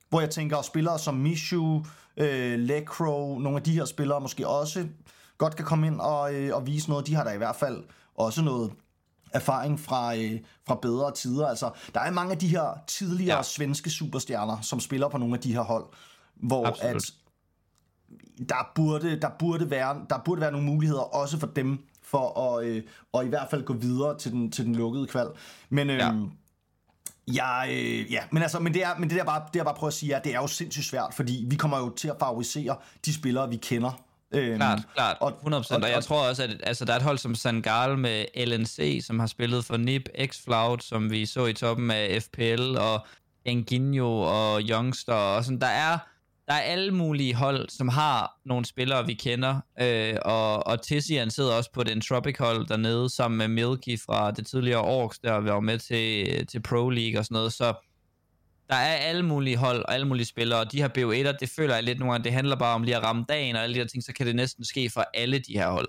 hvor 0.08 0.20
jeg 0.20 0.30
tænker, 0.30 0.56
at 0.56 0.64
spillere 0.64 0.98
som 0.98 1.14
Mishu, 1.14 1.84
øh, 2.16 2.58
Lekro, 2.58 3.38
nogle 3.38 3.56
af 3.56 3.62
de 3.62 3.72
her 3.72 3.84
spillere 3.84 4.20
måske 4.20 4.48
også 4.48 4.86
godt 5.38 5.56
kan 5.56 5.64
komme 5.64 5.86
ind 5.86 6.00
og, 6.00 6.34
øh, 6.34 6.56
og 6.56 6.66
vise 6.66 6.90
noget. 6.90 7.06
De 7.06 7.14
har 7.14 7.24
da 7.24 7.30
i 7.30 7.38
hvert 7.38 7.56
fald 7.56 7.84
også 8.14 8.42
noget 8.42 8.72
erfaring 9.32 9.80
fra, 9.80 10.16
øh, 10.16 10.40
fra 10.66 10.78
bedre 10.82 11.12
tider. 11.14 11.46
Altså, 11.46 11.70
der 11.94 12.00
er 12.00 12.10
mange 12.10 12.32
af 12.32 12.38
de 12.38 12.48
her 12.48 12.82
tidligere 12.86 13.36
ja. 13.36 13.42
svenske 13.42 13.90
superstjerner, 13.90 14.60
som 14.60 14.80
spiller 14.80 15.08
på 15.08 15.18
nogle 15.18 15.34
af 15.34 15.40
de 15.40 15.52
her 15.52 15.60
hold, 15.60 15.84
hvor 16.36 16.66
Absolut. 16.66 16.96
at 16.96 17.12
der 18.48 18.72
burde, 18.74 19.20
der, 19.20 19.30
burde 19.38 19.70
være, 19.70 20.00
der 20.10 20.18
burde 20.24 20.40
være 20.40 20.52
nogle 20.52 20.66
muligheder 20.66 21.00
også 21.00 21.38
for 21.38 21.46
dem, 21.46 21.78
for 22.02 22.40
at, 22.40 22.64
øh, 22.64 22.82
at 23.14 23.26
i 23.26 23.28
hvert 23.28 23.46
fald 23.50 23.64
gå 23.64 23.72
videre 23.72 24.18
til 24.18 24.32
den, 24.32 24.52
til 24.52 24.64
den 24.64 24.74
lukkede 24.74 25.06
kval. 25.06 25.28
Men, 25.68 25.90
øh, 25.90 25.98
ja. 25.98 26.12
Ja, 27.34 27.72
øh, 27.72 28.12
ja, 28.12 28.22
men 28.32 28.42
altså, 28.42 28.58
men 28.60 28.74
det 28.74 28.84
er, 28.84 28.98
men 28.98 29.10
det 29.10 29.18
er 29.18 29.24
bare, 29.24 29.42
det 29.52 29.60
er 29.60 29.64
bare 29.64 29.74
prøve 29.74 29.88
at 29.88 29.94
sige, 29.94 30.16
at 30.16 30.24
det 30.24 30.34
er 30.34 30.40
jo 30.40 30.46
sindssygt 30.46 30.86
svært, 30.86 31.14
fordi 31.14 31.46
vi 31.48 31.56
kommer 31.56 31.78
jo 31.78 31.90
til 31.90 32.08
at 32.08 32.16
favorisere 32.20 32.76
de 33.06 33.14
spillere, 33.14 33.48
vi 33.48 33.56
kender. 33.56 34.05
Øhm, 34.34 34.56
klart, 34.56 34.78
klart, 34.94 35.16
100%. 35.20 35.22
Og, 35.22 35.64
og, 35.70 35.82
og 35.82 35.90
jeg 35.90 36.04
tror 36.04 36.28
også, 36.28 36.42
at 36.42 36.60
altså, 36.62 36.84
der 36.84 36.92
er 36.92 36.96
et 36.96 37.02
hold 37.02 37.18
som 37.18 37.34
Sangal 37.34 37.98
med 37.98 38.46
LNC, 38.46 39.04
som 39.06 39.18
har 39.18 39.26
spillet 39.26 39.64
for 39.64 39.76
NIP, 39.76 40.08
X-Floud, 40.18 40.76
som 40.80 41.10
vi 41.10 41.26
så 41.26 41.46
i 41.46 41.52
toppen 41.52 41.90
af 41.90 42.22
FPL, 42.22 42.76
og 42.78 43.06
Enginho 43.44 44.20
og 44.20 44.60
Youngster, 44.60 45.14
og 45.14 45.44
sådan, 45.44 45.60
der 45.60 45.66
er 45.66 45.98
der 46.46 46.54
er 46.54 46.60
alle 46.60 46.94
mulige 46.94 47.34
hold, 47.34 47.68
som 47.68 47.88
har 47.88 48.38
nogle 48.44 48.64
spillere, 48.64 49.06
vi 49.06 49.14
kender, 49.14 49.60
øh, 49.80 50.16
og, 50.24 50.66
og 50.66 50.82
Tissian 50.82 51.30
sidder 51.30 51.54
også 51.54 51.72
på 51.72 51.84
den 51.84 52.00
Tropic 52.00 52.36
hold 52.38 52.66
dernede, 52.66 53.10
sammen 53.10 53.38
med 53.38 53.48
Milky 53.48 54.00
fra 54.00 54.30
det 54.30 54.46
tidligere 54.46 54.80
Orks, 54.80 55.18
der 55.18 55.32
var 55.32 55.60
med 55.60 55.78
til, 55.78 56.46
til 56.46 56.62
Pro 56.62 56.88
League 56.88 57.18
og 57.18 57.24
sådan 57.24 57.34
noget, 57.34 57.52
så 57.52 57.74
der 58.68 58.76
er 58.76 58.96
alle 58.96 59.22
mulige 59.22 59.56
hold 59.56 59.84
og 59.84 59.94
alle 59.94 60.06
mulige 60.06 60.26
spillere, 60.26 60.60
og 60.60 60.72
de 60.72 60.82
her 60.82 60.88
BO1'er, 60.88 61.36
det 61.40 61.50
føler 61.56 61.74
jeg 61.74 61.84
lidt 61.84 61.98
nogle 61.98 62.12
gange, 62.12 62.24
det 62.24 62.32
handler 62.32 62.56
bare 62.56 62.74
om 62.74 62.82
lige 62.82 62.96
at 62.96 63.02
ramme 63.02 63.24
dagen 63.28 63.56
og 63.56 63.62
alle 63.62 63.74
de 63.74 63.80
her 63.80 63.86
ting, 63.86 64.04
så 64.04 64.12
kan 64.12 64.26
det 64.26 64.36
næsten 64.36 64.64
ske 64.64 64.90
for 64.90 65.04
alle 65.14 65.38
de 65.38 65.52
her 65.52 65.70
hold. 65.70 65.88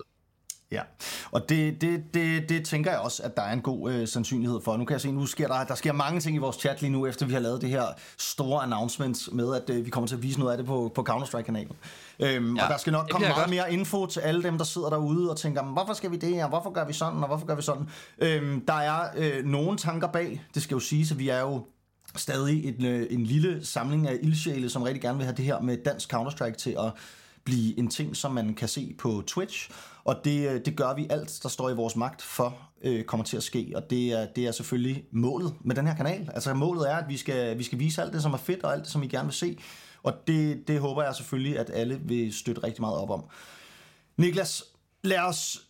Ja, 0.70 0.82
og 1.30 1.48
det, 1.48 1.80
det, 1.80 2.14
det, 2.14 2.48
det 2.48 2.64
tænker 2.64 2.90
jeg 2.90 3.00
også, 3.00 3.22
at 3.22 3.36
der 3.36 3.42
er 3.42 3.52
en 3.52 3.60
god 3.60 3.92
øh, 3.92 4.08
sandsynlighed 4.08 4.60
for. 4.64 4.76
Nu 4.76 4.84
kan 4.84 4.92
jeg 4.92 5.00
se, 5.00 5.12
nu 5.12 5.26
sker 5.26 5.48
der, 5.48 5.64
der 5.64 5.74
sker 5.74 5.92
mange 5.92 6.20
ting 6.20 6.36
i 6.36 6.38
vores 6.38 6.56
chat 6.56 6.80
lige 6.80 6.90
nu, 6.90 7.06
efter 7.06 7.26
vi 7.26 7.32
har 7.32 7.40
lavet 7.40 7.60
det 7.60 7.70
her 7.70 7.84
store 8.18 8.62
announcement 8.62 9.28
med, 9.32 9.54
at 9.54 9.70
øh, 9.70 9.84
vi 9.84 9.90
kommer 9.90 10.08
til 10.08 10.16
at 10.16 10.22
vise 10.22 10.38
noget 10.38 10.52
af 10.52 10.58
det 10.58 10.66
på, 10.66 10.92
på 10.94 11.02
Counter-Strike-kanalen. 11.02 11.76
Øhm, 12.20 12.56
ja, 12.56 12.64
og 12.64 12.70
der 12.70 12.76
skal 12.76 12.92
nok 12.92 13.08
komme 13.10 13.26
meget 13.26 13.36
godt. 13.36 13.50
mere 13.50 13.72
info 13.72 14.06
til 14.06 14.20
alle 14.20 14.42
dem, 14.42 14.58
der 14.58 14.64
sidder 14.64 14.90
derude 14.90 15.30
og 15.30 15.36
tænker, 15.36 15.62
hvorfor 15.62 15.92
skal 15.92 16.10
vi 16.10 16.16
det 16.16 16.34
her, 16.34 16.48
hvorfor 16.48 16.70
gør 16.70 16.84
vi 16.84 16.92
sådan, 16.92 17.20
og 17.20 17.26
hvorfor 17.26 17.46
gør 17.46 17.54
vi 17.54 17.62
sådan. 17.62 17.88
Øhm, 18.18 18.66
der 18.66 18.74
er 18.74 19.08
øh, 19.16 19.44
nogle 19.44 19.78
tanker 19.78 20.08
bag, 20.08 20.42
det 20.54 20.62
skal 20.62 20.74
jo 20.74 20.80
sige, 20.80 21.06
at 21.10 21.18
vi 21.18 21.28
er 21.28 21.40
jo 21.40 21.64
stadig 22.20 22.64
en, 22.64 22.84
øh, 22.84 23.06
en 23.10 23.24
lille 23.24 23.66
samling 23.66 24.08
af 24.08 24.18
ildsjæle, 24.22 24.70
som 24.70 24.82
rigtig 24.82 25.02
gerne 25.02 25.18
vil 25.18 25.24
have 25.24 25.36
det 25.36 25.44
her 25.44 25.60
med 25.60 25.76
dansk 25.84 26.14
Counter-Strike 26.14 26.56
til 26.56 26.70
at 26.70 26.92
blive 27.44 27.78
en 27.78 27.88
ting, 27.88 28.16
som 28.16 28.32
man 28.32 28.54
kan 28.54 28.68
se 28.68 28.94
på 28.98 29.22
Twitch. 29.26 29.70
Og 30.04 30.16
det, 30.24 30.48
øh, 30.48 30.60
det 30.64 30.76
gør 30.76 30.94
vi 30.94 31.06
alt, 31.10 31.40
der 31.42 31.48
står 31.48 31.70
i 31.70 31.74
vores 31.74 31.96
magt 31.96 32.22
for, 32.22 32.58
øh, 32.82 33.04
kommer 33.04 33.24
til 33.24 33.36
at 33.36 33.42
ske. 33.42 33.72
Og 33.74 33.90
det 33.90 34.12
er, 34.12 34.26
det 34.36 34.46
er 34.46 34.52
selvfølgelig 34.52 35.04
målet 35.10 35.54
med 35.60 35.76
den 35.76 35.86
her 35.86 35.94
kanal. 35.94 36.30
Altså 36.34 36.54
målet 36.54 36.90
er, 36.90 36.96
at 36.96 37.08
vi 37.08 37.16
skal, 37.16 37.58
vi 37.58 37.62
skal 37.62 37.78
vise 37.78 38.02
alt 38.02 38.12
det, 38.12 38.22
som 38.22 38.32
er 38.32 38.38
fedt, 38.38 38.62
og 38.62 38.72
alt 38.72 38.82
det, 38.82 38.92
som 38.92 39.02
I 39.02 39.06
gerne 39.06 39.26
vil 39.26 39.34
se. 39.34 39.58
Og 40.02 40.12
det, 40.26 40.68
det 40.68 40.80
håber 40.80 41.02
jeg 41.02 41.14
selvfølgelig, 41.14 41.58
at 41.58 41.70
alle 41.74 42.00
vil 42.02 42.32
støtte 42.32 42.62
rigtig 42.62 42.80
meget 42.82 42.96
op 42.96 43.10
om. 43.10 43.24
Niklas, 44.16 44.64
lad 45.04 45.18
os 45.20 45.67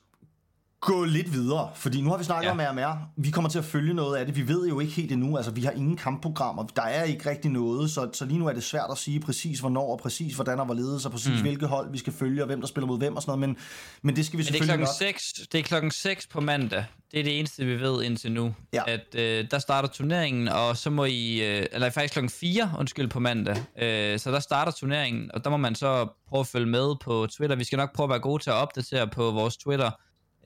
gå 0.80 1.04
lidt 1.04 1.32
videre, 1.32 1.70
fordi 1.74 2.00
nu 2.00 2.10
har 2.10 2.18
vi 2.18 2.24
snakket 2.24 2.46
ja. 2.46 2.52
om 2.52 2.60
RMR. 2.60 2.96
Vi 3.16 3.30
kommer 3.30 3.50
til 3.50 3.58
at 3.58 3.64
følge 3.64 3.94
noget 3.94 4.16
af 4.16 4.26
det. 4.26 4.36
Vi 4.36 4.48
ved 4.48 4.68
jo 4.68 4.80
ikke 4.80 4.92
helt 4.92 5.12
endnu, 5.12 5.36
altså 5.36 5.50
vi 5.50 5.62
har 5.62 5.70
ingen 5.70 5.96
kampprogrammer. 5.96 6.66
Der 6.76 6.82
er 6.82 7.04
ikke 7.04 7.30
rigtig 7.30 7.50
noget, 7.50 7.90
så, 7.90 8.08
så 8.12 8.24
lige 8.24 8.38
nu 8.38 8.46
er 8.46 8.52
det 8.52 8.64
svært 8.64 8.86
at 8.90 8.98
sige 8.98 9.20
præcis 9.20 9.60
hvornår, 9.60 9.92
og 9.92 9.98
præcis 9.98 10.34
hvordan 10.34 10.60
og 10.60 10.64
hvorledes, 10.64 11.06
og 11.06 11.12
præcis 11.12 11.34
mm. 11.34 11.40
hvilke 11.40 11.66
hold 11.66 11.92
vi 11.92 11.98
skal 11.98 12.12
følge, 12.12 12.42
og 12.42 12.46
hvem 12.46 12.60
der 12.60 12.68
spiller 12.68 12.86
mod 12.86 12.98
hvem 12.98 13.16
og 13.16 13.22
sådan 13.22 13.38
noget, 13.38 13.48
men, 13.48 13.56
men 14.02 14.16
det 14.16 14.26
skal 14.26 14.36
vi 14.36 14.38
men 14.38 14.44
selvfølgelig 14.44 14.78
det 14.78 14.82
er 14.82 14.86
klokken 14.86 15.14
6, 15.14 15.32
Det 15.52 15.58
er 15.58 15.62
klokken 15.62 15.90
6 15.90 16.26
på 16.26 16.40
mandag. 16.40 16.84
Det 17.12 17.20
er 17.20 17.24
det 17.24 17.38
eneste, 17.38 17.64
vi 17.64 17.80
ved 17.80 18.02
indtil 18.02 18.32
nu. 18.32 18.54
Ja. 18.72 18.82
At 18.86 19.14
øh, 19.14 19.46
der 19.50 19.58
starter 19.58 19.88
turneringen, 19.88 20.48
og 20.48 20.76
så 20.76 20.90
må 20.90 21.04
I... 21.04 21.40
Øh, 21.42 21.66
eller 21.72 21.90
faktisk 21.90 22.12
klokken 22.12 22.30
4, 22.30 22.72
undskyld, 22.78 23.08
på 23.08 23.20
mandag. 23.20 23.56
Øh, 23.78 24.18
så 24.18 24.32
der 24.32 24.40
starter 24.40 24.72
turneringen, 24.72 25.30
og 25.34 25.44
der 25.44 25.50
må 25.50 25.56
man 25.56 25.74
så 25.74 26.08
prøve 26.28 26.40
at 26.40 26.46
følge 26.46 26.66
med 26.66 26.94
på 27.00 27.26
Twitter. 27.36 27.56
Vi 27.56 27.64
skal 27.64 27.76
nok 27.76 27.94
prøve 27.94 28.04
at 28.04 28.10
være 28.10 28.20
gode 28.20 28.42
til 28.42 28.50
at 28.50 28.56
opdatere 28.56 29.08
på 29.08 29.30
vores 29.30 29.56
Twitter, 29.56 29.90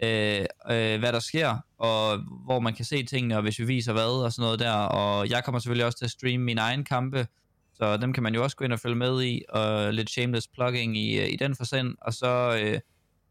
øh, 0.03 0.47
øh, 0.71 0.99
hvad 0.99 1.13
der 1.13 1.21
sker, 1.21 1.57
og 1.79 2.19
hvor 2.45 2.61
man 2.61 2.75
kan 2.75 2.85
se 2.85 3.03
tingene, 3.05 3.37
og 3.37 3.43
hvis 3.43 3.59
vi 3.59 3.65
viser 3.65 3.93
hvad, 3.93 4.25
og 4.25 4.33
sådan 4.33 4.43
noget 4.43 4.59
der. 4.59 4.73
Og 4.73 5.31
jeg 5.31 5.45
kommer 5.45 5.59
selvfølgelig 5.59 5.87
også 5.87 5.99
til 5.99 6.05
at 6.05 6.11
streame 6.11 6.45
mine 6.45 6.61
egne 6.61 6.85
kampe, 6.85 7.27
så 7.75 7.97
dem 7.97 8.13
kan 8.13 8.23
man 8.23 8.35
jo 8.35 8.43
også 8.43 8.57
gå 8.57 8.65
ind 8.65 8.73
og 8.73 8.81
følge 8.81 8.97
med 8.97 9.23
i, 9.23 9.43
og 9.49 9.95
lidt 9.95 10.11
shameless 10.11 10.49
plugging 10.49 10.97
i, 10.97 11.21
øh, 11.21 11.33
i 11.33 11.37
den 11.37 11.57
forsend, 11.57 11.95
og 12.01 12.15
så, 12.15 12.61
øh, 12.63 12.81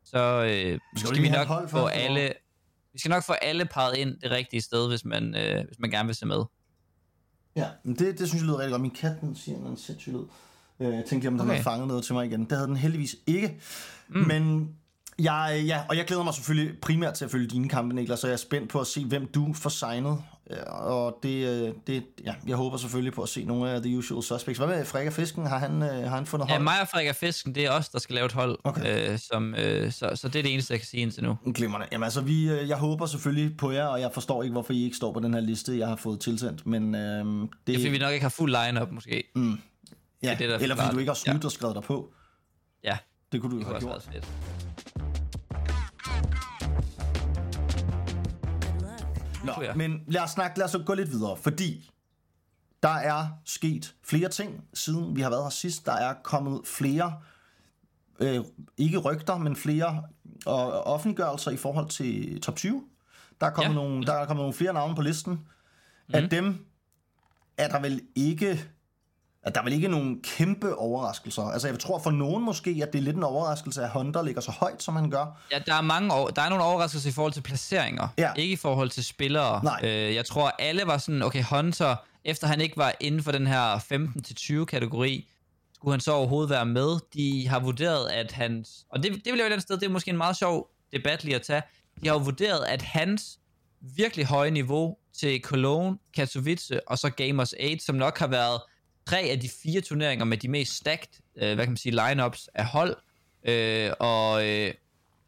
så 0.04 0.43
øh, 0.43 0.80
skal, 0.95 1.24
vi 1.24 1.30
nok 1.30 1.69
få 1.69 1.86
alle... 1.86 2.34
Vi 2.93 3.00
skal 3.00 3.10
nok 3.10 3.24
få 3.24 3.34
alle 3.34 3.65
parret 3.65 3.97
ind 3.97 4.19
det 4.21 4.32
rigtige 4.32 4.62
sted, 4.62 4.89
hvis 4.89 5.06
man, 5.06 5.36
øh, 5.36 5.65
hvis 5.65 5.80
man 5.80 5.91
gerne 5.91 6.08
vil 6.08 6.15
se 6.15 6.26
med. 6.26 6.43
Ja, 7.56 7.67
men 7.84 7.95
det, 7.95 8.19
det 8.19 8.28
synes 8.28 8.41
jeg 8.41 8.47
lyder 8.47 8.60
rigtig 8.60 8.71
godt. 8.71 8.82
Min 8.82 8.91
kat, 8.91 9.21
den 9.21 9.36
siger 9.36 9.58
en 9.58 9.78
sindssygt 9.78 10.15
lyd. 10.15 10.24
Øh, 10.80 10.93
jeg 10.95 11.04
tænkte, 11.06 11.28
om 11.28 11.34
den 11.34 11.41
okay. 11.41 11.52
havde 11.52 11.63
fanget 11.63 11.88
noget 11.88 12.04
til 12.04 12.13
mig 12.13 12.26
igen. 12.26 12.41
Det 12.41 12.52
havde 12.52 12.67
den 12.67 12.76
heldigvis 12.76 13.15
ikke. 13.28 13.62
Mm. 14.10 14.28
Men 14.28 14.76
jeg, 15.24 15.64
ja, 15.66 15.82
og 15.90 15.98
jeg 15.98 16.06
glæder 16.06 16.24
mig 16.24 16.34
selvfølgelig 16.34 16.80
primært 16.82 17.14
til 17.14 17.26
at 17.26 17.32
følge 17.32 17.48
dine 17.48 17.70
kampe, 17.70 17.96
Niklas, 17.96 18.20
så 18.20 18.28
jeg 18.28 18.34
er 18.34 18.38
spændt 18.38 18.70
på 18.70 18.80
at 18.80 18.88
se, 18.88 19.06
hvem 19.06 19.28
du 19.28 19.54
får 19.54 19.70
signet. 19.70 20.24
Og 20.68 21.20
det, 21.24 21.48
øh, 21.48 21.74
det, 21.88 22.04
ja, 22.26 22.34
jeg 22.48 22.56
håber 22.56 22.78
selvfølgelig 22.78 23.14
på 23.14 23.22
at 23.22 23.30
se 23.30 23.44
nogle 23.44 23.72
af 23.72 23.82
The 23.82 23.98
Usual 23.98 24.24
Suspects. 24.24 24.58
Hvad 24.58 24.68
med 24.68 24.86
Frederik 24.86 25.12
Fisken? 25.12 25.46
Har 25.46 25.58
han, 25.58 25.84
øh, 25.84 25.90
har 25.90 26.16
han 26.16 26.26
fundet 26.26 26.50
hold? 26.50 26.60
Ja, 26.60 26.64
mig 26.64 26.82
og 26.82 26.88
Frederik 26.88 27.16
Fisken, 27.16 27.56
det 27.56 27.66
er 27.66 27.72
os, 27.72 27.90
der 27.90 28.00
skal 28.00 28.16
lave 28.16 28.26
et 28.26 28.32
hold. 28.32 28.60
Okay. 28.64 29.12
Øh, 29.12 29.20
som, 29.20 29.56
øh, 29.56 29.92
så, 29.92 30.12
så 30.16 30.28
det 30.28 30.40
er 30.40 30.44
det 30.44 30.54
eneste, 30.54 30.74
jeg 30.74 30.80
kan 30.80 30.88
sige 30.88 31.02
indtil 31.02 31.24
nu. 31.24 31.38
Glimrende. 31.54 31.88
Jamen 31.92 32.04
altså, 32.04 32.22
vi, 32.22 32.50
øh, 32.50 32.70
jeg 32.70 32.78
håber 32.78 33.06
selvfølgelig 33.06 33.58
på 33.58 33.72
jer, 33.72 33.86
og 33.86 34.02
jeg 34.02 34.12
forstår 34.14 34.44
ikke, 34.44 34.52
hvorfor 34.52 34.74
I 34.74 34.84
ikke 34.84 34.98
står 34.98 35.14
på 35.14 35.20
den 35.20 35.34
her 35.34 35.42
liste, 35.42 35.78
jeg 35.78 35.88
har 35.88 35.96
fået 35.96 36.20
tilsendt. 36.20 36.66
Men, 36.66 36.96
øh, 36.96 37.26
det... 37.26 37.50
det 37.68 37.76
er 37.76 37.80
fordi, 37.80 37.90
vi 37.90 37.98
nok 37.98 38.14
ikke 38.14 38.24
har 38.24 38.30
fuld 38.30 38.56
line-up, 38.66 38.92
måske. 38.92 39.24
Mm. 39.36 39.60
Ja, 40.24 40.30
det, 40.30 40.40
det, 40.40 40.50
der 40.50 40.58
eller 40.58 40.76
fordi 40.76 40.94
du 40.94 41.00
ikke 41.00 41.10
har 41.10 41.16
snydt 41.16 41.44
ja. 41.44 41.46
og 41.46 41.52
skrevet 41.52 41.76
dig 41.76 41.84
på. 41.84 42.14
Ja. 42.84 42.98
Det 43.32 43.42
kunne 43.42 43.52
du 43.52 43.58
det 43.58 43.66
have 43.66 43.80
gjort. 43.80 44.08
Fedt. 44.14 45.11
Nå, 49.43 49.54
men 49.75 50.04
lad 50.08 50.21
os 50.21 50.30
snakke, 50.30 50.60
lad 50.60 50.65
os 50.65 50.86
gå 50.86 50.93
lidt 50.93 51.12
videre, 51.12 51.38
fordi 51.38 51.91
der 52.84 52.89
er 52.89 53.27
sket 53.45 53.95
flere 54.04 54.30
ting, 54.30 54.63
siden 54.73 55.15
vi 55.15 55.21
har 55.21 55.30
været 55.30 55.43
her 55.43 55.49
sidst. 55.49 55.86
Der 55.86 55.93
er 55.93 56.13
kommet 56.23 56.62
flere, 56.65 57.19
øh, 58.19 58.39
ikke 58.77 58.97
rygter, 58.97 59.38
men 59.38 59.56
flere 59.56 60.04
og 60.45 60.84
offentliggørelser 60.84 61.51
i 61.51 61.58
forhold 61.58 61.89
til 61.89 62.41
top 62.41 62.56
20. 62.56 62.84
Der 63.41 63.47
er 63.47 63.51
kommet, 63.51 63.69
ja. 63.69 63.75
nogle, 63.75 64.04
der 64.04 64.13
er 64.13 64.25
kommet 64.25 64.41
nogle 64.41 64.54
flere 64.54 64.73
navne 64.73 64.95
på 64.95 65.01
listen. 65.01 65.34
Mm. 65.34 66.15
Af 66.15 66.21
mhm. 66.21 66.30
dem 66.30 66.65
er 67.58 67.67
der 67.67 67.80
vel 67.80 68.01
ikke 68.15 68.69
at 69.43 69.56
der 69.56 69.62
er 69.62 69.63
vel 69.63 69.73
ikke 69.73 69.88
nogen 69.88 70.21
kæmpe 70.21 70.75
overraskelser. 70.75 71.43
Altså 71.43 71.67
jeg 71.67 71.80
tror 71.80 71.99
for 71.99 72.12
nogen 72.12 72.43
måske, 72.43 72.80
at 72.84 72.93
det 72.93 72.99
er 72.99 73.04
lidt 73.04 73.15
en 73.15 73.23
overraskelse, 73.23 73.84
at 73.84 73.89
Hunter 73.89 74.23
ligger 74.23 74.41
så 74.41 74.51
højt, 74.51 74.84
som 74.84 74.95
han 74.95 75.10
gør. 75.10 75.41
Ja, 75.51 75.60
der 75.65 75.73
er, 75.73 75.82
mange, 75.82 76.10
der 76.10 76.41
er 76.41 76.49
nogle 76.49 76.63
overraskelser 76.63 77.10
i 77.10 77.13
forhold 77.13 77.34
til 77.34 77.41
placeringer, 77.41 78.08
ja. 78.17 78.34
ikke 78.34 78.54
i 78.54 78.56
forhold 78.56 78.89
til 78.89 79.06
spillere. 79.06 79.63
Nej. 79.63 79.80
Øh, 79.84 80.15
jeg 80.15 80.25
tror 80.25 80.51
alle 80.60 80.84
var 80.86 80.97
sådan, 80.97 81.21
okay 81.21 81.43
Hunter, 81.43 81.95
efter 82.25 82.47
han 82.47 82.62
ikke 82.62 82.77
var 82.77 82.93
inden 82.99 83.23
for 83.23 83.32
den 83.32 83.47
her 83.47 83.77
15-20 84.62 84.65
kategori, 84.65 85.27
skulle 85.75 85.93
han 85.93 85.99
så 85.99 86.12
overhovedet 86.12 86.49
være 86.49 86.65
med. 86.65 86.99
De 87.13 87.47
har 87.47 87.60
vurderet, 87.60 88.10
at 88.10 88.32
hans... 88.32 88.86
Og 88.89 89.04
det, 89.04 89.12
det 89.25 89.34
vil 89.34 89.39
jeg 89.39 89.49
jo 89.49 89.56
et 89.56 89.62
sted, 89.62 89.77
det 89.77 89.86
er 89.86 89.89
måske 89.89 90.12
en 90.12 90.17
meget 90.17 90.38
sjov 90.38 90.69
debat 90.93 91.23
lige 91.23 91.36
at 91.36 91.41
tage. 91.41 91.62
De 92.01 92.08
har 92.08 92.15
jo 92.15 92.21
vurderet, 92.21 92.65
at 92.65 92.82
hans 92.82 93.39
virkelig 93.82 94.25
høje 94.25 94.51
niveau 94.51 94.97
til 95.19 95.41
Cologne, 95.41 95.97
Katowice 96.15 96.89
og 96.89 96.97
så 96.97 97.10
Gamers 97.10 97.54
8, 97.54 97.80
som 97.80 97.95
nok 97.95 98.19
har 98.19 98.27
været 98.27 98.62
tre 99.12 99.19
af 99.19 99.39
de 99.39 99.50
fire 99.63 99.82
turneringer 99.82 100.26
med 100.26 100.38
de 100.38 100.47
mest 100.47 100.76
stacked, 100.76 101.10
øh, 101.38 101.56
hvad 101.56 101.65
kan 101.65 101.71
man 101.71 101.78
sige, 101.78 102.08
lineups 102.08 102.50
af 102.56 102.65
hold, 102.65 102.95
øh, 103.45 103.91
og, 104.00 104.50
øh, 104.50 104.74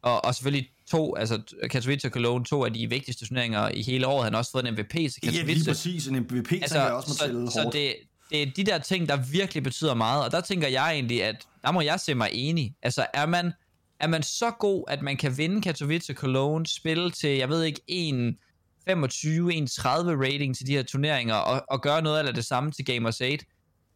og, 0.01 0.25
og 0.25 0.35
selvfølgelig 0.35 0.69
to, 0.91 1.15
altså 1.15 1.41
Katowice 1.71 2.07
og 2.07 2.11
Cologne, 2.11 2.45
to 2.45 2.65
af 2.65 2.73
de 2.73 2.89
vigtigste 2.89 3.25
turneringer 3.25 3.69
i 3.69 3.81
hele 3.81 4.07
året. 4.07 4.23
Han 4.23 4.33
har 4.33 4.37
også 4.37 4.51
fået 4.51 4.67
en 4.67 4.73
MVP 4.73 4.91
til 4.91 5.21
Katowice. 5.23 5.47
Ja, 5.47 5.53
lige 5.53 5.65
præcis. 5.65 6.07
En 6.07 6.15
MVP, 6.19 6.51
altså, 6.51 6.79
jeg 6.81 6.91
også 6.91 7.09
må 7.09 7.49
så, 7.49 7.53
så 7.53 7.69
det, 7.73 7.95
det 8.31 8.41
er 8.41 8.45
de 8.55 8.63
der 8.63 8.77
ting, 8.77 9.09
der 9.09 9.17
virkelig 9.31 9.63
betyder 9.63 9.93
meget, 9.93 10.25
og 10.25 10.31
der 10.31 10.41
tænker 10.41 10.67
jeg 10.67 10.93
egentlig, 10.93 11.23
at 11.23 11.35
der 11.61 11.71
må 11.71 11.81
jeg 11.81 11.99
se 11.99 12.15
mig 12.15 12.29
enig. 12.33 12.75
Altså, 12.81 13.05
er 13.13 13.25
man, 13.25 13.51
er 13.99 14.07
man 14.07 14.23
så 14.23 14.51
god, 14.59 14.83
at 14.87 15.01
man 15.01 15.17
kan 15.17 15.37
vinde 15.37 15.61
Katowice 15.61 16.13
Cologne, 16.13 16.67
spille 16.67 17.11
til, 17.11 17.29
jeg 17.29 17.49
ved 17.49 17.63
ikke, 17.63 17.81
en 17.87 18.37
25, 18.85 19.53
en 19.53 19.67
30 19.67 20.25
rating 20.25 20.57
til 20.57 20.67
de 20.67 20.71
her 20.71 20.83
turneringer, 20.83 21.35
og, 21.35 21.63
og 21.69 21.81
gøre 21.81 22.01
noget 22.01 22.27
af 22.27 22.33
det 22.33 22.45
samme 22.45 22.71
til 22.71 22.85
Gamers 22.85 23.21
8, 23.21 23.45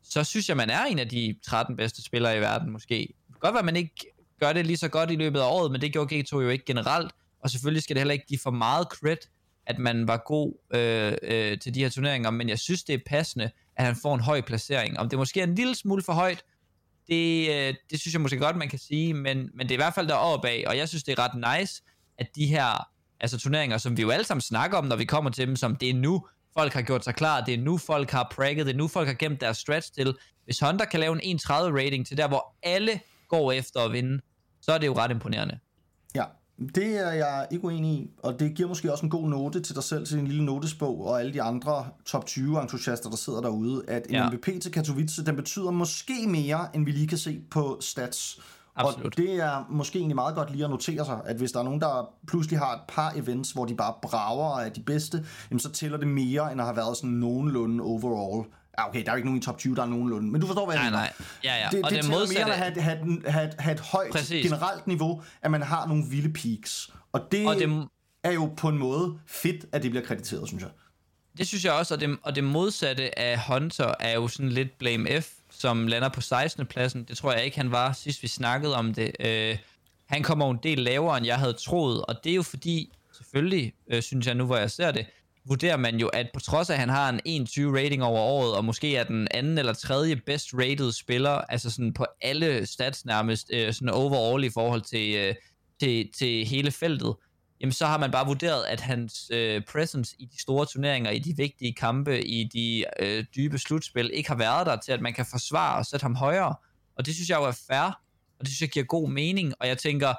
så 0.09 0.23
synes 0.23 0.49
jeg, 0.49 0.57
man 0.57 0.69
er 0.69 0.83
en 0.83 0.99
af 0.99 1.09
de 1.09 1.35
13 1.45 1.75
bedste 1.75 2.03
spillere 2.03 2.37
i 2.37 2.39
verden, 2.39 2.71
måske. 2.71 2.95
Det 2.95 3.33
kan 3.33 3.39
godt 3.39 3.53
være, 3.53 3.59
at 3.59 3.65
man 3.65 3.75
ikke 3.75 4.13
gør 4.39 4.53
det 4.53 4.65
lige 4.65 4.77
så 4.77 4.87
godt 4.87 5.11
i 5.11 5.15
løbet 5.15 5.39
af 5.39 5.45
året, 5.45 5.71
men 5.71 5.81
det 5.81 5.93
gjorde 5.93 6.19
G2 6.19 6.35
jo 6.35 6.49
ikke 6.49 6.65
generelt, 6.65 7.11
og 7.39 7.49
selvfølgelig 7.49 7.83
skal 7.83 7.95
det 7.95 7.99
heller 7.99 8.13
ikke 8.13 8.25
give 8.25 8.39
for 8.43 8.51
meget 8.51 8.87
credit, 8.87 9.29
at 9.65 9.79
man 9.79 10.07
var 10.07 10.17
god 10.25 10.53
øh, 10.73 11.13
øh, 11.23 11.59
til 11.59 11.73
de 11.73 11.79
her 11.79 11.89
turneringer, 11.89 12.31
men 12.31 12.49
jeg 12.49 12.59
synes, 12.59 12.83
det 12.83 12.95
er 12.95 12.99
passende, 13.05 13.51
at 13.75 13.85
han 13.85 13.95
får 13.95 14.15
en 14.15 14.21
høj 14.21 14.41
placering. 14.41 14.99
Om 14.99 15.09
det 15.09 15.19
måske 15.19 15.39
er 15.39 15.43
en 15.43 15.55
lille 15.55 15.75
smule 15.75 16.03
for 16.03 16.13
højt, 16.13 16.43
det, 17.07 17.49
øh, 17.49 17.73
det 17.91 17.99
synes 17.99 18.13
jeg 18.13 18.21
måske 18.21 18.37
godt, 18.37 18.55
man 18.55 18.69
kan 18.69 18.79
sige, 18.79 19.13
men, 19.13 19.49
men 19.53 19.59
det 19.59 19.71
er 19.71 19.75
i 19.75 19.83
hvert 19.83 19.93
fald 19.93 20.07
deroppe 20.07 20.49
af, 20.49 20.63
og 20.67 20.77
jeg 20.77 20.89
synes, 20.89 21.03
det 21.03 21.19
er 21.19 21.23
ret 21.23 21.59
nice, 21.59 21.83
at 22.17 22.27
de 22.35 22.45
her 22.45 22.87
altså 23.19 23.37
turneringer, 23.39 23.77
som 23.77 23.97
vi 23.97 24.01
jo 24.01 24.09
alle 24.09 24.25
sammen 24.25 24.41
snakker 24.41 24.77
om, 24.77 24.85
når 24.85 24.95
vi 24.95 25.05
kommer 25.05 25.29
til 25.29 25.47
dem, 25.47 25.55
som 25.55 25.75
det 25.75 25.89
er 25.89 25.93
nu, 25.93 26.27
folk 26.59 26.73
har 26.73 26.81
gjort 26.81 27.03
sig 27.03 27.15
klar, 27.15 27.41
det 27.41 27.53
er 27.53 27.57
nu, 27.57 27.77
folk 27.77 28.11
har 28.11 28.33
pragget, 28.35 28.65
det 28.65 28.73
er 28.73 28.77
nu, 28.77 28.87
folk 28.87 29.07
har 29.07 29.15
gemt 29.15 29.41
deres 29.41 29.57
stretch 29.57 29.93
til. 29.93 30.17
Hvis 30.45 30.59
Honda 30.59 30.85
kan 30.85 30.99
lave 30.99 31.23
en 31.23 31.39
1.30 31.39 31.53
rating 31.53 32.07
til 32.07 32.17
der, 32.17 32.27
hvor 32.27 32.55
alle 32.63 32.99
går 33.27 33.51
efter 33.51 33.79
at 33.79 33.91
vinde, 33.91 34.21
så 34.61 34.71
er 34.71 34.77
det 34.77 34.87
jo 34.87 34.93
ret 34.93 35.11
imponerende. 35.11 35.59
Ja, 36.15 36.23
det 36.75 37.07
er 37.07 37.11
jeg 37.11 37.47
ikke 37.51 37.65
uenig 37.65 37.91
i, 37.91 38.09
og 38.23 38.39
det 38.39 38.55
giver 38.55 38.69
måske 38.69 38.91
også 38.91 39.05
en 39.05 39.09
god 39.09 39.29
note 39.29 39.61
til 39.61 39.75
dig 39.75 39.83
selv, 39.83 40.05
til 40.05 40.17
din 40.17 40.27
lille 40.27 40.45
notesbog, 40.45 41.05
og 41.07 41.19
alle 41.19 41.33
de 41.33 41.41
andre 41.41 41.89
top 42.05 42.25
20 42.25 42.61
entusiaster, 42.61 43.09
der 43.09 43.17
sidder 43.17 43.41
derude, 43.41 43.83
at 43.87 44.05
en 44.09 44.15
ja. 44.15 44.29
MVP 44.29 44.45
til 44.61 44.71
Katowice, 44.71 45.25
den 45.25 45.35
betyder 45.35 45.71
måske 45.71 46.27
mere, 46.27 46.67
end 46.75 46.85
vi 46.85 46.91
lige 46.91 47.07
kan 47.07 47.17
se 47.17 47.41
på 47.51 47.77
stats. 47.81 48.39
Absolut. 48.77 49.05
Og 49.05 49.17
det 49.17 49.33
er 49.33 49.65
måske 49.69 49.99
egentlig 49.99 50.15
meget 50.15 50.35
godt 50.35 50.51
lige 50.51 50.63
at 50.63 50.69
notere 50.69 51.05
sig, 51.05 51.19
at 51.25 51.35
hvis 51.35 51.51
der 51.51 51.59
er 51.59 51.63
nogen, 51.63 51.81
der 51.81 52.09
pludselig 52.27 52.59
har 52.59 52.73
et 52.73 52.81
par 52.87 53.13
events, 53.15 53.51
hvor 53.51 53.65
de 53.65 53.75
bare 53.75 53.93
brager 54.01 54.59
af 54.59 54.71
de 54.71 54.81
bedste, 54.81 55.25
jamen 55.49 55.59
så 55.59 55.71
tæller 55.71 55.97
det 55.97 56.07
mere, 56.07 56.51
end 56.51 56.61
at 56.61 56.67
have 56.67 56.77
været 56.77 56.97
sådan 56.97 57.09
nogenlunde 57.09 57.83
overall. 57.83 58.47
Ja, 58.79 58.89
okay, 58.89 59.03
der 59.03 59.07
er 59.09 59.13
jo 59.13 59.15
ikke 59.15 59.27
nogen 59.27 59.39
i 59.41 59.43
top 59.43 59.57
20, 59.57 59.75
der 59.75 59.81
er 59.81 59.85
nogenlunde. 59.85 60.31
Men 60.31 60.41
du 60.41 60.47
forstår, 60.47 60.65
hvad 60.65 60.75
jeg 60.75 60.83
Nej, 60.83 60.89
mener. 60.89 60.99
nej. 60.99 61.13
Ja, 61.43 61.55
ja. 61.63 61.67
Det, 61.71 61.83
Og 61.83 61.89
det 61.91 61.97
det 61.97 62.05
tæller 62.05 62.19
modsatte- 62.19 62.45
mere 62.45 62.53
at 62.53 62.59
have, 62.59 62.81
have, 62.81 63.21
have, 63.31 63.51
have 63.59 63.73
et 63.73 63.79
højt 63.79 64.11
Præcis. 64.11 64.45
generelt 64.45 64.87
niveau, 64.87 65.21
at 65.41 65.51
man 65.51 65.61
har 65.61 65.87
nogle 65.87 66.03
vilde 66.09 66.33
peaks. 66.33 66.89
Og 67.13 67.21
det, 67.31 67.45
Og 67.47 67.53
og 67.53 67.59
det 67.59 67.87
er 68.23 68.31
jo 68.31 68.49
på 68.57 68.69
en 68.69 68.77
måde 68.77 69.13
fedt, 69.27 69.65
at 69.71 69.83
det 69.83 69.91
bliver 69.91 70.05
krediteret, 70.05 70.47
synes 70.47 70.63
jeg. 70.63 70.71
Det 71.37 71.47
synes 71.47 71.65
jeg 71.65 71.73
også, 71.73 71.93
og 71.93 72.01
det, 72.01 72.17
og 72.23 72.35
det 72.35 72.43
modsatte 72.43 73.19
af 73.19 73.39
Hunter 73.47 73.93
er 73.99 74.13
jo 74.13 74.27
sådan 74.27 74.49
lidt 74.49 74.77
Blame 74.77 75.21
F, 75.21 75.29
som 75.51 75.87
lander 75.87 76.09
på 76.09 76.21
16. 76.21 76.65
pladsen. 76.65 77.03
Det 77.03 77.17
tror 77.17 77.33
jeg 77.33 77.45
ikke, 77.45 77.57
han 77.57 77.71
var, 77.71 77.93
sidst 77.93 78.23
vi 78.23 78.27
snakkede 78.27 78.75
om 78.75 78.93
det. 78.93 79.11
Øh, 79.19 79.57
han 80.05 80.23
kommer 80.23 80.45
jo 80.45 80.51
en 80.51 80.59
del 80.63 80.79
lavere, 80.79 81.17
end 81.17 81.25
jeg 81.25 81.37
havde 81.37 81.53
troet, 81.53 82.05
og 82.05 82.15
det 82.23 82.31
er 82.31 82.35
jo 82.35 82.43
fordi, 82.43 82.93
selvfølgelig, 83.17 83.73
øh, 83.87 84.01
synes 84.01 84.27
jeg 84.27 84.35
nu, 84.35 84.45
hvor 84.45 84.57
jeg 84.57 84.71
ser 84.71 84.91
det, 84.91 85.05
vurderer 85.45 85.77
man 85.77 85.99
jo, 85.99 86.07
at 86.07 86.29
på 86.33 86.39
trods 86.39 86.69
af, 86.69 86.73
at 86.73 86.79
han 86.79 86.89
har 86.89 87.09
en 87.09 87.19
21 87.25 87.77
rating 87.77 88.03
over 88.03 88.19
året, 88.19 88.55
og 88.55 88.65
måske 88.65 88.95
er 88.95 89.03
den 89.03 89.27
anden 89.31 89.57
eller 89.57 89.73
tredje 89.73 90.15
best 90.15 90.53
rated 90.53 90.91
spiller, 90.91 91.31
altså 91.31 91.71
sådan 91.71 91.93
på 91.93 92.05
alle 92.21 92.65
stats 92.65 93.05
nærmest, 93.05 93.49
øh, 93.53 93.73
sådan 93.73 93.89
overall 93.89 94.43
i 94.43 94.49
forhold 94.49 94.81
til, 94.81 95.15
øh, 95.15 95.35
til, 95.79 96.09
til 96.17 96.45
hele 96.45 96.71
feltet, 96.71 97.15
jamen 97.61 97.73
så 97.73 97.85
har 97.85 97.97
man 97.97 98.11
bare 98.11 98.25
vurderet, 98.25 98.63
at 98.63 98.81
hans 98.81 99.31
øh, 99.33 99.61
presence 99.71 100.15
i 100.19 100.25
de 100.25 100.41
store 100.41 100.65
turneringer, 100.65 101.11
i 101.11 101.19
de 101.19 101.35
vigtige 101.37 101.73
kampe, 101.73 102.23
i 102.23 102.43
de 102.53 102.85
øh, 102.99 103.25
dybe 103.35 103.57
slutspil, 103.57 104.11
ikke 104.13 104.29
har 104.29 104.37
været 104.37 104.67
der 104.67 104.75
til, 104.75 104.91
at 104.91 105.01
man 105.01 105.13
kan 105.13 105.25
forsvare 105.31 105.77
og 105.77 105.85
sætte 105.85 106.03
ham 106.03 106.15
højere. 106.15 106.55
Og 106.95 107.05
det 107.05 107.15
synes 107.15 107.29
jeg 107.29 107.37
jo 107.37 107.43
er 107.43 107.57
fair, 107.67 107.99
og 108.39 108.45
det 108.45 108.47
synes 108.47 108.61
jeg 108.61 108.69
giver 108.69 108.85
god 108.85 109.09
mening, 109.09 109.53
og 109.59 109.67
jeg 109.67 109.77
tænker, 109.77 110.13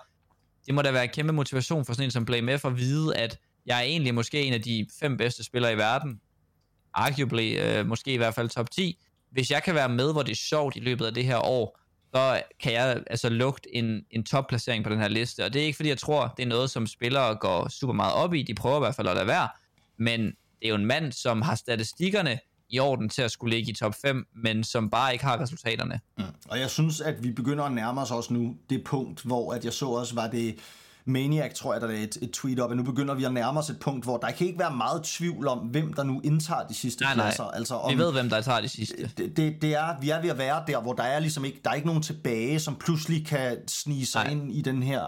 det 0.67 0.75
må 0.75 0.83
da 0.83 0.91
være 0.91 1.05
en 1.05 1.11
kæmpe 1.11 1.33
motivation 1.33 1.85
for 1.85 1.93
sådan 1.93 2.05
en 2.05 2.11
som 2.11 2.25
Blame 2.25 2.59
for 2.59 2.69
at 2.69 2.77
vide, 2.77 3.17
at 3.17 3.39
jeg 3.67 3.79
er 3.79 3.83
egentlig 3.83 4.15
måske 4.15 4.43
en 4.43 4.53
af 4.53 4.63
de 4.63 4.87
fem 5.01 5.17
bedste 5.17 5.45
spillere 5.45 5.73
i 5.73 5.77
verden, 5.77 6.21
arguably, 6.95 7.61
øh, 7.61 7.87
måske 7.87 8.13
i 8.13 8.17
hvert 8.17 8.35
fald 8.35 8.49
top 8.49 8.71
10. 8.71 9.05
Hvis 9.31 9.51
jeg 9.51 9.63
kan 9.63 9.75
være 9.75 9.89
med, 9.89 10.13
hvor 10.13 10.23
det 10.23 10.33
er 10.33 10.37
sjovt 10.37 10.77
i 10.77 10.81
løbet 10.81 11.07
af 11.07 11.15
det 11.15 11.25
her 11.25 11.39
år, 11.39 11.81
så 12.15 12.43
kan 12.61 12.73
jeg 12.73 13.03
altså 13.07 13.29
lugte 13.29 13.77
en, 13.77 14.05
en 14.11 14.25
topplacering 14.25 14.85
på 14.85 14.91
den 14.91 14.99
her 14.99 15.09
liste. 15.09 15.45
Og 15.45 15.53
det 15.53 15.63
er 15.63 15.67
ikke 15.67 15.77
fordi, 15.77 15.89
jeg 15.89 15.99
tror, 15.99 16.35
det 16.37 16.43
er 16.43 16.47
noget, 16.47 16.71
som 16.71 16.87
spillere 16.87 17.35
går 17.35 17.69
super 17.69 17.95
meget 17.95 18.15
op 18.15 18.35
i. 18.35 18.43
De 18.43 18.55
prøver 18.55 18.77
i 18.77 18.81
hvert 18.81 18.95
fald 18.95 19.09
at 19.09 19.15
lade 19.15 19.27
være. 19.27 19.49
Men 19.99 20.21
det 20.21 20.65
er 20.65 20.69
jo 20.69 20.75
en 20.75 20.87
mand, 20.87 21.13
som 21.13 21.43
har 21.43 21.55
statistikkerne 21.55 22.39
i 22.71 22.79
orden 22.79 23.09
til 23.09 23.23
at 23.23 23.31
skulle 23.31 23.57
ligge 23.57 23.73
i 23.73 23.75
top 23.75 23.95
5, 24.03 24.27
men 24.35 24.65
som 24.65 24.91
bare 24.91 25.13
ikke 25.13 25.25
har 25.25 25.41
resultaterne. 25.41 26.01
Mm. 26.19 26.25
Og 26.49 26.61
jeg 26.61 26.71
synes, 26.71 27.01
at 27.01 27.23
vi 27.23 27.33
begynder 27.33 27.65
at 27.65 27.73
nærme 27.73 28.01
os 28.01 28.11
også 28.11 28.33
nu 28.33 28.57
det 28.71 28.85
punkt, 28.85 29.23
hvor 29.23 29.53
at 29.53 29.65
jeg 29.65 29.73
så 29.73 29.87
også, 29.87 30.15
var 30.15 30.29
det 30.29 30.59
Maniac, 31.09 31.55
tror 31.55 31.73
jeg, 31.73 31.81
der 31.81 31.89
er 31.89 31.93
et, 31.93 32.19
et 32.23 32.31
tweet 32.31 32.61
op, 32.61 32.71
at 32.71 32.77
nu 32.77 32.83
begynder 32.83 33.15
vi 33.15 33.25
at 33.25 33.33
nærme 33.33 33.59
os 33.59 33.71
et 33.71 33.81
punkt, 33.81 34.05
hvor 34.05 34.17
der 34.17 34.31
kan 34.31 34.47
ikke 34.47 34.59
være 34.59 34.77
meget 34.77 35.03
tvivl 35.03 35.49
om, 35.49 35.59
hvem 35.59 35.93
der 35.93 36.03
nu 36.03 36.21
indtager 36.25 36.67
de 36.67 36.75
sidste 36.75 37.05
Nej, 37.05 37.15
nej. 37.15 37.25
pladser. 37.25 37.45
Altså 37.45 37.75
om, 37.75 37.93
Vi 37.93 37.99
ved, 37.99 38.13
hvem 38.13 38.29
der 38.31 38.41
tager 38.41 38.61
de 38.61 38.69
sidste. 38.69 39.11
det, 39.17 39.37
det, 39.37 39.63
det 39.63 39.75
er, 39.77 40.01
vi 40.01 40.11
er 40.11 40.21
ved 40.23 40.31
at 40.31 40.39
være 40.39 40.63
der, 40.67 40.81
hvor 40.81 40.93
der 40.93 41.03
er 41.03 41.19
ligesom 41.19 41.45
ikke, 41.45 41.61
der 41.65 41.71
er 41.71 41.75
ikke 41.75 41.87
nogen 41.87 42.03
tilbage, 42.03 42.61
som 42.61 42.77
pludselig 42.77 43.27
kan 43.27 43.57
snige 43.69 44.07
sig 44.07 44.25
Nej. 44.25 44.33
ind 44.33 44.53
i 44.53 44.63
den 44.63 44.83
her 44.83 45.01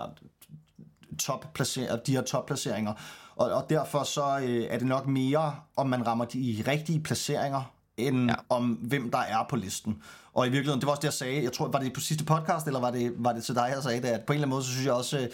topplacer, 1.19 1.97
de 1.97 2.13
her 2.13 2.23
topplaceringer. 2.23 2.93
Og, 3.37 3.51
og 3.53 3.67
derfor 3.71 4.03
så 4.03 4.39
øh, 4.43 4.67
er 4.71 4.79
det 4.79 4.87
nok 4.87 5.07
mere, 5.07 5.55
om 5.77 5.89
man 5.89 6.07
rammer 6.07 6.25
de 6.25 6.65
rigtige 6.69 7.01
placeringer, 7.01 7.63
end 7.97 8.27
Ja. 8.27 8.33
ja. 8.33 8.55
om 8.57 8.65
hvem 8.69 9.11
der 9.11 9.19
er 9.19 9.47
på 9.51 9.57
listen. 9.57 9.97
Og 10.35 10.47
i 10.47 10.51
virkeligheden, 10.51 10.81
det 10.81 10.87
var 10.87 10.91
også 10.93 11.01
det, 11.01 11.05
jeg 11.07 11.13
sagde. 11.13 11.43
Jeg 11.43 11.53
tror, 11.53 11.69
var 11.69 11.79
det 11.79 11.93
på 11.93 12.01
sidste 12.01 12.25
podcast, 12.25 12.67
eller 12.67 12.81
var 12.81 12.91
det, 12.91 13.13
var 13.17 13.33
det 13.33 13.45
til 13.45 13.55
dig, 13.55 13.73
jeg 13.75 13.83
sagde 13.83 14.03
det, 14.03 14.09
at 14.09 14.21
på 14.27 14.33
en 14.33 14.35
eller 14.37 14.47
anden 14.47 14.55
måde, 14.55 14.65
så 14.65 14.71
synes 14.71 14.87
jeg 14.87 14.93
også, 14.95 15.19
øh, 15.19 15.29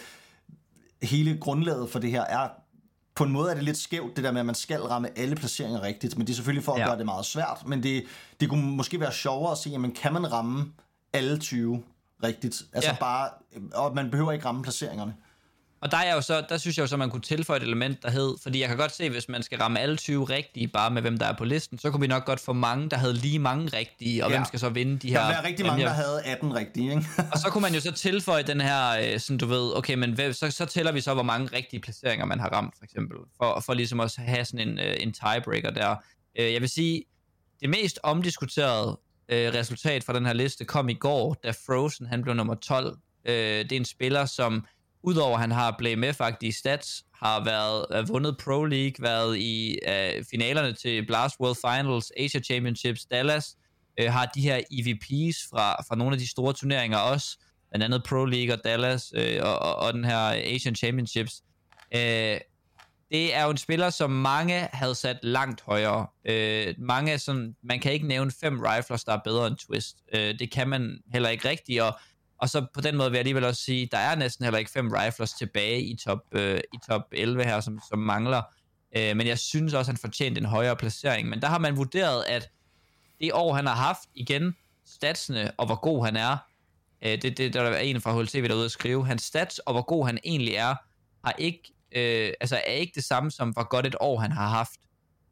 hele 1.03 1.37
grundlaget 1.37 1.89
for 1.89 1.99
det 1.99 2.11
her 2.11 2.21
er, 2.23 2.49
på 3.15 3.23
en 3.23 3.31
måde 3.31 3.49
er 3.51 3.55
det 3.55 3.63
lidt 3.63 3.77
skævt, 3.77 4.15
det 4.15 4.23
der 4.23 4.31
med, 4.31 4.39
at 4.39 4.45
man 4.45 4.55
skal 4.55 4.81
ramme 4.81 5.19
alle 5.19 5.35
placeringer 5.35 5.81
rigtigt, 5.81 6.17
men 6.17 6.27
det 6.27 6.33
er 6.33 6.35
selvfølgelig 6.35 6.63
for 6.63 6.73
at 6.73 6.79
Ja. 6.79 6.85
gøre 6.85 6.97
det 6.97 7.05
meget 7.05 7.25
svært, 7.25 7.63
men 7.67 7.83
det, 7.83 8.03
det 8.39 8.49
kunne 8.49 8.71
måske 8.75 8.99
være 8.99 9.11
sjovere 9.11 9.51
at 9.51 9.57
se, 9.57 9.69
jamen 9.69 9.91
kan 9.91 10.13
man 10.13 10.31
ramme 10.31 10.65
alle 11.13 11.37
20 11.39 11.83
rigtigt? 12.23 12.61
Altså 12.73 12.89
ja. 12.91 12.97
bare, 12.99 13.29
og 13.73 13.95
man 13.95 14.11
behøver 14.11 14.31
ikke 14.31 14.45
ramme 14.45 14.63
placeringerne. 14.63 15.15
Og 15.81 15.91
der, 15.91 15.97
er 15.97 16.13
jo 16.15 16.21
så, 16.21 16.45
der 16.49 16.57
synes 16.57 16.77
jeg 16.77 16.81
jo 16.81 16.87
så, 16.87 16.95
at 16.95 16.99
man 16.99 17.09
kunne 17.09 17.21
tilføje 17.21 17.57
et 17.57 17.63
element, 17.63 18.03
der 18.03 18.11
hed, 18.11 18.35
fordi 18.43 18.59
jeg 18.59 18.67
kan 18.67 18.77
godt 18.77 18.91
se, 18.95 19.09
hvis 19.09 19.29
man 19.29 19.43
skal 19.43 19.57
ramme 19.57 19.79
alle 19.79 19.97
20 19.97 20.23
rigtige, 20.23 20.67
bare 20.67 20.91
med 20.91 21.01
hvem 21.01 21.17
der 21.17 21.25
er 21.25 21.33
på 21.37 21.45
listen, 21.45 21.79
så 21.79 21.91
kunne 21.91 22.01
vi 22.01 22.07
nok 22.07 22.25
godt 22.25 22.39
få 22.39 22.53
mange, 22.53 22.89
der 22.89 22.97
havde 22.97 23.13
lige 23.13 23.39
mange 23.39 23.77
rigtige, 23.77 24.25
og 24.25 24.31
ja. 24.31 24.37
Hvem 24.37 24.45
skal 24.45 24.59
så 24.59 24.69
vinde 24.69 24.97
de 24.97 25.07
Der 25.07 25.19
her... 25.19 25.27
vil 25.27 25.33
være 25.33 25.45
rigtig 25.45 25.65
mange, 25.65 25.75
præmier? 25.75 25.87
der 25.87 25.93
havde 25.93 26.21
18 26.23 26.55
rigtige, 26.55 26.89
ikke? 26.89 27.05
Og 27.33 27.39
så 27.39 27.49
kunne 27.49 27.61
man 27.61 27.73
jo 27.73 27.79
så 27.81 27.91
tilføje 27.91 28.43
den 28.43 28.61
her, 28.61 28.89
øh, 28.89 29.19
sådan 29.19 29.37
du 29.37 29.45
ved, 29.45 29.77
okay, 29.77 29.93
men 29.93 30.11
hvad, 30.13 30.33
så, 30.33 30.51
så 30.51 30.65
tæller 30.65 30.91
vi 30.91 31.01
så, 31.01 31.13
hvor 31.13 31.23
mange 31.23 31.49
rigtige 31.53 31.79
placeringer 31.79 32.25
man 32.25 32.39
har 32.39 32.49
ramt, 32.49 32.73
for 32.77 32.83
eksempel, 32.83 33.17
for, 33.37 33.59
for 33.65 33.73
ligesom 33.73 33.99
også 33.99 34.21
at 34.21 34.27
have 34.27 34.45
sådan 34.45 34.67
en, 34.67 34.79
øh, 34.79 34.95
en 34.99 35.13
tiebreaker 35.13 35.71
der. 35.71 35.95
Øh, 36.39 36.53
jeg 36.53 36.61
vil 36.61 36.69
sige, 36.69 37.03
det 37.61 37.69
mest 37.69 37.99
omdiskuterede 38.03 38.97
resultat 39.31 40.03
fra 40.03 40.13
den 40.13 40.25
her 40.25 40.33
liste 40.33 40.65
kom 40.65 40.89
i 40.89 40.93
går, 40.93 41.33
da 41.43 41.51
Frozen 41.51 42.05
han 42.05 42.21
blev 42.21 42.35
nummer 42.35 42.55
12. 42.55 42.97
Øh, 43.25 43.33
det 43.35 43.71
er 43.71 43.75
en 43.75 43.85
spiller, 43.85 44.25
som 44.25 44.65
udover 45.03 45.33
at 45.33 45.41
han 45.41 45.51
har 45.51 45.75
Blame 45.77 46.13
F-agtige 46.13 46.51
stats, 46.51 47.05
har 47.13 47.43
været 47.43 48.01
uh, 48.01 48.09
vundet 48.09 48.37
Pro 48.37 48.63
League, 48.63 48.93
været 48.99 49.37
i 49.37 49.79
uh, 49.87 50.25
finalerne 50.31 50.73
til 50.73 51.05
Blast 51.05 51.39
World 51.39 51.55
Finals, 51.55 52.11
Asia 52.17 52.41
Championships, 52.41 53.05
Dallas, 53.05 53.57
uh, 54.01 54.11
har 54.13 54.25
de 54.25 54.41
her 54.41 54.57
EVP's 54.57 55.49
fra, 55.49 55.83
fra 55.87 55.95
nogle 55.95 56.13
af 56.13 56.19
de 56.19 56.29
store 56.29 56.53
turneringer 56.53 56.97
også, 56.97 57.37
blandt 57.69 57.83
andet 57.83 58.03
Pro 58.03 58.25
League 58.25 58.55
og 58.55 58.59
Dallas 58.63 59.13
uh, 59.17 59.47
og, 59.47 59.59
og, 59.59 59.75
og 59.75 59.93
den 59.93 60.05
her 60.05 60.19
Asian 60.55 60.75
Championships. 60.75 61.43
Uh, 61.95 62.37
det 63.11 63.35
er 63.35 63.43
jo 63.43 63.49
en 63.49 63.57
spiller, 63.57 63.89
som 63.89 64.11
mange 64.11 64.69
havde 64.73 64.95
sat 64.95 65.19
langt 65.23 65.61
højere. 65.61 66.07
Øh, 66.25 66.75
mange 66.77 67.19
sådan, 67.19 67.55
man 67.63 67.79
kan 67.79 67.91
ikke 67.91 68.07
nævne 68.07 68.31
fem 68.41 68.59
riflers, 68.59 69.03
der 69.03 69.13
er 69.13 69.19
bedre 69.23 69.47
end 69.47 69.55
Twist. 69.55 69.97
Øh, 70.13 70.39
det 70.39 70.51
kan 70.51 70.67
man 70.67 70.99
heller 71.13 71.29
ikke 71.29 71.49
rigtigt, 71.49 71.81
og, 71.81 71.99
og 72.37 72.49
så 72.49 72.65
på 72.73 72.81
den 72.81 72.97
måde 72.97 73.09
vil 73.09 73.17
jeg 73.17 73.19
alligevel 73.19 73.43
også 73.43 73.61
sige, 73.61 73.89
der 73.91 73.97
er 73.97 74.15
næsten 74.15 74.45
heller 74.45 74.59
ikke 74.59 74.71
fem 74.71 74.91
riflers 74.91 75.33
tilbage 75.33 75.81
i 75.81 75.95
top, 75.95 76.19
øh, 76.31 76.59
i 76.73 76.77
top 76.89 77.01
11 77.11 77.43
her, 77.43 77.59
som, 77.59 77.79
som 77.89 77.99
mangler. 77.99 78.41
Øh, 78.97 79.17
men 79.17 79.27
jeg 79.27 79.39
synes 79.39 79.73
også, 79.73 79.91
han 79.91 79.97
fortjente 79.97 80.39
en 80.39 80.45
højere 80.45 80.75
placering. 80.75 81.29
Men 81.29 81.41
der 81.41 81.47
har 81.47 81.59
man 81.59 81.77
vurderet, 81.77 82.23
at 82.23 82.49
det 83.19 83.33
år, 83.33 83.53
han 83.53 83.65
har 83.67 83.75
haft 83.75 84.09
igen, 84.15 84.55
statsene 84.85 85.51
og 85.57 85.65
hvor 85.65 85.81
god 85.81 86.05
han 86.05 86.15
er, 86.15 86.37
øh, 87.01 87.21
det, 87.21 87.37
det 87.37 87.53
der 87.53 87.61
er 87.61 87.77
en 87.77 88.01
fra 88.01 88.19
HLTV, 88.19 88.43
der 88.43 88.53
er 88.53 88.57
ude 88.57 88.65
at 88.65 88.71
skrive, 88.71 89.05
hans 89.05 89.23
stats 89.23 89.59
og 89.59 89.73
hvor 89.73 89.81
god 89.81 90.05
han 90.05 90.19
egentlig 90.23 90.53
er, 90.53 90.75
har 91.25 91.35
ikke, 91.37 91.73
øh, 91.91 92.33
altså 92.41 92.55
er 92.55 92.71
ikke 92.71 92.93
det 92.95 93.03
samme 93.03 93.31
som, 93.31 93.49
hvor 93.49 93.67
godt 93.69 93.87
et 93.87 93.95
år 93.99 94.19
han 94.19 94.31
har 94.31 94.47
haft. 94.47 94.79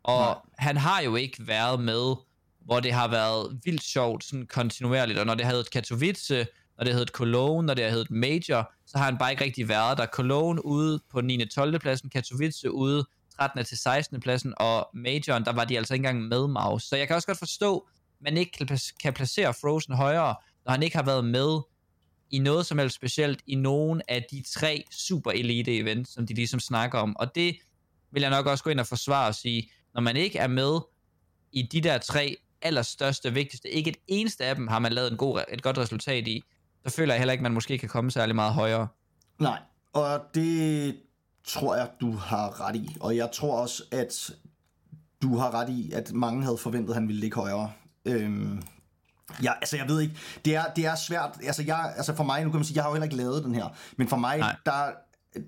Og 0.04 0.20
Nej. 0.20 0.36
Han 0.58 0.78
har 0.78 1.02
jo 1.02 1.16
ikke 1.16 1.48
været 1.48 1.80
med, 1.80 2.16
hvor 2.66 2.80
det 2.80 2.94
har 2.94 3.08
været 3.08 3.60
vildt 3.64 3.84
sjovt, 3.84 4.24
sådan 4.24 4.48
kontinuerligt, 4.48 5.20
og 5.20 5.26
når 5.26 5.36
det 5.36 5.46
har 5.46 5.52
heddet 5.52 5.72
Katowice, 5.72 6.48
når 6.78 6.84
det 6.84 6.94
har 6.94 7.06
Cologne, 7.06 7.66
når 7.66 7.74
det 7.74 7.92
har 7.92 8.06
Major, 8.10 8.74
så 8.86 8.98
har 8.98 9.06
han 9.06 9.18
bare 9.18 9.32
ikke 9.32 9.44
rigtig 9.44 9.70
været 9.70 9.98
der. 9.98 10.06
Cologne 10.06 10.66
ude 10.66 11.00
på 11.12 11.22
9. 11.22 11.42
og 11.42 11.50
12. 11.50 11.80
pladsen, 11.80 12.10
Katowice 12.10 12.72
ude 12.72 13.06
13. 13.36 13.66
til 13.66 13.78
16. 13.78 14.20
pladsen, 14.20 14.54
og 14.58 14.90
Majoren, 14.94 15.46
der 15.46 15.54
var 15.54 15.66
de 15.66 15.78
altså 15.78 15.94
ikke 15.94 16.08
engang 16.08 16.28
med 16.28 16.48
Maus. 16.48 16.84
Så 16.84 16.96
jeg 16.96 17.08
kan 17.08 17.16
også 17.16 17.28
godt 17.28 17.40
forstå 17.40 17.88
man 18.26 18.38
ikke 18.38 18.52
kan, 18.52 18.80
kan 19.00 19.14
placere 19.14 19.54
Frozen 19.54 19.94
højere, 19.94 20.36
når 20.66 20.72
han 20.72 20.84
ikke 20.84 20.96
har 20.96 21.04
været 21.04 21.26
med 21.26 21.62
i 22.32 22.40
noget 22.40 22.66
som 22.66 22.78
helst 22.78 22.96
specielt 22.96 23.42
i 23.48 23.56
nogen 23.56 24.02
af 24.08 24.26
de 24.32 24.44
tre 24.54 24.84
super 24.92 25.32
elite 25.32 25.78
events, 25.78 26.14
som 26.14 26.28
de 26.28 26.34
ligesom 26.34 26.60
snakker 26.60 27.00
om. 27.00 27.18
Og 27.18 27.36
det 27.36 27.58
vil 28.12 28.22
jeg 28.22 28.30
nok 28.30 28.46
også 28.46 28.64
gå 28.64 28.70
ind 28.70 28.80
og 28.80 28.88
forsvare 28.88 29.28
og 29.28 29.36
sige, 29.36 29.72
når 29.94 30.02
man 30.02 30.16
ikke 30.16 30.40
er 30.40 30.48
med 30.48 30.80
i 31.52 31.62
de 31.62 31.82
der 31.82 31.98
tre 31.98 32.38
allerstørste 32.62 33.28
og 33.28 33.36
vigtigste, 33.36 33.70
ikke 33.70 33.90
et 33.90 33.98
eneste 34.08 34.46
af 34.46 34.56
dem 34.56 34.68
har 34.68 34.80
man 34.80 34.94
lavet 34.94 35.12
en 35.12 35.18
god, 35.18 35.44
et 35.54 35.64
godt 35.64 35.78
resultat 35.78 36.28
i, 36.28 36.44
så 36.86 36.96
føler 36.96 37.14
jeg 37.14 37.20
heller 37.20 37.32
ikke, 37.32 37.42
at 37.42 37.44
man 37.44 37.54
måske 37.54 37.78
kan 37.78 37.90
komme 37.90 38.12
særlig 38.12 38.36
meget 38.36 38.54
højere. 38.54 38.88
Nej, 39.40 39.60
og 39.94 40.22
det 40.34 40.96
tror 41.48 41.76
jeg, 41.76 41.90
du 42.02 42.12
har 42.12 42.68
ret 42.68 42.76
i. 42.76 42.98
Og 43.00 43.18
jeg 43.18 43.30
tror 43.34 43.62
også, 43.62 43.84
at 43.92 44.32
du 45.22 45.38
har 45.38 45.54
ret 45.54 45.70
i, 45.70 45.92
at 45.92 46.14
mange 46.14 46.44
havde 46.44 46.58
forventet, 46.58 46.90
at 46.90 46.96
han 46.96 47.08
ville 47.08 47.20
ligge 47.20 47.36
højere. 47.36 47.72
Øhm, 48.06 48.62
Ja, 49.44 49.52
altså 49.54 49.78
jeg 49.78 49.88
ved 49.88 50.02
ikke, 50.02 50.18
det 50.46 50.56
er, 50.56 50.64
det 50.76 50.86
er 50.86 50.96
svært, 50.96 51.38
altså, 51.44 51.64
jeg, 51.64 51.94
altså 51.98 52.16
for 52.16 52.24
mig, 52.24 52.44
nu 52.44 52.50
kan 52.50 52.58
man 52.58 52.66
sige, 52.66 52.76
jeg 52.76 52.84
har 52.84 52.90
jo 52.90 52.94
heller 52.94 53.04
ikke 53.04 53.16
lavet 53.16 53.44
den 53.44 53.56
her, 53.56 53.68
men 53.98 54.08
for 54.08 54.18
mig, 54.18 54.38
Nej. 54.38 54.56
der, 54.66 54.86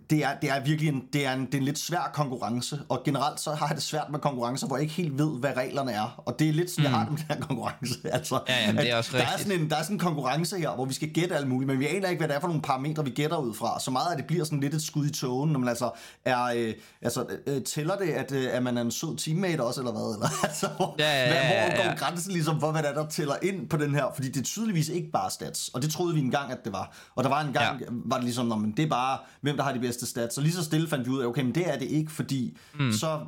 det 0.09 0.23
er, 0.23 0.29
det 0.41 0.49
er 0.49 0.63
virkelig 0.63 0.89
en, 0.89 1.03
det 1.13 1.25
er 1.25 1.33
en, 1.33 1.45
det 1.45 1.53
er 1.53 1.57
en 1.57 1.63
lidt 1.63 1.79
svær 1.79 2.11
konkurrence, 2.13 2.79
og 2.89 3.01
generelt 3.05 3.39
så 3.39 3.51
har 3.53 3.67
jeg 3.67 3.75
det 3.75 3.83
svært 3.83 4.07
med 4.11 4.19
konkurrencer, 4.19 4.67
hvor 4.67 4.75
jeg 4.75 4.81
ikke 4.83 4.93
helt 4.93 5.17
ved, 5.17 5.39
hvad 5.39 5.57
reglerne 5.57 5.91
er, 5.91 6.21
og 6.25 6.39
det 6.39 6.49
er 6.49 6.53
lidt 6.53 6.69
sådan, 6.71 6.83
jeg 6.83 6.91
har 6.91 6.99
det 7.03 7.11
med 7.11 7.17
den 7.19 7.25
her 7.29 7.41
konkurrence, 7.41 7.93
altså. 8.17 8.39
Ja, 8.49 8.65
jamen, 8.65 8.81
det 8.81 8.91
er 8.91 8.97
også 8.97 9.17
der 9.17 9.23
er, 9.23 9.38
sådan 9.38 9.59
en, 9.61 9.69
der 9.69 9.75
er 9.75 9.81
sådan 9.83 9.95
en 9.95 9.99
konkurrence 9.99 10.57
her, 10.59 10.69
hvor 10.75 10.85
vi 10.85 10.93
skal 10.93 11.09
gætte 11.09 11.35
alt 11.35 11.47
muligt, 11.47 11.67
men 11.67 11.79
vi 11.79 11.88
aner 11.88 12.07
ikke, 12.09 12.19
hvad 12.19 12.27
det 12.27 12.35
er 12.35 12.39
for 12.39 12.47
nogle 12.47 12.61
parametre, 12.61 13.03
vi 13.03 13.09
gætter 13.09 13.38
ud 13.38 13.53
fra, 13.53 13.79
så 13.79 13.91
meget 13.91 14.11
af 14.11 14.17
det 14.17 14.25
bliver 14.25 14.43
sådan 14.43 14.59
lidt 14.59 14.73
et 14.73 14.81
skud 14.81 15.05
i 15.05 15.11
togen, 15.11 15.51
når 15.51 15.59
man 15.59 15.69
altså 15.69 15.91
er, 16.25 16.43
øh, 16.43 16.73
altså, 17.01 17.25
øh, 17.47 17.61
tæller 17.63 17.95
det, 17.97 18.09
at, 18.09 18.31
øh, 18.31 18.47
at 18.51 18.63
man 18.63 18.77
er 18.77 18.81
en 18.81 18.91
sød 18.91 19.17
teammate 19.17 19.63
også, 19.63 19.81
eller 19.81 19.91
hvad, 19.91 20.13
eller 20.15 20.27
altså, 20.43 20.67
hvor, 20.77 20.95
Ja, 20.99 21.19
ja, 21.21 21.27
hvad, 21.27 21.38
ja, 21.41 21.75
hvor 21.75 21.83
ja. 21.83 21.89
går 21.89 21.97
grænsen 21.97 22.31
ligesom 22.33 22.59
for, 22.59 22.71
hvad 22.71 22.83
der, 22.83 22.89
er, 22.89 22.93
der 22.93 23.07
tæller 23.07 23.35
ind 23.41 23.69
på 23.69 23.77
den 23.77 23.95
her, 23.95 24.05
fordi 24.15 24.27
det 24.27 24.39
er 24.39 24.43
tydeligvis 24.43 24.89
ikke 24.89 25.11
bare 25.11 25.31
stats, 25.31 25.69
og 25.73 25.81
det 25.81 25.91
troede 25.91 26.13
vi 26.15 26.19
engang, 26.19 26.51
at 26.51 26.57
det 26.63 26.73
var. 26.73 26.95
Og 27.15 27.23
der 27.23 27.29
var 27.29 27.41
en 27.41 27.53
gang, 27.53 27.79
Ja. 27.79 27.85
ja. 27.85 27.91
var 28.05 28.15
det 28.15 28.23
ligesom, 28.23 28.45
"Nå, 28.45 28.55
men 28.55 28.71
det 28.77 28.85
er 28.85 28.89
bare, 28.89 29.17
hvem 29.41 29.55
der 29.57 29.63
har 29.63 29.73
de 29.78 29.88
bedste 29.88 30.05
stats. 30.05 30.38
Og 30.38 30.43
lige 30.43 30.53
så 30.53 30.63
stille 30.63 30.88
fandt 30.88 31.05
vi 31.05 31.11
ud 31.11 31.21
af, 31.21 31.25
okay, 31.25 31.41
men 31.41 31.55
det 31.55 31.69
er 31.73 31.80
det 31.80 31.86
ikke, 31.86 32.11
fordi 32.11 32.57
mm. 32.80 32.91
så 32.91 33.19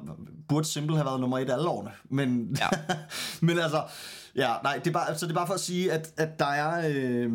burde 0.49 0.67
Simple 0.67 0.95
have 0.95 1.05
været 1.05 1.19
nummer 1.19 1.39
et 1.39 1.49
alle 1.49 1.67
årene. 1.67 1.91
Men, 2.09 2.57
Ja. 2.59 2.67
men 3.45 3.59
altså, 3.59 3.83
ja, 4.35 4.53
nej, 4.63 4.77
det 4.77 4.87
er 4.87 4.91
bare, 4.91 5.17
så 5.17 5.25
det 5.25 5.31
er 5.31 5.35
bare 5.35 5.47
for 5.47 5.53
at 5.53 5.59
sige, 5.59 5.91
at, 5.91 6.13
at 6.17 6.39
der 6.39 6.45
er... 6.45 6.91
Øh, 6.95 7.31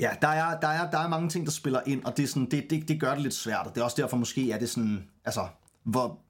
Ja, 0.00 0.10
der 0.22 0.28
er, 0.28 0.60
der, 0.60 0.68
er, 0.68 0.90
der 0.90 0.98
er 0.98 1.08
mange 1.08 1.28
ting, 1.28 1.46
der 1.46 1.52
spiller 1.52 1.80
ind, 1.86 2.04
og 2.04 2.16
det, 2.16 2.22
er 2.22 2.26
sådan, 2.26 2.50
det, 2.50 2.70
det, 2.70 2.88
det 2.88 3.00
gør 3.00 3.14
det 3.14 3.22
lidt 3.22 3.34
svært. 3.34 3.66
Og 3.66 3.74
det 3.74 3.80
er 3.80 3.84
også 3.84 4.02
derfor, 4.02 4.16
måske 4.16 4.52
er 4.52 4.58
det 4.58 4.70
sådan, 4.70 5.04
altså, 5.24 5.46
hvor, 5.84 6.20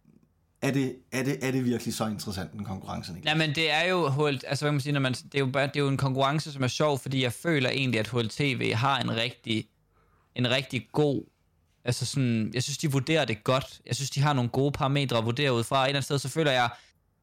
er 0.62 0.70
det, 0.70 0.96
er 1.12 1.22
det, 1.22 1.46
er 1.46 1.50
det 1.50 1.64
virkelig 1.64 1.94
så 1.94 2.06
interessant, 2.06 2.52
en 2.52 2.64
konkurrence? 2.64 3.12
Ikke? 3.12 3.24
Nej, 3.24 3.34
men 3.34 3.54
det 3.54 3.72
er 3.72 3.84
jo 3.84 4.08
HL, 4.08 4.40
altså 4.46 4.64
hvad 4.64 4.68
kan 4.68 4.74
man 4.74 4.80
sige, 4.80 4.92
når 4.92 5.00
man, 5.00 5.12
det, 5.12 5.34
er 5.34 5.38
jo 5.38 5.46
bare, 5.46 5.66
det 5.66 5.76
er 5.76 5.80
jo 5.80 5.88
en 5.88 5.96
konkurrence, 5.96 6.52
som 6.52 6.62
er 6.62 6.68
sjov, 6.68 6.98
fordi 6.98 7.22
jeg 7.22 7.32
føler 7.32 7.70
egentlig, 7.70 8.00
at 8.00 8.08
HLTV 8.08 8.72
har 8.74 9.00
en 9.00 9.16
rigtig, 9.16 9.68
en 10.34 10.50
rigtig 10.50 10.88
god, 10.92 11.24
altså 11.84 12.06
sådan, 12.06 12.50
jeg 12.54 12.62
synes, 12.62 12.78
de 12.78 12.92
vurderer 12.92 13.24
det 13.24 13.44
godt. 13.44 13.80
Jeg 13.86 13.96
synes, 13.96 14.10
de 14.10 14.20
har 14.20 14.32
nogle 14.32 14.50
gode 14.50 14.72
parametre 14.72 15.18
at 15.18 15.24
vurdere 15.24 15.52
ud 15.52 15.64
fra. 15.64 15.82
Et 15.82 15.88
eller 15.88 15.96
andet 15.96 16.04
sted, 16.04 16.18
så 16.18 16.28
føler 16.28 16.50
jeg, 16.50 16.70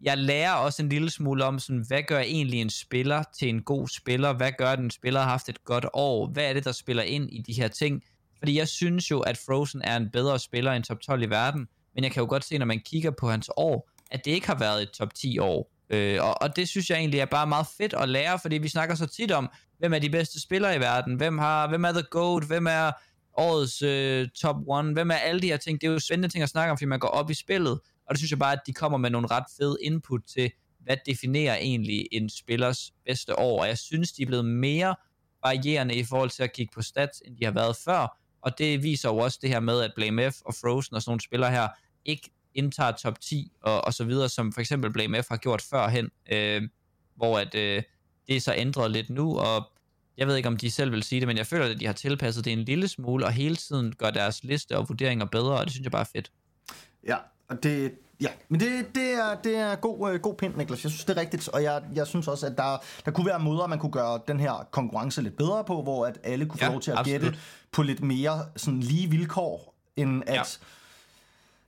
jeg 0.01 0.18
lærer 0.18 0.51
også 0.51 0.82
en 0.82 0.89
lille 0.89 1.10
smule 1.10 1.45
om, 1.45 1.60
sådan, 1.60 1.86
hvad 1.88 2.03
gør 2.03 2.20
egentlig 2.20 2.62
en 2.62 2.70
spiller 2.70 3.24
til 3.39 3.49
en 3.49 3.62
god 3.62 3.88
spiller? 3.88 4.34
Hvad 4.34 4.51
gør, 4.57 4.76
den 4.76 4.91
spiller 4.91 5.20
har 5.20 5.30
haft 5.30 5.49
et 5.49 5.64
godt 5.64 5.86
år? 5.93 6.28
Hvad 6.28 6.43
er 6.43 6.53
det, 6.53 6.66
der 6.66 6.72
spiller 6.72 7.03
ind 7.03 7.30
i 7.32 7.41
de 7.41 7.53
her 7.53 7.68
ting? 7.68 8.03
Fordi 8.39 8.57
jeg 8.57 8.68
synes 8.68 9.12
jo, 9.12 9.20
at 9.20 9.38
Frozen 9.38 9.82
er 9.82 9.97
en 9.97 10.10
bedre 10.14 10.39
spiller 10.39 10.72
end 10.72 10.84
top 10.84 10.99
12 10.99 11.24
i 11.24 11.30
verden, 11.30 11.68
men 11.95 12.03
jeg 12.03 12.12
kan 12.12 12.22
jo 12.22 12.30
godt 12.30 12.43
se, 12.43 12.57
når 12.57 12.66
man 12.66 12.80
kigger 12.80 13.12
på 13.12 13.30
hans 13.30 13.49
år, 13.57 13.89
at 14.12 14.26
det 14.26 14.32
ikke 14.32 14.47
har 14.47 14.60
været 14.60 14.82
et 14.82 14.91
top 14.91 15.14
10 15.14 15.39
år. 15.39 15.72
Øh, 15.89 16.24
og, 16.24 16.41
og 16.41 16.55
det 16.55 16.70
synes 16.70 16.89
jeg 16.89 16.97
egentlig 16.97 17.20
er 17.20 17.26
bare 17.26 17.47
meget 17.47 17.68
fedt 17.78 17.93
at 17.93 18.10
lære, 18.10 18.39
fordi 18.39 18.57
vi 18.57 18.68
snakker 18.68 18.95
så 18.95 19.05
tit 19.05 19.32
om, 19.32 19.49
hvem 19.78 19.93
er 19.93 19.99
de 19.99 20.10
bedste 20.10 20.41
spillere 20.41 20.76
i 20.76 20.80
verden, 20.80 21.16
hvem, 21.16 21.38
har, 21.38 21.68
hvem 21.68 21.84
er 21.84 21.91
The 21.91 22.03
GOAT, 22.12 22.43
hvem 22.43 22.68
er 22.68 22.91
årets 23.34 23.82
øh, 23.82 24.30
top 24.30 24.56
one, 24.68 24.94
hvem 24.94 25.12
er 25.12 25.16
alle 25.16 25.42
de 25.42 25.48
her 25.48 25.58
ting. 25.58 25.82
Det 25.82 25.88
er 25.88 25.92
jo 25.92 26.00
spændende 26.00 26.30
ting 26.30 26.44
at 26.44 26.50
snakke 26.50 26.72
om, 26.72 26.78
fordi 26.78 26.86
man 26.86 27.00
går 27.00 27.08
op 27.08 27.30
i 27.30 27.34
spillet, 27.34 27.80
og 28.06 28.10
det 28.10 28.18
synes 28.18 28.32
jeg 28.32 28.40
bare, 28.40 28.54
at 28.54 28.62
de 28.68 28.74
kommer 28.74 28.98
med 28.98 29.10
nogle 29.10 29.28
ret 29.28 29.44
fede 29.58 29.78
input 29.82 30.22
til, 30.34 30.52
hvad 30.80 30.98
definerer 31.06 31.56
egentlig 31.56 32.08
en 32.12 32.30
spillers 32.30 32.92
bedste 33.06 33.40
år, 33.40 33.62
og 33.62 33.68
jeg 33.68 33.78
synes, 33.78 34.12
de 34.12 34.22
er 34.22 34.26
blevet 34.26 34.46
mere 34.46 34.96
varierende 35.44 35.96
i 35.96 36.04
forhold 36.04 36.30
til 36.30 36.44
at 36.44 36.54
kigge 36.54 36.72
på 36.76 36.82
stats, 36.82 37.22
end 37.26 37.38
de 37.38 37.46
har 37.46 37.52
været 37.52 37.76
før, 37.76 38.18
og 38.42 38.58
det 38.58 38.84
viser 38.84 39.10
jo 39.10 39.18
også 39.18 39.40
det 39.42 39.50
her 39.50 39.60
med, 39.60 39.82
at 39.82 39.92
Blame 39.96 40.32
F 40.32 40.36
og 40.46 40.54
Frozen 40.54 40.96
og 40.96 41.02
sådan 41.02 41.12
nogle 41.12 41.22
spillere 41.22 41.52
her, 41.52 41.68
ikke 42.06 42.32
indtager 42.56 42.92
top 42.92 43.20
10 43.20 43.52
og, 43.62 43.86
og 43.86 43.94
så 43.94 44.06
videre, 44.06 44.30
som 44.30 44.54
for 44.54 44.62
eksempel 44.62 44.94
Blame 44.94 45.24
F 45.24 45.30
har 45.30 45.38
gjort 45.38 45.62
førhen, 45.62 46.10
øh, 46.32 46.62
hvor 47.16 47.40
at, 47.40 47.56
øh, 47.56 47.84
det 48.28 48.36
er 48.36 48.42
så 48.42 48.54
ændret 48.58 48.92
lidt 48.92 49.10
nu, 49.10 49.38
og 49.38 49.72
jeg 50.20 50.28
ved 50.28 50.36
ikke, 50.36 50.48
om 50.48 50.58
de 50.58 50.72
selv 50.72 50.92
vil 50.92 51.04
sige 51.04 51.20
det, 51.22 51.28
men 51.28 51.38
jeg 51.38 51.48
føler, 51.48 51.66
at 51.66 51.80
de 51.80 51.86
har 51.86 51.94
tilpasset 51.94 52.46
det 52.46 52.54
en 52.54 52.60
lille 52.60 52.88
smule, 52.88 53.26
og 53.26 53.32
hele 53.32 53.56
tiden 53.56 53.94
gør 53.98 54.10
deres 54.10 54.44
liste 54.44 54.78
og 54.78 54.90
vurderinger 54.90 55.26
bedre, 55.26 55.52
og 55.52 55.64
det 55.66 55.72
synes 55.72 55.84
jeg 55.84 55.92
bare 55.92 56.02
er 56.02 56.10
fedt. 56.16 56.32
Ja, 57.08 57.16
og 57.50 57.64
det, 57.64 57.92
ja. 58.22 58.30
men 58.50 58.60
det, 58.60 58.96
det, 58.96 59.14
er, 59.14 59.36
det 59.44 59.56
er 59.56 59.76
god, 59.76 60.14
øh, 60.14 60.20
god 60.20 60.36
pind, 60.36 60.56
Niklas. 60.56 60.84
Jeg 60.84 60.92
synes, 60.92 61.06
det 61.06 61.18
er 61.18 61.22
rigtigt, 61.22 61.50
og 61.50 61.64
jeg, 61.64 61.84
jeg 61.96 62.08
synes 62.08 62.28
også, 62.28 62.46
at 62.46 62.58
der, 62.58 62.78
der 63.06 63.12
kunne 63.12 63.26
være 63.26 63.40
måder, 63.40 63.68
man 63.68 63.80
kunne 63.80 63.92
gøre 63.92 64.20
den 64.28 64.40
her 64.40 64.68
konkurrence 64.72 65.22
lidt 65.22 65.38
bedre 65.38 65.64
på, 65.64 65.82
hvor 65.82 66.06
at 66.06 66.20
alle 66.24 66.46
kunne 66.46 66.60
få 66.60 66.66
Ja, 66.66 66.72
lov 66.72 66.82
til 66.82 66.92
at 66.92 66.98
absolut. 66.98 67.22
gætte 67.22 67.38
på 67.72 67.82
lidt 67.82 68.04
mere 68.04 68.46
sådan 68.56 68.80
lige 68.80 69.10
vilkår, 69.10 69.76
end 69.96 70.24
at... 70.28 70.36
Ja. 70.36 70.44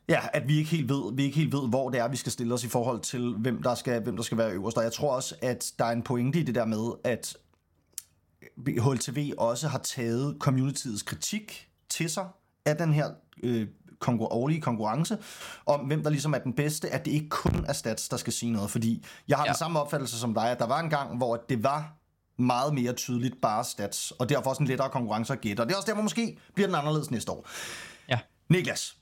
Ja, 0.10 0.20
at 0.34 0.47
vi 0.47 0.58
ikke 0.58 0.70
helt 0.70 0.89
ved, 0.89 1.14
vi 1.16 1.24
ikke 1.24 1.38
helt 1.38 1.54
ved, 1.54 1.70
hvor 1.70 1.89
det 1.89 1.99
er, 1.99 2.08
vi 2.08 2.18
skal 2.18 2.32
stille 2.32 2.54
os 2.54 2.64
i 2.64 2.68
forhold 2.68 2.99
til, 2.99 3.34
hvem 3.38 3.64
der 3.64 3.76
skal, 3.76 4.02
hvem 4.02 4.16
der 4.16 4.24
skal 4.24 4.38
være 4.38 4.52
øverst. 4.52 4.78
Og 4.78 4.84
jeg 4.84 4.93
tror 4.93 5.16
også, 5.16 5.36
at 5.41 5.72
der 5.80 5.86
er 5.86 5.91
en 5.91 6.02
pointe 6.02 6.39
i 6.39 6.43
det 6.43 6.56
der 6.56 6.66
med, 6.66 6.91
at 7.04 7.38
HLTV 8.58 9.34
også 9.38 9.68
har 9.68 9.80
taget 9.80 10.36
communityets 10.39 11.04
kritik 11.04 11.70
til 11.89 12.10
sig 12.10 12.28
af 12.66 12.78
den 12.78 12.93
her 12.93 13.10
øh, 13.43 13.68
konkur- 14.06 14.32
årlige 14.32 14.62
konkurrence, 14.62 15.18
om 15.66 15.80
hvem 15.80 16.04
der 16.04 16.10
ligesom 16.10 16.34
er 16.34 16.38
den 16.38 16.54
bedste, 16.54 16.89
at 16.89 17.06
det 17.06 17.12
ikke 17.12 17.30
kun 17.30 17.66
er 17.68 17.74
stats, 17.74 18.10
der 18.10 18.18
skal 18.18 18.34
sige 18.34 18.52
noget. 18.52 18.72
Fordi 18.72 19.06
jeg 19.28 19.38
har 19.38 19.45
ja. 19.45 19.49
Den 19.49 19.58
samme 19.58 19.80
opfattelse 19.80 20.20
som 20.20 20.34
dig, 20.34 20.52
at 20.52 20.60
der 20.60 20.66
var 20.68 20.80
en 20.80 20.89
gang, 20.89 21.18
hvor 21.18 21.36
det 21.49 21.64
var 21.64 21.93
meget 22.38 22.74
mere 22.74 22.93
tydeligt 22.93 23.41
bare 23.41 23.64
stats, 23.64 24.12
og 24.12 24.30
derfor 24.30 24.49
også 24.49 24.64
en 24.64 24.68
lettere 24.68 24.89
konkurrence 24.89 25.34
at 25.34 25.41
gætte. 25.41 25.62
Og 25.62 25.68
det 25.68 25.74
er 25.74 25.78
også 25.78 25.88
derfor, 25.88 26.02
måske 26.02 26.38
bliver 26.54 26.68
den 26.68 26.76
anderledes 26.76 27.12
næste 27.12 27.32
år. 27.32 27.47
Ja. 28.10 28.20
Niklas, 28.49 28.97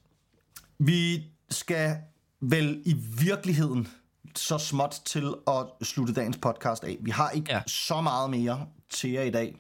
vi 0.80 1.24
skal 1.50 1.97
vel 2.41 2.82
i 2.86 2.93
virkeligheden 3.20 3.88
så 4.36 4.57
småt 4.57 5.01
til 5.05 5.34
at 5.47 5.88
slutte 5.88 6.13
dagens 6.13 6.38
podcast 6.38 6.84
af. 6.84 6.97
Vi 7.01 7.11
har 7.11 7.30
ikke 7.30 7.53
ja. 7.53 7.61
Så 7.67 8.01
meget 8.01 8.30
mere 8.30 8.65
til 8.89 9.11
jer 9.11 9.21
i 9.21 9.30
dag. 9.30 9.55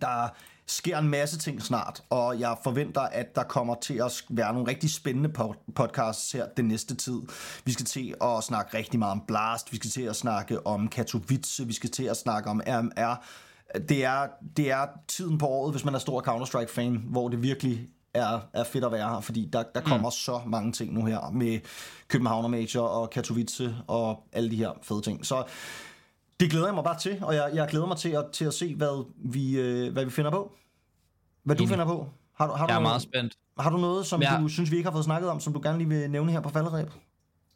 Der 0.00 0.28
sker 0.66 0.98
en 0.98 1.08
masse 1.08 1.38
ting 1.38 1.62
snart, 1.62 2.02
og 2.10 2.40
jeg 2.40 2.56
forventer, 2.64 3.00
at 3.00 3.34
der 3.34 3.42
kommer 3.42 3.74
til 3.74 3.94
at 3.94 4.24
være 4.30 4.52
nogle 4.52 4.68
rigtig 4.68 4.90
spændende 4.90 5.30
po- 5.38 5.72
podcasts 5.74 6.32
her 6.32 6.46
den 6.56 6.68
næste 6.68 6.94
tid. 6.94 7.20
Vi 7.64 7.72
skal 7.72 7.86
til 7.86 8.14
at 8.22 8.44
snakke 8.44 8.78
rigtig 8.78 8.98
meget 8.98 9.12
om 9.12 9.22
Blast, 9.26 9.72
vi 9.72 9.76
skal 9.76 9.90
til 9.90 10.02
at 10.02 10.16
snakke 10.16 10.66
om 10.66 10.88
Katowice, 10.88 11.66
vi 11.66 11.72
skal 11.72 11.90
til 11.90 12.04
at 12.04 12.16
snakke 12.16 12.50
om 12.50 12.60
RMR. 12.66 13.24
Det 13.88 14.04
er, 14.04 14.26
det 14.56 14.70
er 14.70 14.86
tiden 15.08 15.38
på 15.38 15.46
året, 15.46 15.72
hvis 15.72 15.84
man 15.84 15.94
er 15.94 15.98
stor 15.98 16.22
Counter-Strike-fan, 16.22 16.98
hvor 17.10 17.28
det 17.28 17.42
virkelig 17.42 17.88
er, 18.14 18.40
er 18.52 18.64
fedt 18.64 18.84
at 18.84 18.92
være 18.92 19.08
her, 19.10 19.20
fordi 19.20 19.48
der, 19.52 19.62
der 19.74 19.80
kommer 19.80 20.08
mm. 20.08 20.12
så 20.12 20.40
mange 20.46 20.72
ting 20.72 20.92
nu 20.94 21.04
her 21.04 21.30
med 21.30 21.60
Københavner 22.08 22.48
Major 22.48 22.82
og 22.86 23.10
Katowice 23.10 23.74
og 23.86 24.22
alle 24.32 24.50
de 24.50 24.56
her 24.56 24.70
fede 24.82 25.02
ting. 25.02 25.26
Så 25.26 25.44
det 26.40 26.50
glæder 26.50 26.66
jeg 26.66 26.74
mig 26.74 26.84
bare 26.84 26.98
til, 26.98 27.18
og 27.22 27.34
jeg, 27.34 27.50
jeg 27.54 27.68
glæder 27.68 27.86
mig 27.86 27.96
til 27.96 28.08
at, 28.08 28.24
til 28.32 28.44
at 28.44 28.54
se, 28.54 28.74
hvad 28.74 29.04
vi, 29.32 29.58
øh, 29.60 29.92
hvad 29.92 30.04
vi 30.04 30.10
finder 30.10 30.30
på. 30.30 30.52
Hvad 31.44 31.56
du 31.56 31.66
finder 31.66 31.84
på. 31.84 32.08
Har 32.36 32.46
du, 32.46 32.52
har, 32.52 32.66
Jeg 32.66 32.74
er 32.74 32.78
du, 32.78 32.82
meget 32.82 33.02
spændt. 33.02 33.34
har 33.58 33.70
du 33.70 33.76
noget, 33.76 34.06
som 34.06 34.22
Ja. 34.22 34.38
du 34.40 34.48
synes, 34.48 34.70
vi 34.70 34.76
ikke 34.76 34.86
har 34.86 34.92
fået 34.92 35.04
snakket 35.04 35.30
om, 35.30 35.40
som 35.40 35.52
du 35.52 35.60
gerne 35.62 35.78
lige 35.78 35.88
vil 35.88 36.10
nævne 36.10 36.32
her 36.32 36.40
på 36.40 36.48
falderæb? 36.48 36.88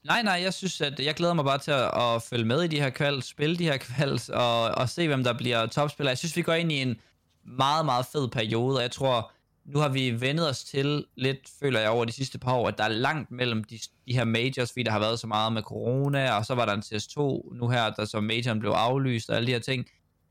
Nej, 0.04 0.22
nej, 0.22 0.40
jeg 0.42 0.54
synes, 0.54 0.80
at 0.80 1.00
jeg 1.00 1.14
glæder 1.14 1.34
mig 1.34 1.44
bare 1.44 1.58
til 1.58 1.70
at, 1.70 1.90
at 2.02 2.22
følge 2.22 2.44
med 2.44 2.62
i 2.62 2.66
de 2.66 2.80
her 2.80 2.90
kvalds, 2.90 3.26
spille 3.26 3.56
de 3.56 3.64
her 3.64 3.76
kvalds, 3.76 4.28
og, 4.28 4.62
og 4.64 4.88
se, 4.88 5.06
hvem 5.06 5.24
der 5.24 5.32
bliver 5.32 5.66
topspiller. 5.66 6.10
Jeg 6.10 6.18
synes, 6.18 6.36
vi 6.36 6.42
går 6.42 6.52
ind 6.52 6.72
i 6.72 6.82
en 6.82 6.96
meget, 7.44 7.84
meget 7.84 8.06
fed 8.06 8.28
periode, 8.28 8.76
og 8.76 8.82
jeg 8.82 8.90
tror, 8.90 9.30
nu 9.68 9.78
har 9.78 9.88
vi 9.88 10.20
vendet 10.20 10.48
os 10.48 10.64
til 10.64 11.04
lidt, 11.16 11.38
føler 11.60 11.80
jeg 11.80 11.90
over 11.90 12.04
de 12.04 12.12
sidste 12.12 12.38
par 12.38 12.52
år, 12.52 12.68
at 12.68 12.78
der 12.78 12.84
er 12.84 12.88
langt 12.88 13.30
mellem 13.30 13.64
de, 13.64 13.78
de 14.06 14.14
her 14.14 14.24
majors, 14.24 14.70
fordi 14.70 14.82
der 14.82 14.90
har 14.90 14.98
været 14.98 15.18
så 15.18 15.26
meget 15.26 15.52
med 15.52 15.62
corona, 15.62 16.32
og 16.32 16.46
så 16.46 16.54
var 16.54 16.66
der 16.66 16.72
en 16.72 16.82
CS2 16.86 17.18
nu 17.58 17.68
her, 17.68 17.90
der 17.90 18.04
så 18.04 18.20
majoren 18.20 18.60
blev 18.60 18.70
aflyst, 18.70 19.30
og 19.30 19.36
alle 19.36 19.46
de 19.46 19.52
her 19.52 19.58
ting. 19.58 19.86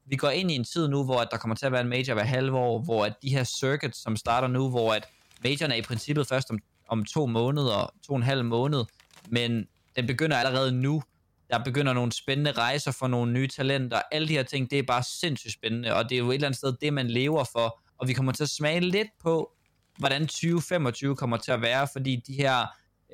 Vi 0.06 0.16
går 0.16 0.30
ind 0.30 0.52
i 0.52 0.56
en 0.56 0.64
tid 0.64 0.88
nu, 0.88 1.04
hvor 1.04 1.20
at 1.20 1.28
der 1.32 1.38
kommer 1.38 1.56
til 1.56 1.66
at 1.66 1.72
være 1.72 1.82
en 1.82 1.88
major 1.88 2.14
hver 2.14 2.24
halve 2.24 2.58
år, 2.58 2.80
hvor 2.80 3.06
at 3.06 3.14
de 3.22 3.30
her 3.30 3.44
circuits, 3.44 4.04
som 4.04 4.16
starter 4.16 4.48
nu, 4.48 4.70
hvor 4.70 4.94
at 4.94 5.08
majoren 5.44 5.72
er 5.72 5.76
i 5.76 5.82
princippet 5.82 6.28
først 6.28 6.50
om, 6.52 6.60
om 6.90 7.06
to 7.06 7.26
måneder, 7.26 7.94
to 8.08 8.14
og 8.14 8.18
en 8.18 8.24
halv 8.24 8.46
måned, 8.46 8.86
men 9.30 9.68
den 9.96 10.08
begynder 10.08 10.38
allerede 10.38 10.72
nu. 10.72 11.04
Der 11.50 11.64
begynder 11.64 11.94
nogle 11.94 12.12
spændende 12.12 12.52
rejser 12.52 12.92
for 12.92 13.08
nogle 13.08 13.32
nye 13.32 13.48
talenter. 13.48 14.02
Alle 14.12 14.28
de 14.28 14.34
her 14.34 14.44
ting, 14.44 14.72
det 14.72 14.80
er 14.80 14.84
bare 14.84 15.04
sindssygt 15.04 15.54
spændende, 15.54 15.94
og 15.94 16.10
det 16.10 16.16
er 16.16 16.20
jo 16.20 16.30
et 16.30 16.34
eller 16.34 16.48
andet 16.48 16.58
sted 16.58 16.74
det, 16.82 16.94
man 16.94 17.08
lever 17.08 17.44
for. 17.52 17.80
Og 17.98 18.08
vi 18.08 18.14
kommer 18.14 18.32
til 18.32 18.44
at 18.44 18.50
smage 18.50 18.80
lidt 18.80 19.08
på, 19.24 19.52
hvordan 19.98 20.22
2025 20.22 21.16
kommer 21.16 21.38
til 21.38 21.52
at 21.52 21.62
være, 21.62 21.88
fordi 21.94 22.24
de 22.28 22.34
her 22.34 22.66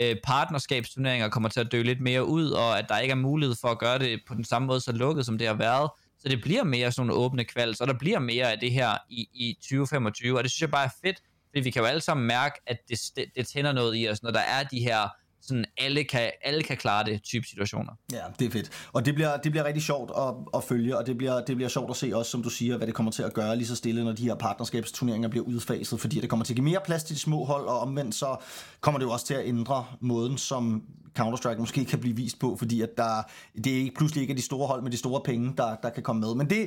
øh, 0.02 0.16
partnerskabsturneringer 0.24 1.30
kommer 1.30 1.50
til 1.50 1.60
at 1.60 1.72
dø 1.72 1.82
lidt 1.82 2.02
mere 2.02 2.26
ud, 2.26 2.50
og 2.50 2.80
at 2.80 2.86
der 2.90 3.00
ikke 3.00 3.12
er 3.12 3.16
mulighed 3.16 3.56
for 3.62 3.68
at 3.68 3.80
gøre 3.80 4.00
det 4.00 4.22
på 4.28 4.34
den 4.34 4.44
samme 4.44 4.66
måde 4.66 4.82
så 4.82 4.92
lukket, 4.92 5.26
som 5.26 5.38
det 5.38 5.48
har 5.48 5.54
været. 5.54 5.90
Så 6.20 6.30
det 6.30 6.42
bliver 6.42 6.64
mere 6.64 6.92
sådan 6.92 7.08
nogle 7.08 7.22
åbne 7.22 7.44
kvalds, 7.44 7.82
og 7.82 7.88
der 7.88 7.94
bliver 8.00 8.20
mere 8.20 8.52
af 8.52 8.60
det 8.60 8.72
her 8.72 8.98
i, 9.10 9.28
i 9.34 9.58
2025, 9.62 10.38
og 10.38 10.44
det 10.44 10.52
synes 10.52 10.62
jeg 10.62 10.72
bare 10.72 10.86
er 10.86 10.96
fedt, 11.04 11.22
fordi 11.50 11.60
vi 11.60 11.72
kan 11.72 11.82
jo 11.82 11.86
alle 11.86 12.02
sammen 12.02 12.28
mærke, 12.28 12.60
at 12.68 12.78
det, 12.90 13.00
det, 13.16 13.26
det 13.36 13.48
tænder 13.48 13.72
noget 13.72 13.98
i 13.98 14.10
os, 14.10 14.24
når 14.24 14.32
der 14.32 14.40
er 14.40 14.64
de 14.64 14.80
her 14.80 15.10
sådan 15.48 15.66
alle 15.78 16.04
kan, 16.04 16.32
alle 16.44 16.64
kan 16.64 16.78
klare 16.78 17.04
det 17.04 17.24
type 17.24 17.48
situationer. 17.48 17.94
Ja, 18.12 18.22
det 18.39 18.48
er 18.48 18.52
fedt. 18.52 18.70
Og 18.94 19.06
det 19.06 19.16
bliver, 19.16 19.38
det 19.38 19.52
bliver 19.52 19.66
rigtig 19.66 19.84
sjovt 19.84 20.12
at, 20.18 20.34
at 20.54 20.64
følge, 20.64 20.98
og 20.98 21.08
det 21.08 21.18
bliver, 21.18 21.46
det 21.46 21.56
bliver 21.56 21.70
sjovt 21.70 21.89
at 21.89 21.96
se 21.96 22.12
også, 22.16 22.32
som 22.32 22.44
du 22.44 22.50
siger, 22.50 22.78
hvad 22.78 22.88
det 22.88 22.96
kommer 22.96 23.12
til 23.12 23.24
at 23.24 23.34
gøre 23.34 23.56
lige 23.56 23.68
så 23.68 23.76
stille, 23.76 24.04
når 24.04 24.12
de 24.12 24.24
her 24.24 24.36
partnerskabsturneringer 24.36 25.30
bliver 25.30 25.46
udfaset, 25.46 26.00
fordi 26.00 26.22
det 26.22 26.30
kommer 26.30 26.46
til 26.46 26.54
at 26.54 26.56
give 26.56 26.66
mere 26.66 26.82
plads 26.86 27.04
til 27.04 27.16
de 27.16 27.22
små 27.22 27.46
hold, 27.46 27.66
og 27.66 27.80
omvendt 27.80 28.16
så 28.16 28.38
kommer 28.82 29.00
det 29.00 29.06
jo 29.06 29.12
også 29.12 29.26
til 29.26 29.34
at 29.34 29.48
ændre 29.48 29.86
måden, 30.00 30.38
som 30.38 30.84
Counter-Strike 31.20 31.58
måske 31.58 31.86
kan 31.86 32.00
blive 32.00 32.16
vist 32.16 32.39
på, 32.39 32.56
fordi 32.56 32.82
at 32.82 32.89
der, 32.98 33.24
det 33.64 33.74
er 33.74 33.78
ikke 33.78 33.96
pludselig 33.96 34.22
ikke 34.22 34.32
er 34.32 34.36
de 34.36 34.41
store 34.41 34.68
hold 34.68 34.82
med 34.82 34.91
de 34.91 34.98
store 34.98 35.22
penge, 35.26 35.54
der, 35.58 35.76
der 35.76 35.89
kan 35.89 36.04
komme 36.04 36.20
med. 36.20 36.36
Men 36.36 36.50
det, 36.50 36.58
ja. 36.58 36.64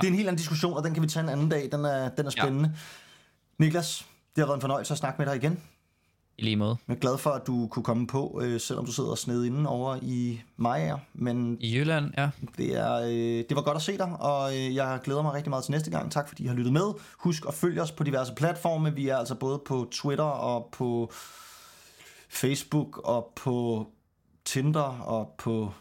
det 0.00 0.06
er 0.06 0.08
en 0.08 0.14
helt 0.14 0.28
anden 0.28 0.38
diskussion, 0.38 0.74
og 0.74 0.84
den 0.84 0.94
kan 0.94 1.02
vi 1.02 1.08
tage 1.08 1.22
en 1.22 1.28
anden 1.28 1.48
dag. 1.48 1.68
Den 1.72 1.84
er, 1.84 2.08
den 2.08 2.26
er 2.26 2.30
spændende. 2.30 2.72
Ja. 2.74 3.64
Niklas, 3.64 4.06
det 4.36 4.42
har 4.42 4.46
været 4.46 4.56
en 4.56 4.60
fornøjelse 4.60 4.94
at 4.94 4.98
snakke 4.98 5.22
med 5.22 5.26
dig 5.26 5.36
igen. 5.36 5.60
I 6.40 6.44
lige 6.44 6.56
måde. 6.56 6.76
Jeg 6.88 6.94
er 6.94 6.98
glad 6.98 7.18
for, 7.18 7.30
at 7.30 7.46
du 7.46 7.68
kunne 7.70 7.82
komme 7.82 8.06
på, 8.06 8.40
øh, 8.42 8.60
selvom 8.60 8.86
du 8.86 8.92
sidder 8.92 9.14
sned 9.14 9.44
inde 9.44 9.70
over 9.70 9.98
i 10.02 10.40
Maja. 10.56 10.96
Men 11.14 11.56
I 11.60 11.76
Jylland, 11.76 12.12
ja. 12.18 12.30
Det, 12.56 12.78
er, 12.78 12.94
øh, 12.94 13.44
det 13.48 13.56
var 13.56 13.62
godt 13.62 13.76
at 13.76 13.82
se 13.82 13.98
dig, 13.98 14.16
og 14.20 14.56
øh, 14.56 14.74
jeg 14.74 15.00
glæder 15.04 15.22
mig 15.22 15.32
rigtig 15.32 15.50
meget 15.50 15.64
til 15.64 15.72
næste 15.72 15.90
gang. 15.90 16.12
Tak 16.12 16.28
fordi 16.28 16.44
I 16.44 16.46
har 16.46 16.54
lyttet 16.54 16.72
med. 16.72 16.92
Husk 17.18 17.44
at 17.48 17.54
følge 17.54 17.82
os 17.82 17.92
på 17.92 18.04
diverse 18.04 18.34
platforme. 18.34 18.94
Vi 18.94 19.08
er 19.08 19.16
altså 19.16 19.34
både 19.34 19.60
på 19.66 19.88
Twitter 19.90 20.24
og 20.24 20.68
på 20.72 21.12
Facebook 22.28 23.00
og 23.04 23.32
på 23.36 23.86
Tinder 24.44 25.00
og 25.00 25.34
på 25.38 25.72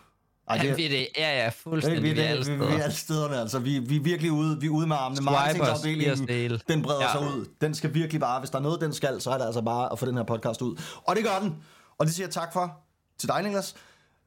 ej, 0.49 0.57
det, 0.57 0.77
vi 0.77 0.85
er 0.85 0.89
det. 0.89 1.07
Ja, 1.17 1.43
ja, 1.43 1.49
fuldstændig. 1.49 2.03
Vi, 2.03 2.13
vi, 2.13 2.19
er, 2.19 2.43
vi, 2.43 2.51
vi 2.55 2.63
er 2.63 2.83
alle 2.83 2.95
stederne, 2.95 3.39
altså. 3.39 3.59
Vi, 3.59 3.79
vi 3.79 3.95
er 3.95 3.99
virkelig 4.01 4.31
ude, 4.31 4.59
vi 4.59 4.65
er 4.65 4.71
ude 4.71 4.87
med 4.87 4.95
armene. 4.99 5.21
Marketingafdelingen, 5.21 6.59
den 6.67 6.81
breder 6.81 7.01
ja. 7.01 7.11
sig 7.11 7.21
ud. 7.21 7.49
Den 7.61 7.75
skal 7.75 7.93
virkelig 7.93 8.21
bare, 8.21 8.39
hvis 8.39 8.49
der 8.49 8.57
er 8.57 8.61
noget, 8.61 8.81
den 8.81 8.93
skal, 8.93 9.21
så 9.21 9.31
er 9.31 9.37
det 9.37 9.45
altså 9.45 9.61
bare 9.61 9.91
at 9.91 9.99
få 9.99 10.05
den 10.05 10.17
her 10.17 10.23
podcast 10.23 10.61
ud. 10.61 10.81
Og 11.07 11.15
det 11.15 11.23
gør 11.23 11.39
den. 11.41 11.55
Og 11.97 12.05
det 12.05 12.15
siger 12.15 12.27
jeg 12.27 12.33
tak 12.33 12.53
for 12.53 12.77
til 13.17 13.29
dig, 13.29 13.43
Niklas. 13.43 13.75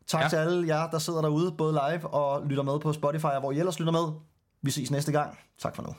Tak 0.07 0.23
ja. 0.23 0.29
til 0.29 0.37
alle 0.37 0.66
jer, 0.68 0.91
der 0.91 0.99
sidder 0.99 1.20
derude, 1.20 1.53
både 1.53 1.73
live 1.73 2.07
og 2.07 2.47
lytter 2.47 2.62
med 2.62 2.81
på 2.81 2.93
Spotify, 2.93 3.25
og 3.25 3.41
hvor 3.41 3.53
I 3.53 3.59
ellers 3.59 3.79
lytter 3.79 3.93
med. 3.93 4.12
Vi 4.62 4.70
ses 4.70 4.91
næste 4.91 5.12
gang. 5.12 5.39
Tak 5.62 5.77
for 5.77 5.83
nu. 5.83 5.95